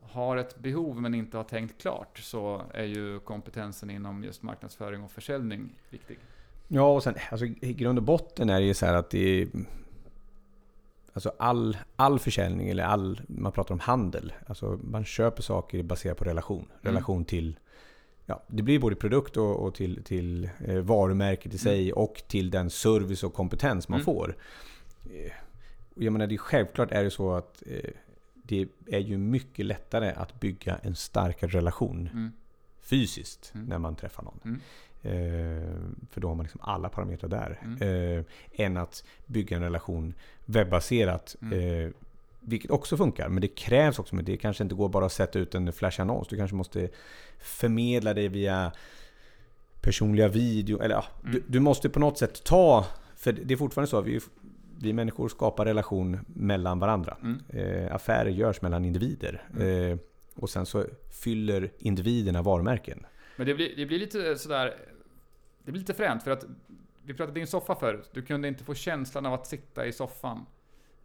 har 0.00 0.36
ett 0.36 0.58
behov 0.58 1.00
men 1.00 1.14
inte 1.14 1.36
har 1.36 1.44
tänkt 1.44 1.82
klart 1.82 2.18
så 2.18 2.62
är 2.74 2.84
ju 2.84 3.20
kompetensen 3.20 3.90
inom 3.90 4.24
just 4.24 4.42
marknadsföring 4.42 5.02
och 5.02 5.10
försäljning 5.10 5.72
viktig. 5.90 6.18
Ja, 6.68 6.94
och 6.94 7.02
sen 7.02 7.14
alltså, 7.30 7.46
i 7.46 7.72
grund 7.72 7.98
och 7.98 8.04
botten 8.04 8.50
är 8.50 8.60
det 8.60 8.66
ju 8.66 8.74
så 8.74 8.86
här 8.86 8.94
att 8.94 9.10
det 9.10 9.42
är... 9.42 9.48
Alltså 11.12 11.32
all, 11.38 11.78
all 11.96 12.18
försäljning 12.18 12.68
eller 12.68 12.84
all... 12.84 13.20
Man 13.28 13.52
pratar 13.52 13.74
om 13.74 13.80
handel. 13.80 14.32
Alltså 14.46 14.78
man 14.82 15.04
köper 15.04 15.42
saker 15.42 15.82
baserat 15.82 16.18
på 16.18 16.24
relation. 16.24 16.68
Relation 16.80 17.24
till... 17.24 17.58
Ja, 18.26 18.42
det 18.46 18.62
blir 18.62 18.78
både 18.78 18.96
produkt 18.96 19.36
och, 19.36 19.56
och 19.66 19.74
till, 19.74 20.04
till 20.04 20.50
eh, 20.66 20.78
varumärket 20.78 21.54
i 21.54 21.58
sig 21.58 21.92
och 21.92 22.22
till 22.28 22.50
den 22.50 22.70
service 22.70 23.22
och 23.24 23.34
kompetens 23.34 23.88
man 23.88 23.96
Mm. 24.00 24.04
får. 24.04 24.36
Eh, 25.04 25.32
jag 25.94 26.12
menar, 26.12 26.26
det 26.26 26.34
är 26.34 26.38
självklart 26.38 26.90
är 26.92 27.04
det 27.04 27.10
så 27.10 27.32
att 27.32 27.62
eh, 27.66 27.90
det 28.34 28.68
är 28.86 28.98
ju 28.98 29.18
mycket 29.18 29.66
lättare 29.66 30.10
att 30.12 30.40
bygga 30.40 30.76
en 30.82 30.94
starkare 30.94 31.50
relation 31.50 32.08
Mm. 32.12 32.32
fysiskt 32.80 33.52
Mm. 33.54 33.66
när 33.66 33.78
man 33.78 33.96
träffar 33.96 34.22
någon. 34.22 34.40
Mm. 34.44 34.60
Eh, 35.02 35.76
för 36.10 36.20
då 36.20 36.28
har 36.28 36.34
man 36.34 36.44
liksom 36.44 36.60
alla 36.64 36.88
parametrar 36.88 37.28
där. 37.30 37.60
Mm. 37.64 38.18
Eh, 38.18 38.24
än 38.52 38.76
att 38.76 39.04
bygga 39.26 39.56
en 39.56 39.62
relation 39.62 40.14
webbaserat. 40.44 41.36
Vilket 42.40 42.70
också 42.70 42.96
funkar, 42.96 43.28
men 43.28 43.40
det 43.40 43.48
krävs 43.48 43.98
också. 43.98 44.14
Men 44.14 44.24
det 44.24 44.36
kanske 44.36 44.62
inte 44.62 44.74
går 44.74 44.88
bara 44.88 45.06
att 45.06 45.12
sätta 45.12 45.38
ut 45.38 45.54
en 45.54 45.72
flashannons. 45.72 46.28
Du 46.28 46.36
kanske 46.36 46.56
måste 46.56 46.88
förmedla 47.38 48.14
det 48.14 48.28
via 48.28 48.72
personliga 49.80 50.28
video. 50.28 50.80
Eller 50.82 50.94
ja, 50.94 51.04
Mm. 51.22 51.32
du, 51.32 51.42
du 51.46 51.60
måste 51.60 51.88
på 51.88 52.00
något 52.00 52.18
sätt 52.18 52.44
ta... 52.44 52.86
För 53.16 53.32
det 53.32 53.54
är 53.54 53.58
fortfarande 53.58 53.90
så 53.90 53.98
att 53.98 54.06
vi, 54.06 54.20
vi 54.78 54.92
människor 54.92 55.28
skapar 55.28 55.64
relation 55.64 56.18
mellan 56.26 56.78
varandra. 56.78 57.16
Mm. 57.22 57.40
Eh, 57.48 57.94
affärer 57.94 58.30
görs 58.30 58.62
mellan 58.62 58.84
individer. 58.84 59.42
Mm. 59.54 59.92
Eh, 59.92 59.98
och 60.34 60.50
sen 60.50 60.66
så 60.66 60.84
fyller 61.22 61.70
individerna 61.78 62.42
varumärken. 62.42 63.06
Men 63.36 63.46
det 63.46 63.54
blir, 63.54 63.76
det 63.76 63.86
blir 63.86 63.98
lite 63.98 64.36
sådär... 64.36 64.74
Det 65.64 65.72
blir 65.72 65.80
lite 65.80 65.94
fränt 65.94 66.22
för 66.22 66.30
att 66.30 66.44
vi 67.02 67.14
pratade 67.14 67.40
din 67.40 67.46
soffa 67.46 67.74
förut. 67.74 68.10
Du 68.12 68.22
kunde 68.22 68.48
inte 68.48 68.64
få 68.64 68.74
känslan 68.74 69.26
av 69.26 69.34
att 69.34 69.46
sitta 69.46 69.86
i 69.86 69.92
soffan. 69.92 70.46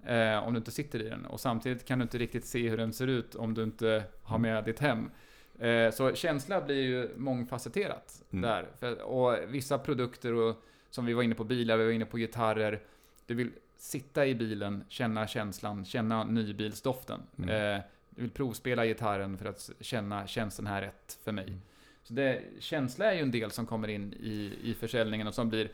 Eh, 0.06 0.48
om 0.48 0.54
du 0.54 0.58
inte 0.58 0.72
sitter 0.72 1.02
i 1.02 1.10
den. 1.10 1.26
Och 1.26 1.40
samtidigt 1.40 1.86
kan 1.86 2.00
du 2.00 2.04
inte 2.04 2.18
riktigt 2.18 2.46
se 2.46 2.70
hur 2.70 2.78
den 2.78 2.94
ser 2.94 3.08
ut 3.08 3.36
om 3.36 3.54
du 3.54 3.64
inte 3.64 4.04
har 4.24 4.38
med 4.38 4.64
ditt 4.64 4.80
hem. 4.80 5.12
Eh, 5.60 5.92
så 5.92 6.16
känsla 6.16 6.62
blir 6.62 6.82
ju 6.84 7.10
mångfacetterat 7.18 8.24
Mm. 8.32 8.42
där. 8.42 8.68
För, 8.80 9.02
och 9.02 9.38
vissa 9.48 9.78
produkter, 9.78 10.34
och, 10.34 10.64
som 10.90 11.06
vi 11.06 11.14
var 11.14 11.24
inne 11.24 11.36
på 11.36 11.44
bilar, 11.44 11.78
vi 11.78 11.86
var 11.86 11.92
inne 11.92 12.06
på 12.06 12.18
gitarrer. 12.18 12.80
Du 13.26 13.34
vill 13.34 13.52
sitta 13.78 14.26
i 14.26 14.36
bilen, 14.36 14.84
känna 14.90 15.28
känslan, 15.28 15.86
känna 15.86 16.24
nybilsdoften. 16.24 17.22
Mm. 17.38 17.76
Eh, 17.76 17.82
du 18.10 18.22
vill 18.22 18.32
provspela 18.32 18.86
gitarren 18.86 19.38
för 19.38 19.46
att 19.46 19.70
känna, 19.80 20.28
känns 20.28 20.58
den 20.58 20.68
här 20.68 20.82
rätt 20.82 21.18
för 21.24 21.32
mig? 21.32 21.48
Mm. 21.48 21.62
Så 22.04 22.14
det, 22.14 22.42
känsla 22.60 23.06
är 23.12 23.16
ju 23.16 23.22
en 23.22 23.32
del 23.32 23.52
som 23.52 23.66
kommer 23.66 23.88
in 23.88 24.14
i, 24.14 24.54
i 24.64 24.74
försäljningen 24.74 25.28
och 25.28 25.34
som 25.34 25.50
blir 25.50 25.72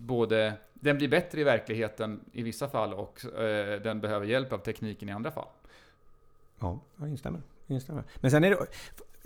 både, 0.00 0.52
den 0.74 0.96
blir 0.98 1.08
bättre 1.08 1.40
i 1.40 1.44
verkligheten 1.44 2.20
i 2.32 2.42
vissa 2.42 2.68
fall 2.68 2.94
och 2.94 3.24
eh, 3.40 3.80
den 3.82 4.00
behöver 4.00 4.26
hjälp 4.26 4.52
av 4.52 4.58
tekniken 4.58 5.08
i 5.08 5.12
andra 5.12 5.30
fall. 5.30 5.48
Ja, 6.60 6.80
jag 6.96 7.08
instämmer. 7.08 7.42
jag 7.66 7.74
instämmer. 7.74 8.04
Men 8.20 8.30
sen 8.30 8.44
är 8.44 8.50
det... 8.50 8.66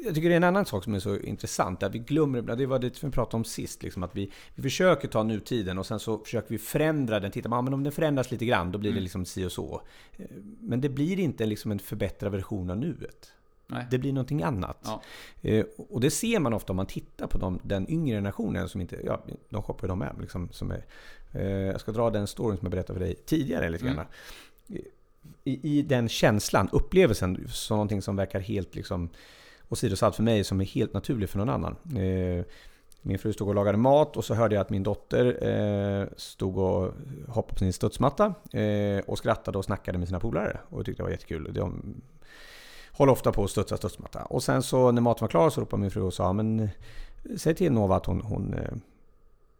Jag 0.00 0.14
tycker 0.14 0.28
det 0.28 0.34
är 0.34 0.36
en 0.36 0.44
annan 0.44 0.66
sak 0.66 0.84
som 0.84 0.94
är 0.94 0.98
så 0.98 1.16
intressant. 1.16 1.82
Att 1.82 1.94
vi 1.94 1.98
glömmer, 1.98 2.42
det 2.42 2.66
var 2.66 2.78
det 2.78 3.02
vi 3.04 3.10
pratade 3.10 3.36
om 3.36 3.44
sist. 3.44 3.82
Liksom, 3.82 4.02
att 4.02 4.16
vi, 4.16 4.32
vi 4.54 4.62
försöker 4.62 5.08
ta 5.08 5.22
nutiden 5.22 5.78
och 5.78 5.86
sen 5.86 5.98
så 6.00 6.18
försöker 6.18 6.48
vi 6.50 6.58
förändra 6.58 7.20
den. 7.20 7.30
Titta, 7.30 7.48
ja, 7.48 7.62
men 7.62 7.74
om 7.74 7.82
den 7.84 7.92
förändras 7.92 8.30
lite 8.30 8.46
grann, 8.46 8.72
då 8.72 8.78
blir 8.78 8.90
det 8.90 8.94
Mm. 8.94 9.02
liksom 9.02 9.24
si 9.24 9.44
och 9.44 9.52
så. 9.52 9.82
Eh, 10.16 10.26
Men 10.60 10.80
det 10.80 10.88
blir 10.88 11.18
inte 11.18 11.46
liksom 11.46 11.70
en 11.70 11.78
förbättrad 11.78 12.32
version 12.32 12.70
av 12.70 12.76
nuet. 12.76 13.32
Nej. 13.70 13.86
Det 13.90 13.98
blir 13.98 14.12
någonting 14.12 14.42
annat. 14.42 14.78
Ja. 14.84 15.02
Eh, 15.42 15.64
Och 15.76 16.00
det 16.00 16.10
ser 16.10 16.40
man 16.40 16.52
ofta 16.54 16.72
om 16.72 16.76
man 16.76 16.86
tittar 16.86 17.26
på 17.26 17.38
de, 17.38 17.58
den 17.62 17.90
yngre 17.90 18.16
generationen 18.16 18.68
som 18.68 18.80
inte... 18.80 18.98
Ja, 19.04 19.24
de 19.48 19.62
shoppar 19.62 19.84
ju 19.84 19.88
de 19.88 19.98
med. 19.98 20.16
Liksom, 20.20 20.48
som 20.52 20.70
är, 20.70 20.84
eh, 21.32 21.42
jag 21.50 21.80
ska 21.80 21.92
dra 21.92 22.10
den 22.10 22.26
storyn 22.26 22.56
som 22.58 22.64
jag 22.66 22.70
berättade 22.70 22.98
för 22.98 23.06
dig 23.06 23.14
tidigare 23.14 23.68
lite 23.70 23.84
Mm. 23.84 23.96
grann. 23.96 24.06
I, 25.44 25.78
I 25.78 25.82
den 25.82 26.08
känslan, 26.08 26.68
upplevelsen, 26.72 27.48
som 27.48 27.76
någonting 27.76 28.02
som 28.02 28.16
verkar 28.16 28.40
helt 28.40 28.74
liksom 28.74 29.08
åsidosatt 29.68 30.16
för 30.16 30.22
mig 30.22 30.44
som 30.44 30.60
är 30.60 30.64
helt 30.64 30.92
naturligt 30.94 31.30
för 31.30 31.38
någon 31.38 31.48
annan. 31.48 31.76
Eh, 32.02 32.44
min 33.02 33.18
fru 33.18 33.32
stod 33.32 33.48
och 33.48 33.54
lagade 33.54 33.78
mat 33.78 34.16
och 34.16 34.24
så 34.24 34.34
hörde 34.34 34.54
jag 34.54 34.62
att 34.62 34.70
min 34.70 34.82
dotter 34.82 35.38
eh, 35.48 36.06
stod 36.16 36.58
och 36.58 36.94
hoppade 37.28 37.52
på 37.54 37.58
sin 37.58 37.72
studsmatta 37.72 38.34
eh, 38.52 39.00
och 39.06 39.18
skrattade 39.18 39.58
och 39.58 39.64
snackade 39.64 39.98
med 39.98 40.08
sina 40.08 40.20
polare. 40.20 40.60
Och 40.68 40.78
jag 40.78 40.86
tyckte 40.86 41.02
det 41.02 41.04
var 41.04 41.10
jättekul. 41.10 41.50
De 41.54 41.94
håller 42.98 43.12
ofta 43.12 43.32
på 43.32 43.44
att 43.44 43.50
studsa 43.50 43.76
studsmatta. 43.76 44.22
Och 44.22 44.42
sen 44.42 44.62
så 44.62 44.90
när 44.92 45.02
maten 45.02 45.20
var 45.20 45.28
klar 45.28 45.50
så 45.50 45.60
ropade 45.60 45.80
min 45.80 45.90
fru 45.90 46.02
och 46.02 46.14
sa 46.14 46.32
men 46.32 46.60
eh, 46.60 46.68
säg 47.36 47.54
till 47.54 47.72
Nova 47.72 47.96
att 47.96 48.06
hon, 48.06 48.20
hon 48.20 48.54
eh, 48.54 48.72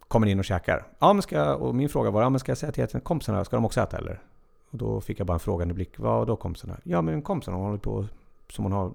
kommer 0.09 0.27
in 0.27 0.39
och 0.39 0.45
käkar. 0.45 0.87
Ja, 0.99 1.13
men 1.13 1.23
ska, 1.23 1.55
och 1.55 1.75
min 1.75 1.89
fråga 1.89 2.11
var, 2.11 2.23
ja, 2.23 2.31
men 2.31 2.41
ska 2.41 2.51
jag 2.51 2.59
säga 2.59 2.87
till 2.87 3.01
kompisarna, 3.01 3.45
ska 3.45 3.57
de 3.57 3.65
också 3.65 3.81
äta 3.81 3.99
eller? 3.99 4.23
Och 4.71 4.79
då 4.79 5.01
fick 5.01 5.21
jag 5.21 5.27
bara 5.27 5.35
en 5.35 5.41
frågande 5.41 5.75
blick. 5.75 5.99
Vad 5.99 6.27
då 6.27 6.37
kompisarna? 6.37 6.77
Ja 6.85 7.03
men 7.03 7.23
kompisarna 7.23 7.57
hon 7.57 7.67
håller 7.67 7.79
på 7.79 8.07
som 8.51 8.65
hon 8.65 8.73
har, 8.73 8.93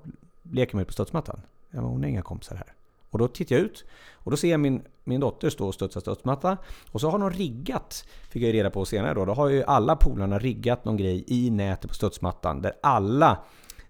leker 0.52 0.78
med 0.78 0.88
på 0.88 0.94
studsmattan. 0.94 1.42
Ja 1.70 1.82
men 1.82 1.90
hon 1.90 2.02
har 2.04 2.10
inga 2.10 2.22
kompisar 2.22 2.56
här. 2.56 2.74
Och 3.10 3.20
då 3.20 3.28
tittar 3.28 3.56
jag 3.56 3.66
ut 3.66 3.86
och 4.14 4.32
då 4.32 4.38
ser 4.38 4.52
jag 4.52 4.60
min, 4.60 4.82
min 5.04 5.20
dotter 5.20 5.50
stå 5.50 5.68
och 5.68 5.74
studsa 5.74 6.02
studsmatta. 6.02 6.58
Och 6.92 7.02
så 7.02 7.10
har 7.10 7.20
de 7.20 7.30
riggat, 7.30 8.06
fick 8.30 8.44
jag 8.44 8.48
ju 8.48 8.54
reda 8.54 8.70
på 8.70 8.86
senare 8.86 9.14
då, 9.14 9.26
då 9.26 9.34
har 9.34 9.50
ju 9.50 9.64
alla 9.64 9.96
polarna 9.96 10.40
riggat 10.40 10.86
någon 10.86 10.98
grej 10.98 11.24
i 11.28 11.50
nätet 11.50 11.90
på 11.90 11.96
studsmattan. 11.96 12.62
Där 12.62 12.74
alla 12.82 13.38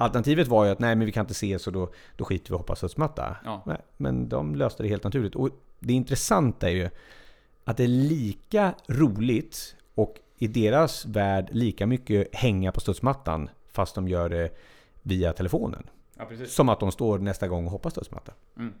alternativet 0.00 0.48
var 0.48 0.64
ju 0.64 0.70
att 0.70 0.78
nej 0.78 0.96
men 0.96 1.06
vi 1.06 1.12
kan 1.12 1.20
inte 1.24 1.32
ses 1.32 1.66
och 1.66 1.72
då, 1.72 1.90
då 2.16 2.24
skiter 2.24 2.48
vi 2.48 2.54
och 2.54 2.58
hoppar 2.58 2.74
studsmatta. 2.74 3.36
Ja. 3.44 3.62
Nej, 3.66 3.76
men 3.96 4.28
de 4.28 4.54
löste 4.54 4.82
det 4.82 4.88
helt 4.88 5.04
naturligt. 5.04 5.34
Och 5.34 5.48
det 5.78 5.92
intressanta 5.92 6.70
är 6.70 6.74
ju 6.74 6.90
att 7.64 7.76
det 7.76 7.84
är 7.84 7.88
lika 7.88 8.74
roligt 8.86 9.76
och 9.94 10.14
i 10.38 10.46
deras 10.46 11.06
värld 11.06 11.48
lika 11.50 11.86
mycket 11.86 12.34
hänga 12.34 12.72
på 12.72 12.80
studsmattan 12.80 13.48
fast 13.72 13.94
de 13.94 14.08
gör 14.08 14.28
det 14.28 14.50
via 15.02 15.32
telefonen. 15.32 15.82
ja. 16.16 16.26
Som 16.46 16.68
att 16.68 16.80
de 16.80 16.92
står 16.92 17.18
nästa 17.18 17.48
gång 17.48 17.64
och 17.66 17.70
hoppar 17.72 17.90
studsmatta. 17.90 18.32
Mm. 18.56 18.72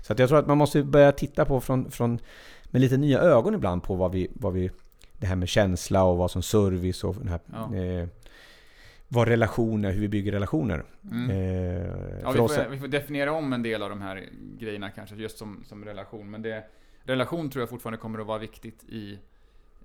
Så 0.00 0.12
att 0.12 0.18
jag 0.18 0.28
tror 0.28 0.38
att 0.38 0.46
man 0.46 0.58
måste 0.58 0.82
börja 0.82 1.12
titta 1.12 1.44
på 1.44 1.60
från, 1.60 1.90
från 1.90 2.18
med 2.64 2.80
lite 2.80 2.96
nya 2.96 3.20
ögon 3.20 3.54
ibland 3.54 3.82
på 3.82 3.94
vad 3.94 4.12
vi, 4.12 4.28
vad 4.34 4.52
vi 4.52 4.70
det 5.18 5.26
här 5.26 5.36
med 5.36 5.48
känsla 5.48 6.04
och 6.04 6.16
vad 6.16 6.30
som 6.30 6.42
service 6.42 7.04
och 7.04 7.14
den 7.14 7.28
här, 7.28 7.40
Ja. 7.52 7.76
eh, 7.76 8.08
vad 9.12 9.28
relationer, 9.28 9.92
hur 9.92 10.00
vi 10.00 10.08
bygger 10.08 10.32
relationer. 10.32 10.84
Mm. 11.12 11.30
Eh, 11.30 11.86
Ja, 12.22 12.30
vi, 12.32 12.38
får, 12.38 12.68
vi 12.70 12.78
får 12.78 12.88
definiera 12.88 13.32
om 13.32 13.52
en 13.52 13.62
del 13.62 13.82
av 13.82 13.88
de 13.90 14.00
här 14.02 14.28
grejerna 14.58 14.90
kanske, 14.90 15.16
just 15.16 15.38
som, 15.38 15.64
som 15.64 15.84
relation. 15.84 16.30
Men 16.30 16.42
det, 16.42 16.64
relation 17.04 17.50
tror 17.50 17.62
jag 17.62 17.68
fortfarande 17.70 17.98
kommer 17.98 18.18
att 18.18 18.26
vara 18.26 18.38
viktigt 18.38 18.84
i 18.84 19.18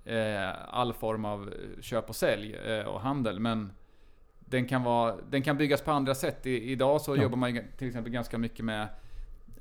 eh, 0.06 0.50
all 0.70 0.94
form 0.94 1.26
av 1.26 1.54
köp 1.82 2.10
och 2.10 2.16
sälj 2.16 2.54
eh, 2.56 2.86
och 2.86 3.02
handel. 3.02 3.40
Men 3.40 3.72
den 4.40 4.66
kan, 4.66 4.84
vara, 4.84 5.16
den 5.30 5.42
kan 5.42 5.58
byggas 5.58 5.82
på 5.82 5.92
andra 5.92 6.16
sätt. 6.16 6.46
I, 6.46 6.72
idag 6.72 7.02
så 7.02 7.16
Ja. 7.16 7.22
jobbar 7.24 7.38
man 7.38 7.60
till 7.78 7.88
exempel 7.88 8.12
ganska 8.12 8.38
mycket 8.38 8.66
med 8.66 8.88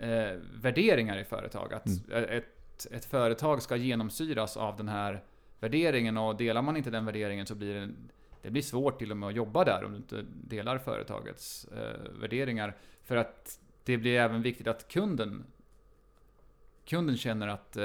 eh, 0.00 0.38
värderingar 0.54 1.18
i 1.18 1.24
företag. 1.24 1.74
Att 1.74 1.86
Mm. 1.86 2.24
ett, 2.38 2.86
ett 2.92 3.04
företag 3.04 3.62
ska 3.62 3.76
genomsyras 3.76 4.56
av 4.56 4.76
den 4.76 4.88
här 4.88 5.22
värderingen 5.60 6.16
och 6.16 6.36
delar 6.36 6.62
man 6.62 6.76
inte 6.76 6.90
den 6.90 7.04
värderingen 7.06 7.46
så 7.46 7.54
blir 7.54 7.74
det, 7.74 7.88
det 8.42 8.50
blir 8.50 8.62
svårt 8.62 8.98
till 8.98 9.10
och 9.10 9.16
med 9.16 9.28
att 9.28 9.34
jobba 9.34 9.64
där 9.64 9.84
om 9.84 9.90
du 9.90 9.96
inte 9.96 10.24
delar 10.44 10.78
företagets 10.78 11.64
eh, 11.64 12.20
värderingar. 12.20 12.76
För 13.04 13.16
att 13.16 13.60
det 13.84 13.96
blir 13.96 14.18
även 14.18 14.42
viktigt 14.42 14.66
att 14.66 14.88
kunden 14.88 15.44
Kunden 16.86 17.16
känner 17.16 17.48
att 17.48 17.76
eh, 17.76 17.84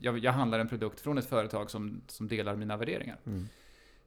jag, 0.00 0.18
jag 0.18 0.32
handlar 0.32 0.58
en 0.58 0.68
produkt 0.68 1.00
från 1.00 1.18
ett 1.18 1.26
företag 1.26 1.70
som, 1.70 2.00
som 2.06 2.28
delar 2.28 2.56
mina 2.56 2.76
värderingar. 2.76 3.16
Mm. 3.26 3.48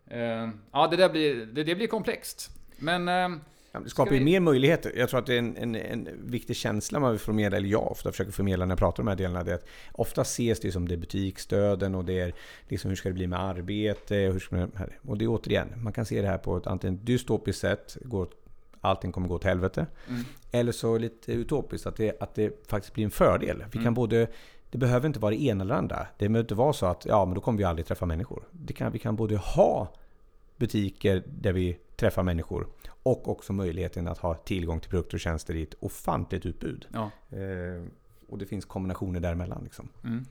Eh, 0.08 0.50
ja, 0.72 0.88
det 0.88 0.98
där 0.98 1.10
blir, 1.10 1.46
det, 1.46 1.64
det 1.64 1.76
blir 1.76 1.88
komplext. 1.88 2.50
Men 2.78 3.08
eh, 3.08 3.40
Det 3.84 3.90
skapar 3.90 4.06
Ska 4.08 4.14
ju 4.16 4.20
vi- 4.20 4.26
mer 4.26 4.40
möjligheter. 4.40 4.92
Jag 4.96 5.10
tror 5.10 5.20
att 5.20 5.26
det 5.26 5.34
är 5.34 5.40
en, 5.40 5.58
en, 5.58 5.76
en 5.76 6.10
viktig 6.26 6.56
känsla 6.56 7.00
man 7.00 7.12
vill 7.12 7.20
förmedla, 7.20 7.58
eller 7.58 7.68
jag 7.70 7.92
ofta 7.92 8.12
försöker 8.12 8.32
förmedla 8.32 8.66
när 8.66 8.72
jag 8.72 8.80
pratar 8.80 9.04
om 9.04 9.06
de 9.06 9.12
här 9.12 9.18
delarna. 9.18 9.44
Det 9.44 9.52
är 9.52 9.56
att 9.56 9.66
ofta 9.92 10.22
ses 10.22 10.60
det 10.60 10.72
som 10.72 10.88
det 10.88 10.96
är 10.96 10.98
butiksstöden 10.98 11.96
och 11.96 12.06
det 12.06 12.20
är 12.20 12.34
liksom 12.68 12.90
hur 12.90 12.96
ska 12.96 13.10
det 13.10 13.14
bli 13.16 13.28
med 13.28 13.40
arbete 13.40 14.28
och 14.28 14.34
hur 14.34 14.40
ska 14.40 14.56
det, 14.56 14.70
här. 14.76 15.00
Och 15.08 15.18
det 15.18 15.26
är 15.26 15.30
återigen, 15.30 15.68
man 15.78 15.94
kan 15.94 16.06
se 16.06 16.22
det 16.22 16.28
här 16.28 16.38
på 16.38 16.58
ett 16.58 16.68
antingen 16.68 17.06
dystopiskt 17.06 17.62
sätt, 17.62 17.98
går, 18.02 18.28
allting 18.82 19.12
kommer 19.12 19.28
gå 19.28 19.36
åt 19.36 19.44
helvete. 19.44 19.86
mm, 20.10 20.22
Eller 20.52 20.72
så 20.72 20.98
lite 20.98 21.32
utopiskt, 21.32 21.88
att 21.88 21.96
det, 21.96 22.22
att 22.22 22.36
det 22.36 22.68
faktiskt 22.68 22.94
blir 22.94 23.06
en 23.06 23.12
fördel. 23.12 23.64
Vi 23.66 23.72
kan 23.72 23.82
Mm. 23.82 23.94
både 23.94 24.28
det 24.70 24.78
behöver 24.78 25.08
inte 25.08 25.20
vara 25.20 25.32
det 25.32 25.42
ena 25.44 25.64
eller 25.64 25.74
det 25.74 25.78
andra. 25.80 26.08
Det 26.18 26.30
behöver 26.30 26.40
inte 26.44 26.56
vara 26.56 26.74
så 26.74 26.86
att 26.86 27.06
ja, 27.06 27.26
men 27.26 27.36
då 27.36 27.42
kommer 27.42 27.58
vi 27.58 27.64
aldrig 27.64 27.86
träffa 27.86 28.06
människor. 28.06 28.44
Det 28.52 28.74
kan, 28.74 28.92
vi 28.92 29.00
kan 29.00 29.16
både 29.16 29.38
ha 29.38 29.94
butiker 30.58 31.24
där 31.28 31.54
vi 31.54 31.78
träffar 31.96 32.24
människor 32.24 32.68
och 33.06 33.28
också 33.28 33.54
möjligheten 33.54 34.08
att 34.08 34.18
ha 34.18 34.36
tillgång 34.36 34.80
till 34.80 34.90
produkter 34.90 35.16
och 35.16 35.20
tjänster 35.20 35.56
i 35.56 35.62
ett 35.64 35.76
ofantligt 35.80 36.46
utbud. 36.46 36.88
ja. 36.94 37.12
Eh, 37.38 37.84
och 38.28 38.38
det 38.38 38.46
finns 38.46 38.66
kombinationer 38.66 39.20
däremellan. 39.20 39.64
Liksom. 39.64 39.90
Mm. 40.04 40.26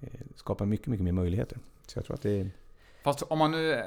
Eh, 0.00 0.08
skapar 0.34 0.66
mycket, 0.66 0.86
mycket 0.86 1.04
mer 1.04 1.12
möjligheter. 1.12 1.58
Så 1.86 1.98
jag 1.98 2.04
tror 2.04 2.14
att 2.14 2.22
det 2.22 2.30
är... 2.40 2.50
Fast 3.02 3.22
om 3.22 3.38
man 3.38 3.50
nu 3.50 3.72
eh, 3.72 3.84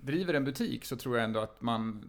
driver 0.00 0.34
en 0.34 0.44
butik 0.44 0.84
så 0.84 0.96
tror 0.96 1.16
jag 1.16 1.24
ändå 1.24 1.40
att 1.40 1.60
man... 1.62 2.04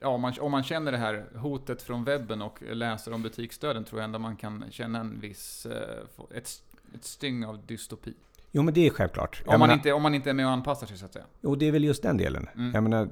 Ja, 0.00 0.08
om 0.08 0.20
man, 0.20 0.32
om 0.40 0.50
man 0.52 0.62
känner 0.62 0.92
det 0.92 0.98
här 0.98 1.26
hotet 1.34 1.82
från 1.82 2.04
webben 2.04 2.42
och 2.42 2.62
läser 2.62 3.12
om 3.12 3.22
butiksstöden 3.22 3.84
tror 3.84 4.00
jag 4.00 4.04
ändå 4.04 4.18
man 4.18 4.36
kan 4.36 4.64
känna 4.70 5.00
en 5.00 5.20
viss... 5.20 5.66
eh, 5.66 6.04
Ett, 6.30 6.62
ett 6.94 7.04
styng 7.04 7.44
av 7.44 7.66
dystopi. 7.66 8.14
Jo 8.56 8.62
men 8.62 8.74
det 8.74 8.86
är 8.86 8.90
självklart. 8.90 9.42
Om 9.46 9.50
man, 9.52 9.60
menar- 9.60 9.74
inte, 9.74 9.92
om 9.92 10.02
man 10.02 10.14
inte 10.14 10.30
är 10.30 10.34
med 10.34 10.46
och 10.46 10.52
anpassar 10.52 10.86
sig 10.86 10.98
så 10.98 11.04
att 11.04 11.12
säga. 11.12 11.24
Och 11.42 11.58
det 11.58 11.68
är 11.68 11.72
väl 11.72 11.84
just 11.84 12.02
den 12.02 12.16
delen. 12.16 12.48
Mm. 12.54 12.74
Jag 12.74 12.82
menar, 12.82 13.08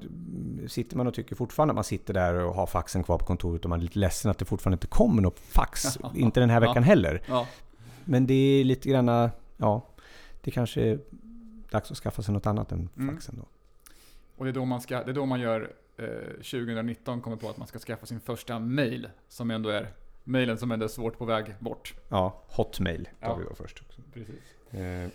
sitter 0.68 0.96
man 0.96 1.06
och 1.06 1.14
tycker 1.14 1.36
fortfarande 1.36 1.72
att 1.72 1.74
man 1.74 1.84
sitter 1.84 2.14
där 2.14 2.34
och 2.34 2.54
har 2.54 2.66
faxen 2.66 3.02
kvar 3.02 3.18
på 3.18 3.24
kontoret 3.24 3.64
och 3.64 3.70
man 3.70 3.78
är 3.78 3.82
lite 3.82 3.98
ledsen 3.98 4.30
att 4.30 4.38
det 4.38 4.44
fortfarande 4.44 4.74
inte 4.74 4.86
kommer 4.86 5.22
något 5.22 5.38
fax. 5.38 5.98
inte 6.14 6.40
den 6.40 6.50
här 6.50 6.60
Ja. 6.62 6.68
veckan 6.68 6.82
heller. 6.82 7.22
Ja. 7.28 7.46
Men 8.04 8.26
det 8.26 8.34
är 8.34 8.64
lite 8.64 8.88
granna, 8.88 9.30
ja, 9.56 9.86
det 10.40 10.50
kanske 10.50 10.80
är 10.82 10.98
dags 11.70 11.90
att 11.90 11.96
skaffa 11.96 12.22
sig 12.22 12.34
något 12.34 12.46
annat 12.46 12.72
än 12.72 12.88
Mm. 12.96 13.14
faxen 13.14 13.36
då. 13.38 13.46
Och 14.36 14.44
det 14.44 14.50
är 14.50 14.54
då 14.54 14.64
man, 14.64 14.80
ska, 14.80 15.04
det 15.04 15.10
är 15.10 15.14
då 15.14 15.26
man 15.26 15.40
gör... 15.40 15.72
Eh, 15.96 16.06
2019 16.36 17.20
kommer 17.20 17.36
på 17.36 17.48
att 17.50 17.56
man 17.56 17.66
ska 17.68 17.78
skaffa 17.78 18.06
sin 18.06 18.20
första 18.20 18.58
mail. 18.58 19.08
Som 19.28 19.50
ändå 19.50 19.68
är... 19.68 19.88
Mailen 20.24 20.58
som 20.58 20.72
ändå 20.72 20.84
är 20.84 20.88
svårt 20.88 21.18
på 21.18 21.24
väg 21.24 21.54
bort. 21.58 21.94
Ja, 22.08 22.42
Hotmail 22.48 23.04
tar 23.20 23.28
Ja. 23.28 23.34
vi 23.36 23.44
då 23.44 23.54
först. 23.54 23.82
Också. 23.86 24.00
Precis. 24.12 24.34
Eh, 24.74 25.08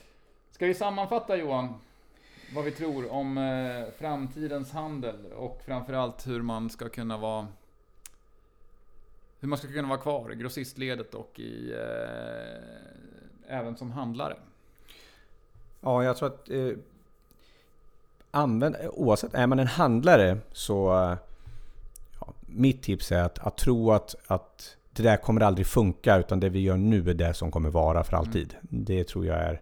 Ska 0.60 0.66
vi 0.66 0.74
sammanfatta 0.74 1.38
Johan? 1.38 1.74
Vad 2.56 2.66
vi 2.66 2.72
tror 2.72 3.12
om 3.12 3.38
eh, 3.38 3.94
framtidens 3.98 4.72
handel 4.72 5.16
och 5.38 5.62
framförallt 5.66 6.28
hur 6.28 6.42
man 6.42 6.70
ska 6.70 6.90
kunna 6.90 7.18
vara 7.18 7.48
hur 9.40 9.48
man 9.48 9.58
ska 9.58 9.68
kunna 9.68 9.88
vara 9.88 10.00
kvar 10.00 10.32
i 10.32 10.36
grossistledet 10.36 11.14
och 11.14 11.40
i 11.40 11.74
eh, 11.74 13.58
även 13.58 13.78
som 13.78 13.92
handlare. 13.92 14.38
Ja, 15.82 16.04
jag 16.04 16.18
tror 16.18 16.28
att 16.28 16.50
eh, 16.50 16.72
använd, 18.32 18.76
oavsett, 18.94 19.34
är 19.34 19.48
man 19.48 19.60
en 19.60 19.68
handlare 19.68 20.38
så 20.52 21.04
eh, 21.04 21.18
ja, 22.22 22.34
mitt 22.48 22.84
tips 22.84 23.12
är 23.12 23.24
att, 23.24 23.40
att 23.40 23.58
tro 23.58 23.92
att, 23.92 24.16
att 24.28 24.78
det 24.94 25.04
där 25.04 25.18
kommer 25.18 25.42
aldrig 25.42 25.68
funka 25.68 26.18
utan 26.18 26.40
det 26.40 26.50
vi 26.50 26.60
gör 26.60 26.78
nu 26.78 27.10
är 27.10 27.14
det 27.14 27.34
som 27.34 27.52
kommer 27.52 27.70
vara 27.70 28.04
för 28.04 28.18
alltid. 28.18 28.56
Det 28.62 29.04
tror 29.04 29.26
jag 29.26 29.38
är, 29.38 29.62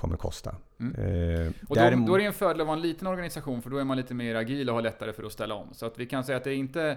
kommer 0.00 0.16
kosta. 0.16 0.54
Mm. 0.80 0.94
Eh, 0.94 1.46
Och 1.48 1.52
då, 1.68 1.74
däremot- 1.74 2.06
då 2.08 2.14
är 2.14 2.18
det 2.18 2.24
en 2.24 2.32
fördel 2.32 2.60
att 2.60 2.66
vara 2.66 2.76
en 2.76 2.82
liten 2.82 3.06
organisation 3.06 3.62
för 3.62 3.70
då 3.70 3.76
är 3.76 3.84
man 3.84 3.96
lite 3.96 4.14
mer 4.14 4.34
agil 4.34 4.68
och 4.68 4.74
har 4.74 4.82
lättare 4.82 5.12
för 5.12 5.22
att 5.22 5.32
ställa 5.32 5.54
om. 5.54 5.68
Så 5.72 5.86
att 5.86 5.98
vi 5.98 6.06
kan 6.06 6.24
säga 6.24 6.36
att 6.36 6.44
det 6.44 6.50
är 6.50 6.54
inte 6.56 6.96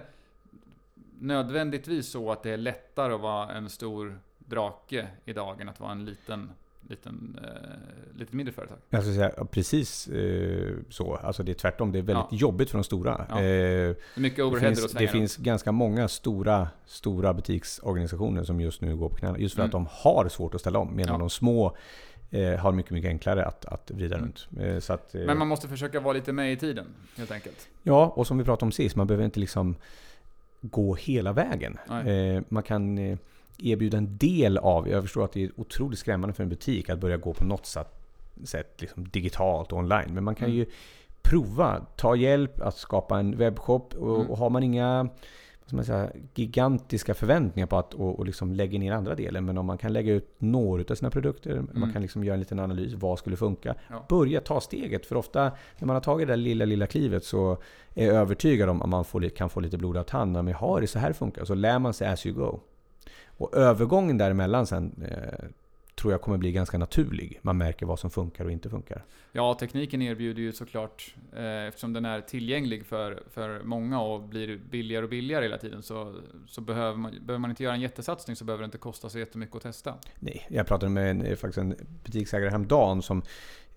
nödvändigtvis 1.18 2.08
så 2.10 2.32
att 2.32 2.42
det 2.42 2.50
är 2.50 2.56
lättare 2.56 3.14
att 3.14 3.20
vara 3.20 3.52
en 3.52 3.68
stor 3.70 4.18
drake 4.38 5.06
idag 5.24 5.60
än 5.60 5.68
att 5.68 5.80
vara 5.80 5.92
en 5.92 6.04
liten, 6.04 6.50
liten, 6.88 7.38
eh, 7.44 8.18
lite 8.18 8.36
mindre 8.36 8.52
företag. 8.54 8.78
Jag 8.90 9.02
skulle 9.02 9.16
säga 9.16 9.44
precis 9.50 10.08
eh, 10.08 10.72
så. 10.90 11.14
Alltså 11.16 11.42
det 11.42 11.52
är 11.52 11.54
tvärtom. 11.54 11.92
Det 11.92 11.98
är 11.98 12.02
väldigt 12.02 12.26
Ja. 12.30 12.36
jobbigt 12.36 12.70
för 12.70 12.78
de 12.78 12.84
stora. 12.84 13.26
Ja. 13.28 13.36
Eh, 13.36 13.42
Det 13.42 13.96
mycket 14.16 14.36
det 14.36 14.42
overhead 14.42 14.70
att 14.72 14.78
finns, 14.78 14.92
det 14.92 15.08
finns 15.08 15.36
ganska 15.36 15.72
många 15.72 16.08
stora, 16.08 16.68
stora 16.86 17.34
butiksorganisationer 17.34 18.44
som 18.44 18.60
just 18.60 18.80
nu 18.80 18.96
går 18.96 19.08
på 19.08 19.16
knäna. 19.16 19.38
Just 19.38 19.54
för 19.54 19.62
Mm. 19.62 19.66
att 19.68 19.72
de 19.72 19.86
har 19.90 20.28
svårt 20.28 20.54
att 20.54 20.60
ställa 20.60 20.78
om. 20.78 20.96
Medan 20.96 21.12
Ja. 21.14 21.18
de 21.18 21.30
små 21.30 21.76
eh, 22.34 22.58
har 22.58 22.72
mycket, 22.72 22.90
mycket 22.92 23.08
enklare 23.08 23.44
att, 23.44 23.64
att 23.64 23.90
vrida 23.90 24.16
Mm. 24.16 24.24
runt. 24.26 24.48
Eh, 24.60 24.78
så 24.80 24.92
att, 24.92 25.14
eh, 25.14 25.20
Men 25.20 25.38
man 25.38 25.48
måste 25.48 25.68
försöka 25.68 26.00
vara 26.00 26.12
lite 26.14 26.32
med 26.32 26.52
i 26.52 26.56
tiden, 26.56 26.86
helt 27.16 27.30
enkelt. 27.30 27.68
Ja, 27.82 28.12
och 28.16 28.26
som 28.26 28.38
vi 28.38 28.44
pratade 28.44 28.64
om 28.66 28.72
sist. 28.72 28.96
Man 28.96 29.06
behöver 29.06 29.24
inte 29.24 29.40
liksom 29.40 29.76
gå 30.60 30.94
hela 30.94 31.32
vägen. 31.32 31.78
Man 32.48 32.62
kan 32.62 32.98
erbjuda 33.58 33.98
en 33.98 34.16
del 34.18 34.58
av... 34.58 34.88
Jag 34.88 35.02
förstår 35.02 35.24
att 35.24 35.32
det 35.32 35.44
är 35.44 35.50
otroligt 35.56 35.98
skrämmande 35.98 36.34
för 36.34 36.42
en 36.42 36.48
butik 36.48 36.88
att 36.90 36.98
börja 36.98 37.16
gå 37.16 37.34
på 37.34 37.44
något 37.44 37.66
sätt, 37.66 37.88
sätt 38.44 38.80
liksom 38.80 39.08
digitalt 39.08 39.72
och 39.72 39.78
online. 39.78 40.14
Men 40.14 40.24
man 40.24 40.34
kan 40.34 40.44
Mm. 40.48 40.58
ju 40.58 40.66
prova, 41.22 41.86
ta 41.96 42.16
hjälp 42.16 42.60
att 42.60 42.76
skapa 42.76 43.18
en 43.18 43.36
webbshop. 43.36 43.94
Och, 43.94 44.16
Mm. 44.16 44.30
och 44.30 44.38
har 44.38 44.50
man 44.50 44.62
inga 44.62 45.08
vad 45.66 45.74
man 45.76 45.84
säga, 45.84 46.10
gigantiska 46.34 47.14
förväntningar 47.14 47.66
på 47.66 47.76
att 47.78 47.94
och, 47.94 48.18
och 48.18 48.26
liksom 48.26 48.52
lägga 48.52 48.78
ner 48.78 48.92
andra 48.92 49.14
delen. 49.14 49.44
Men 49.44 49.58
om 49.58 49.66
man 49.66 49.78
kan 49.78 49.92
lägga 49.92 50.12
ut 50.12 50.34
några 50.38 50.84
av 50.90 50.94
sina 50.94 51.10
produkter, 51.10 51.56
man 51.56 51.76
Mm. 51.76 51.92
kan 51.92 52.02
liksom 52.02 52.24
göra 52.24 52.34
en 52.34 52.40
liten 52.40 52.58
analys. 52.58 52.94
Vad 52.94 53.18
skulle 53.18 53.36
funka? 53.36 53.74
Ja. 53.90 54.06
Börja 54.08 54.40
ta 54.40 54.60
steget. 54.60 55.06
För 55.06 55.16
ofta 55.16 55.42
när 55.78 55.86
man 55.86 55.96
har 55.96 56.00
tagit 56.00 56.26
det 56.26 56.32
där 56.32 56.36
lilla, 56.36 56.64
lilla 56.64 56.86
klivet 56.86 57.24
så 57.24 57.56
är 57.94 58.06
jag 58.06 58.16
övertygad 58.16 58.68
om 58.68 58.82
att 58.82 58.88
man 58.88 59.04
får, 59.04 59.28
kan 59.28 59.50
få 59.50 59.60
lite 59.60 59.78
blodad 59.78 60.06
tand. 60.06 60.32
Men 60.32 60.52
har 60.52 60.80
det 60.80 60.86
så 60.86 60.98
här 60.98 61.12
funkar? 61.12 61.44
Så 61.44 61.54
lär 61.54 61.78
man 61.78 61.94
sig 61.94 62.08
as 62.08 62.26
you 62.26 62.36
go. 62.36 62.60
Och 63.36 63.54
övergången 63.56 64.18
däremellan 64.18 64.66
sen 64.66 65.02
eh, 65.10 65.44
tror 65.94 66.12
jag 66.12 66.20
kommer 66.20 66.38
bli 66.38 66.52
ganska 66.52 66.78
naturlig. 66.78 67.38
Man 67.42 67.58
märker 67.58 67.86
vad 67.86 67.98
som 67.98 68.10
funkar 68.10 68.44
och 68.44 68.50
inte 68.50 68.70
funkar. 68.70 69.04
Ja, 69.32 69.54
tekniken 69.54 70.02
erbjuder 70.02 70.42
ju 70.42 70.52
såklart, 70.52 71.14
eh, 71.36 71.66
eftersom 71.66 71.92
den 71.92 72.04
är 72.04 72.20
tillgänglig 72.20 72.86
för, 72.86 73.22
för 73.30 73.62
många 73.62 74.00
och 74.00 74.22
blir 74.22 74.56
billigare 74.56 75.04
och 75.04 75.10
billigare 75.10 75.44
hela 75.44 75.58
tiden, 75.58 75.82
så, 75.82 76.14
så 76.46 76.60
behöver, 76.60 76.98
man, 76.98 77.10
behöver 77.10 77.38
man 77.38 77.50
inte 77.50 77.62
göra 77.62 77.74
en 77.74 77.80
jättesatsning 77.80 78.36
så 78.36 78.44
behöver 78.44 78.62
det 78.62 78.64
inte 78.64 78.78
kosta 78.78 79.08
så 79.08 79.18
jättemycket 79.18 79.56
att 79.56 79.62
testa. 79.62 79.94
Nej, 80.18 80.46
jag 80.48 80.66
pratade 80.66 80.92
med 80.92 81.10
en, 81.10 81.36
faktiskt 81.36 81.58
en 81.58 81.76
butiksägare 82.04 82.50
häromdagen 82.50 83.02
som 83.02 83.22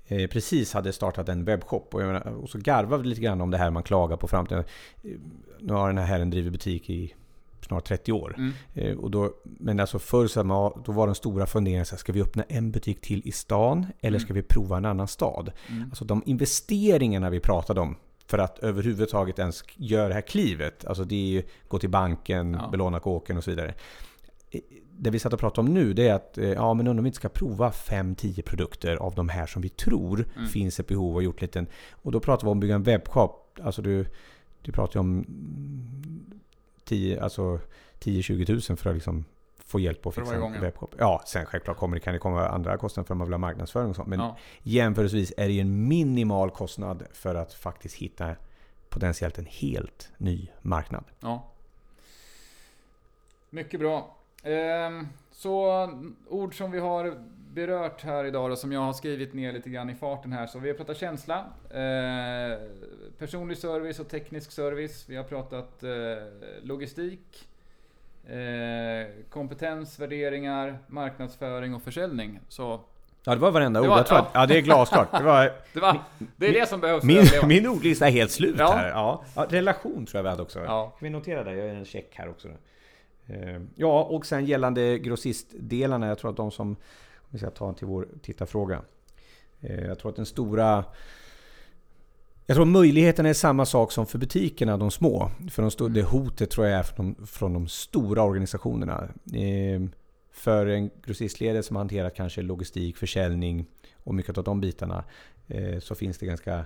eh, 0.08 0.30
precis 0.30 0.74
hade 0.74 0.94
startat 0.94 1.30
en 1.30 1.46
webbshop. 1.46 1.94
Och, 1.94 2.02
menar, 2.02 2.28
och 2.28 2.50
så 2.50 2.58
garvade 2.58 3.04
vi 3.04 3.10
lite 3.10 3.22
grann 3.22 3.42
om 3.42 3.52
det 3.52 3.58
här 3.58 3.72
man 3.72 3.84
klagar 3.84 4.18
på 4.18 4.28
framtiden. 4.28 4.64
Eh, 5.04 5.12
Nu 5.60 5.74
har 5.74 5.88
den 5.88 5.98
här 5.98 6.06
herren 6.06 6.30
drivit 6.30 6.52
butik 6.52 6.90
i 6.90 7.14
snart 7.68 7.86
30 7.88 8.12
år. 8.12 8.36
Mm. 8.38 8.54
Eh, 8.74 8.98
och 8.98 9.12
då, 9.12 9.34
men 9.44 9.80
alltså 9.80 10.00
förr 10.00 10.28
så 10.28 10.40
här, 10.44 10.84
då 10.86 10.92
var 10.92 11.06
den 11.06 11.16
stora 11.16 11.46
funderingen 11.46 11.86
så 11.86 11.96
här, 11.96 12.00
ska 12.00 12.12
vi 12.14 12.22
öppna 12.22 12.44
en 12.44 12.72
butik 12.72 13.02
till 13.02 13.22
i 13.28 13.32
stan 13.32 13.86
eller 14.02 14.20
ska 14.20 14.34
vi 14.34 14.42
prova 14.42 14.78
en 14.78 14.86
annan 14.86 15.08
stad? 15.08 15.52
Mm. 15.70 15.84
Alltså 15.84 16.06
de 16.06 16.24
investeringarna 16.26 17.30
vi 17.30 17.40
pratade 17.40 17.82
om 17.82 17.96
för 18.28 18.38
att 18.38 18.60
överhuvudtaget 18.60 19.40
ens 19.40 19.64
göra 19.76 20.08
det 20.08 20.14
här 20.14 20.22
klivet. 20.22 20.86
Alltså 20.86 21.04
det 21.04 21.16
är 21.16 21.28
ju 21.28 21.44
gå 21.68 21.80
till 21.80 21.90
banken, 21.90 22.54
Ja. 22.62 22.68
belåna 22.72 23.00
kåken 23.00 23.38
och 23.38 23.44
så 23.44 23.50
vidare. 23.52 23.74
Eh, 24.52 24.62
Det 25.00 25.10
vi 25.10 25.20
satt 25.20 25.34
och 25.34 25.40
pratade 25.40 25.68
om 25.68 25.74
nu 25.74 25.94
det 25.94 26.08
är 26.08 26.14
att 26.14 26.38
eh, 26.38 26.46
ja, 26.50 26.74
men 26.74 26.88
undrar 26.88 27.00
om 27.00 27.04
vi 27.04 27.08
inte 27.08 27.16
ska 27.18 27.30
prova 27.30 27.70
5-10 27.72 28.42
produkter 28.42 28.96
av 28.96 29.16
de 29.16 29.30
här 29.30 29.46
som 29.46 29.62
vi 29.62 29.70
tror 29.70 30.26
Mm. 30.36 30.48
finns 30.50 30.80
ett 30.80 30.88
behov 30.88 31.16
av 31.16 31.24
gjort 31.24 31.42
liten. 31.42 31.68
Och 31.92 32.12
då 32.12 32.20
pratar 32.20 32.48
vi 32.48 32.52
om 32.52 32.58
att 32.58 32.62
bygga 32.62 32.76
en 32.76 32.84
webbshop. 32.84 33.60
Alltså 33.64 33.82
du, 33.82 34.06
du 34.62 34.72
pratar 34.72 34.96
ju 34.96 35.00
om 35.00 35.10
mm, 35.18 36.22
10, 36.88 37.20
alltså 37.20 37.60
10-20 38.00 38.46
tusen 38.46 38.78
för 38.78 38.90
att 38.90 38.96
liksom 38.96 39.26
få 39.66 39.80
hjälp 39.80 40.06
att 40.08 40.16
fixa 40.16 40.36
en 40.36 40.62
webbshop. 40.62 40.96
Ja, 41.00 41.22
sen 41.26 41.46
självklart 41.46 41.78
kommer, 41.78 41.96
det- 41.96 42.00
kan 42.00 42.14
det 42.14 42.20
komma 42.20 42.48
andra 42.48 42.78
kostnader 42.78 43.08
för 43.08 43.14
att 43.14 43.18
man 43.18 43.28
vill 43.28 43.34
ha 43.34 43.38
marknadsföring 43.38 43.90
och 43.90 43.96
sånt. 43.96 44.08
Men 44.08 44.20
Ja. 44.20 44.38
jämförelsevis 44.64 45.34
är 45.38 45.48
det 45.48 45.54
ju 45.54 45.62
en 45.62 45.88
minimal 45.88 46.52
kostnad 46.52 47.04
för 47.14 47.36
att 47.36 47.54
faktiskt 47.54 47.96
hitta 47.96 48.36
potentiellt 48.90 49.38
en 49.38 49.46
helt 49.46 50.10
ny 50.18 50.48
marknad. 50.62 51.04
Ja. 51.20 51.52
Mycket 53.50 53.80
bra. 53.80 54.16
Ehm, 54.44 55.08
så 55.38 55.90
ord 56.28 56.58
som 56.58 56.72
vi 56.72 56.80
har 56.80 57.14
berört 57.54 58.04
här 58.04 58.26
idag 58.26 58.50
då, 58.50 58.56
som 58.56 58.72
jag 58.72 58.80
har 58.80 58.94
skrivit 58.94 59.34
ner 59.34 59.54
lite 59.54 59.70
grann 59.70 59.90
i 59.90 59.96
farten 59.96 60.32
här. 60.32 60.48
Så 60.48 60.60
vi 60.60 60.70
har 60.70 60.76
pratat 60.78 60.98
känsla, 60.98 61.36
eh, 61.70 62.60
personlig 63.18 63.58
service 63.58 64.00
och 64.00 64.10
teknisk 64.10 64.52
service. 64.52 65.06
Vi 65.10 65.16
har 65.16 65.24
pratat 65.24 65.84
eh, 65.84 65.90
logistik, 66.64 67.48
eh, 68.28 69.08
kompetens, 69.30 70.00
värderingar, 70.00 70.78
marknadsföring 70.88 71.76
och 71.76 71.82
försäljning. 71.82 72.40
Så 72.50 72.80
Ja, 73.24 73.34
det 73.36 73.42
var 73.42 73.52
varenda 73.52 73.80
Det 73.82 73.86
ord. 73.88 73.90
var- 73.90 73.98
jag 73.98 74.08
tror 74.08 74.20
ja. 74.20 74.26
att, 74.26 74.32
ja, 74.34 74.46
det 74.46 74.58
är 74.58 74.62
glasklart. 74.62 75.08
Det 75.18 75.24
var, 75.24 75.52
det, 75.74 75.80
var, 75.80 75.98
det 76.36 76.48
är 76.48 76.54
det 76.54 76.70
som 76.70 76.80
behövs 76.80 77.04
min, 77.04 77.26
min 77.48 77.68
ordlista 77.68 78.08
är 78.08 78.12
helt 78.12 78.32
slut 78.32 78.56
Ja. 78.60 78.72
här. 78.72 78.90
Ja. 78.90 79.24
Ja, 79.36 79.46
relation 79.50 80.06
tror 80.06 80.18
jag 80.20 80.24
vi 80.24 80.30
hade 80.30 80.42
också. 80.42 80.60
Ja. 80.60 80.84
Kan 80.90 81.06
vi 81.06 81.10
notera 81.10 81.44
det? 81.44 81.56
Jag 81.56 81.68
gör 81.68 81.76
en 81.76 81.86
check 81.86 82.12
här 82.16 82.30
också. 82.30 82.48
Eh, 83.28 83.62
Ja, 83.76 84.04
och 84.04 84.26
sen 84.26 84.46
gällande 84.46 85.00
grossistdelarna. 85.00 86.08
Jag 86.08 86.18
tror 86.18 86.32
att 86.32 86.38
de 86.38 86.52
som... 86.52 86.68
Om 86.70 87.30
vi 87.34 87.38
ska 87.40 87.50
ta 87.50 87.74
till 87.74 87.88
vår 87.88 88.08
tittarfråga. 88.22 88.82
Eh, 89.62 89.86
Jag 89.86 90.00
tror 90.00 90.10
att 90.10 90.16
den 90.16 90.26
stora... 90.26 90.86
Jag 92.46 92.56
tror 92.56 92.66
möjligheten 92.66 93.26
är 93.26 93.34
samma 93.34 93.66
sak 93.66 93.92
som 93.92 94.06
för 94.06 94.18
butikerna, 94.20 94.78
de 94.78 94.92
små. 94.92 95.32
För 95.52 95.62
de 95.62 95.70
sto- 95.70 95.90
det 95.90 96.04
hotet 96.04 96.50
tror 96.50 96.68
jag 96.68 96.80
är 96.80 96.84
från 96.84 97.14
de, 97.14 97.28
från 97.28 97.54
de 97.54 97.68
stora 97.68 98.24
organisationerna. 98.24 99.04
Eh, 99.34 99.82
För 100.32 100.66
en 100.68 100.90
grossistledare 101.06 101.64
som 101.64 101.76
har 101.76 101.82
hanterat 101.82 102.16
kanske 102.16 102.42
logistik, 102.42 102.98
försäljning 102.98 103.66
och 104.04 104.16
mycket 104.16 104.38
av 104.38 104.44
de 104.44 104.62
bitarna. 104.62 105.04
Så 105.80 105.96
finns 105.96 106.18
det 106.18 106.26
ganska 106.26 106.66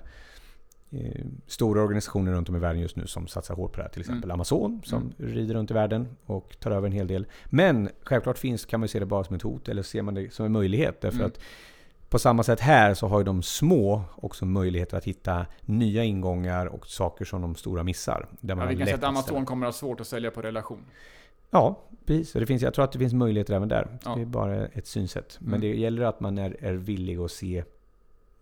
stora 1.46 1.82
organisationer 1.82 2.32
runt 2.32 2.48
om 2.48 2.56
i 2.56 2.58
världen 2.58 2.80
just 2.82 2.96
nu 2.96 3.06
som 3.06 3.26
satsar 3.26 3.54
hårt 3.54 3.72
på 3.72 3.76
det 3.76 3.82
här. 3.82 3.90
Till 3.90 4.00
exempel 4.00 4.30
Amazon 4.30 4.80
som 4.84 5.12
rider 5.18 5.54
runt 5.54 5.70
i 5.70 5.74
världen 5.74 6.08
och 6.26 6.56
tar 6.60 6.70
över 6.70 6.86
en 6.86 6.92
hel 6.92 7.06
del. 7.06 7.26
Men 7.46 7.88
självklart 8.02 8.38
finns, 8.38 8.64
kan 8.64 8.80
man 8.80 8.88
se 8.88 8.98
det 8.98 9.06
bara 9.06 9.24
som 9.24 9.36
ett 9.36 9.42
hot 9.42 9.68
eller 9.68 9.82
ser 9.82 10.02
man 10.02 10.14
det 10.14 10.32
som 10.34 10.46
en 10.46 10.52
möjlighet. 10.52 11.00
Därför 11.00 11.18
Mm. 11.18 11.26
att 11.26 11.40
på 12.08 12.18
samma 12.18 12.42
sätt 12.42 12.60
här 12.60 12.94
så 12.94 13.06
har 13.06 13.18
ju 13.18 13.24
de 13.24 13.42
små 13.42 14.02
också 14.16 14.44
möjligheter 14.44 14.96
att 14.96 15.04
hitta 15.04 15.46
nya 15.62 16.04
ingångar 16.04 16.66
och 16.66 16.86
saker 16.86 17.24
som 17.24 17.42
de 17.42 17.54
stora 17.54 17.82
missar. 17.84 18.28
Där 18.40 18.54
Ja, 18.54 18.60
har 18.60 18.68
vi 18.68 18.76
kan 18.76 18.86
säga 18.86 18.94
att 18.94 19.00
ställa- 19.00 19.08
Amazon 19.08 19.46
kommer 19.46 19.66
att 19.66 19.74
ha 19.74 19.78
svårt 19.78 20.00
att 20.00 20.06
sälja 20.06 20.30
på 20.30 20.42
relation. 20.42 20.84
Ja, 21.50 21.80
precis. 22.06 22.32
Det 22.32 22.46
finns, 22.46 22.62
jag 22.62 22.74
tror 22.74 22.84
att 22.84 22.92
det 22.92 22.98
finns 22.98 23.12
möjligheter 23.12 23.54
även 23.54 23.68
där. 23.68 23.98
Ja. 24.04 24.14
Det 24.14 24.20
är 24.22 24.26
bara 24.26 24.66
ett 24.66 24.86
synsätt. 24.86 25.36
Men 25.40 25.48
Mm. 25.48 25.60
det 25.60 25.74
gäller 25.76 26.02
att 26.02 26.20
man 26.20 26.38
är, 26.38 26.56
är 26.60 26.72
villig 26.74 27.16
att 27.18 27.30
se 27.30 27.64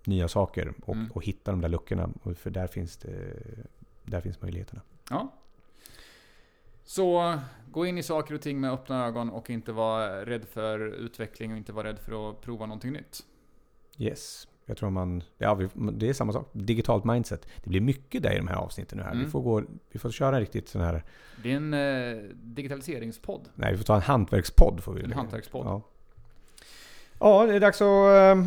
nya 0.04 0.28
saker 0.28 0.74
och, 0.84 0.94
Mm. 0.96 1.10
och 1.12 1.24
hitta 1.24 1.50
de 1.50 1.60
där 1.60 1.68
luckorna. 1.68 2.08
För 2.36 2.50
där 2.50 2.66
finns, 2.66 2.96
det, 2.96 3.32
där 4.04 4.20
finns 4.20 4.40
möjligheterna. 4.42 4.80
Ja. 5.10 5.32
Så 6.84 7.38
gå 7.70 7.86
in 7.86 7.98
i 7.98 8.02
saker 8.02 8.34
och 8.34 8.40
ting 8.40 8.60
med 8.60 8.72
öppna 8.72 9.06
ögon 9.06 9.30
och 9.30 9.50
inte 9.50 9.72
vara 9.72 10.26
rädd 10.26 10.44
för 10.44 10.78
utveckling 10.80 11.52
och 11.52 11.56
inte 11.58 11.72
vara 11.72 11.88
rädd 11.88 11.98
för 11.98 12.30
att 12.30 12.40
prova 12.40 12.66
någonting 12.66 12.92
nytt. 12.92 13.24
Yes. 13.98 14.48
Jag 14.66 14.76
tror 14.76 14.90
man... 14.90 15.22
Ja, 15.38 15.60
det 15.92 16.08
är 16.08 16.12
samma 16.12 16.32
sak. 16.32 16.48
Digitalt 16.52 17.04
mindset. 17.04 17.46
Det 17.64 17.70
blir 17.70 17.80
mycket 17.80 18.22
där 18.22 18.32
i 18.32 18.36
de 18.36 18.48
här 18.48 18.56
avsnitten 18.56 18.98
nu 18.98 19.04
här. 19.04 19.12
Mm. 19.12 19.24
Vi, 19.24 19.30
får 19.30 19.40
gå, 19.42 19.62
vi 19.90 19.98
får 19.98 20.10
köra 20.10 20.36
en 20.36 20.40
riktigt 20.40 20.68
sån 20.68 20.80
här... 20.80 21.04
Det 21.42 21.52
är 21.52 21.56
en 21.56 21.74
eh, 21.74 22.22
digitaliseringspodd. 22.34 23.48
Nej, 23.54 23.72
vi 23.72 23.78
får 23.78 23.84
ta 23.84 23.94
en 23.94 24.02
hantverkspodd. 24.02 24.80
Får 24.82 24.92
vi 24.92 25.02
En 25.02 25.12
hantverkspodd. 25.12 25.66
Ja. 25.66 25.82
ja, 27.18 27.46
det 27.46 27.54
är 27.54 27.60
dags 27.60 27.80
att 27.82 28.36
eh, 28.36 28.46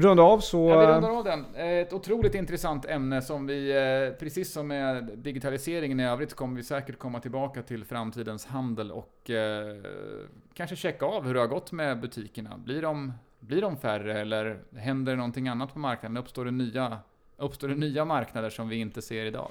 runda 0.00 0.22
av. 0.22 0.38
Så, 0.38 0.68
Ja, 0.68 0.80
vi 0.80 0.86
rundar 0.86 1.10
av 1.10 1.24
den. 1.24 1.44
Eh, 1.54 1.68
Ett 1.68 1.92
otroligt 1.92 2.34
intressant 2.34 2.84
ämne 2.84 3.22
som 3.22 3.46
vi, 3.46 3.70
eh, 3.70 4.18
precis 4.18 4.52
som 4.52 4.68
med 4.68 5.04
digitaliseringen 5.14 6.00
i 6.00 6.06
övrigt, 6.06 6.34
kommer 6.34 6.56
vi 6.56 6.62
säkert 6.62 6.98
komma 6.98 7.20
tillbaka 7.20 7.62
till 7.62 7.84
framtidens 7.84 8.46
handel 8.46 8.92
och 8.92 9.30
eh, 9.30 9.76
kanske 10.54 10.76
checka 10.76 11.06
av 11.06 11.24
hur 11.24 11.34
det 11.34 11.40
har 11.40 11.46
gått 11.46 11.72
med 11.72 12.00
butikerna. 12.00 12.58
Blir 12.64 12.82
de, 12.82 13.12
blir 13.40 13.60
de 13.60 13.76
färre 13.76 14.20
eller 14.20 14.58
händer 14.76 15.12
det 15.12 15.16
någonting 15.16 15.48
annat 15.48 15.72
på 15.72 15.78
marknaden? 15.78 16.16
Uppstår 16.16 16.44
det 16.44 16.50
nya, 16.50 16.98
uppstår 17.36 17.68
det 17.68 17.74
nya 17.74 18.04
marknader 18.04 18.50
som 18.50 18.68
vi 18.68 18.76
inte 18.76 19.02
ser 19.02 19.24
idag? 19.24 19.50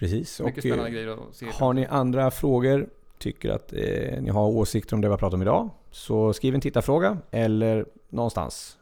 precis. 0.00 0.40
Mycket 0.40 0.56
och, 0.58 0.62
spännande 0.62 0.88
eh, 0.90 0.92
grejer 0.94 1.08
att 1.08 1.34
se. 1.34 1.46
Har 1.52 1.72
ni 1.72 1.86
andra 1.86 2.30
frågor, 2.30 2.88
tycker 3.18 3.50
att 3.50 3.72
eh, 3.72 4.22
ni 4.22 4.30
har 4.30 4.46
åsikter 4.48 4.94
om 4.94 5.00
det 5.00 5.08
vi 5.08 5.12
har 5.12 5.18
pratat 5.18 5.34
om 5.34 5.42
idag, 5.42 5.70
så 5.90 6.32
skriv 6.32 6.54
en 6.54 6.60
tittarfråga 6.60 7.18
eller 7.30 7.86
någonstans. 8.08 8.76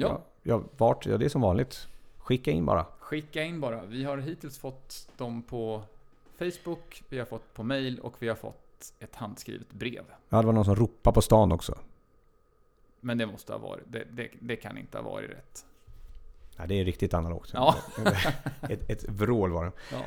Ja, 0.00 0.20
ja 0.42 0.62
vart? 0.76 1.06
Ja, 1.06 1.18
det 1.18 1.24
är 1.24 1.28
som 1.28 1.40
vanligt. 1.40 1.88
Skicka 2.18 2.50
in 2.50 2.66
bara. 2.66 2.86
skicka 2.98 3.42
in 3.42 3.60
bara. 3.60 3.84
Vi 3.84 4.04
har 4.04 4.18
hittills 4.18 4.58
fått 4.58 5.08
dem 5.16 5.42
på 5.42 5.82
Facebook, 6.38 7.02
vi 7.08 7.18
har 7.18 7.26
fått 7.26 7.54
på 7.54 7.62
mail 7.62 7.98
och 8.00 8.14
vi 8.18 8.28
har 8.28 8.36
fått 8.36 8.92
ett 8.98 9.16
handskrivet 9.16 9.72
brev. 9.72 10.04
Ja, 10.28 10.40
det 10.40 10.46
var 10.46 10.52
någon 10.52 10.64
som 10.64 10.76
ropade 10.76 11.14
på 11.14 11.22
stan 11.22 11.52
också. 11.52 11.78
Men 13.00 13.18
det 13.18 13.26
måste 13.26 13.52
ha 13.52 13.58
varit, 13.58 13.84
det, 13.86 14.04
det, 14.12 14.28
det 14.40 14.56
kan 14.56 14.78
inte 14.78 14.98
ha 14.98 15.10
varit 15.10 15.30
rätt. 15.30 15.66
Ja, 16.58 16.64
det 16.66 16.80
är 16.80 16.84
riktigt 16.84 17.14
analogt. 17.14 17.50
Ja. 17.54 17.74
ett, 18.68 18.90
ett 18.90 19.04
vrål 19.08 19.50
var 19.52 19.64
det. 19.64 19.72
Ja. 19.92 19.98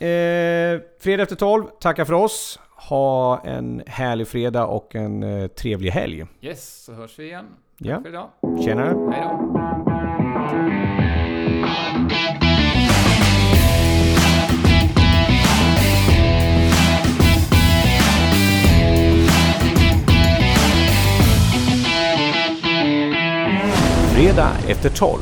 Ja, 0.00 0.06
eh, 0.06 0.80
fredag 1.00 1.22
efter 1.22 1.36
12. 1.36 1.64
Tackar 1.80 2.04
för 2.04 2.12
oss. 2.12 2.58
Ha 2.88 3.40
en 3.44 3.82
härlig 3.86 4.28
fredag 4.28 4.66
och 4.66 4.94
en 4.94 5.22
eh, 5.22 5.46
trevlig 5.48 5.90
helg. 5.90 6.24
Yes, 6.40 6.84
så 6.84 6.92
hörs 6.92 7.18
vi 7.18 7.24
igen. 7.24 7.44
Tack 7.78 7.88
Ja. 7.88 8.00
för 8.02 8.08
idag. 8.08 8.28
Tjena! 8.64 8.84
Hej 8.84 9.22
då. 9.22 10.52
Fredag 24.14 24.50
efter 24.68 24.88
12. 24.90 25.20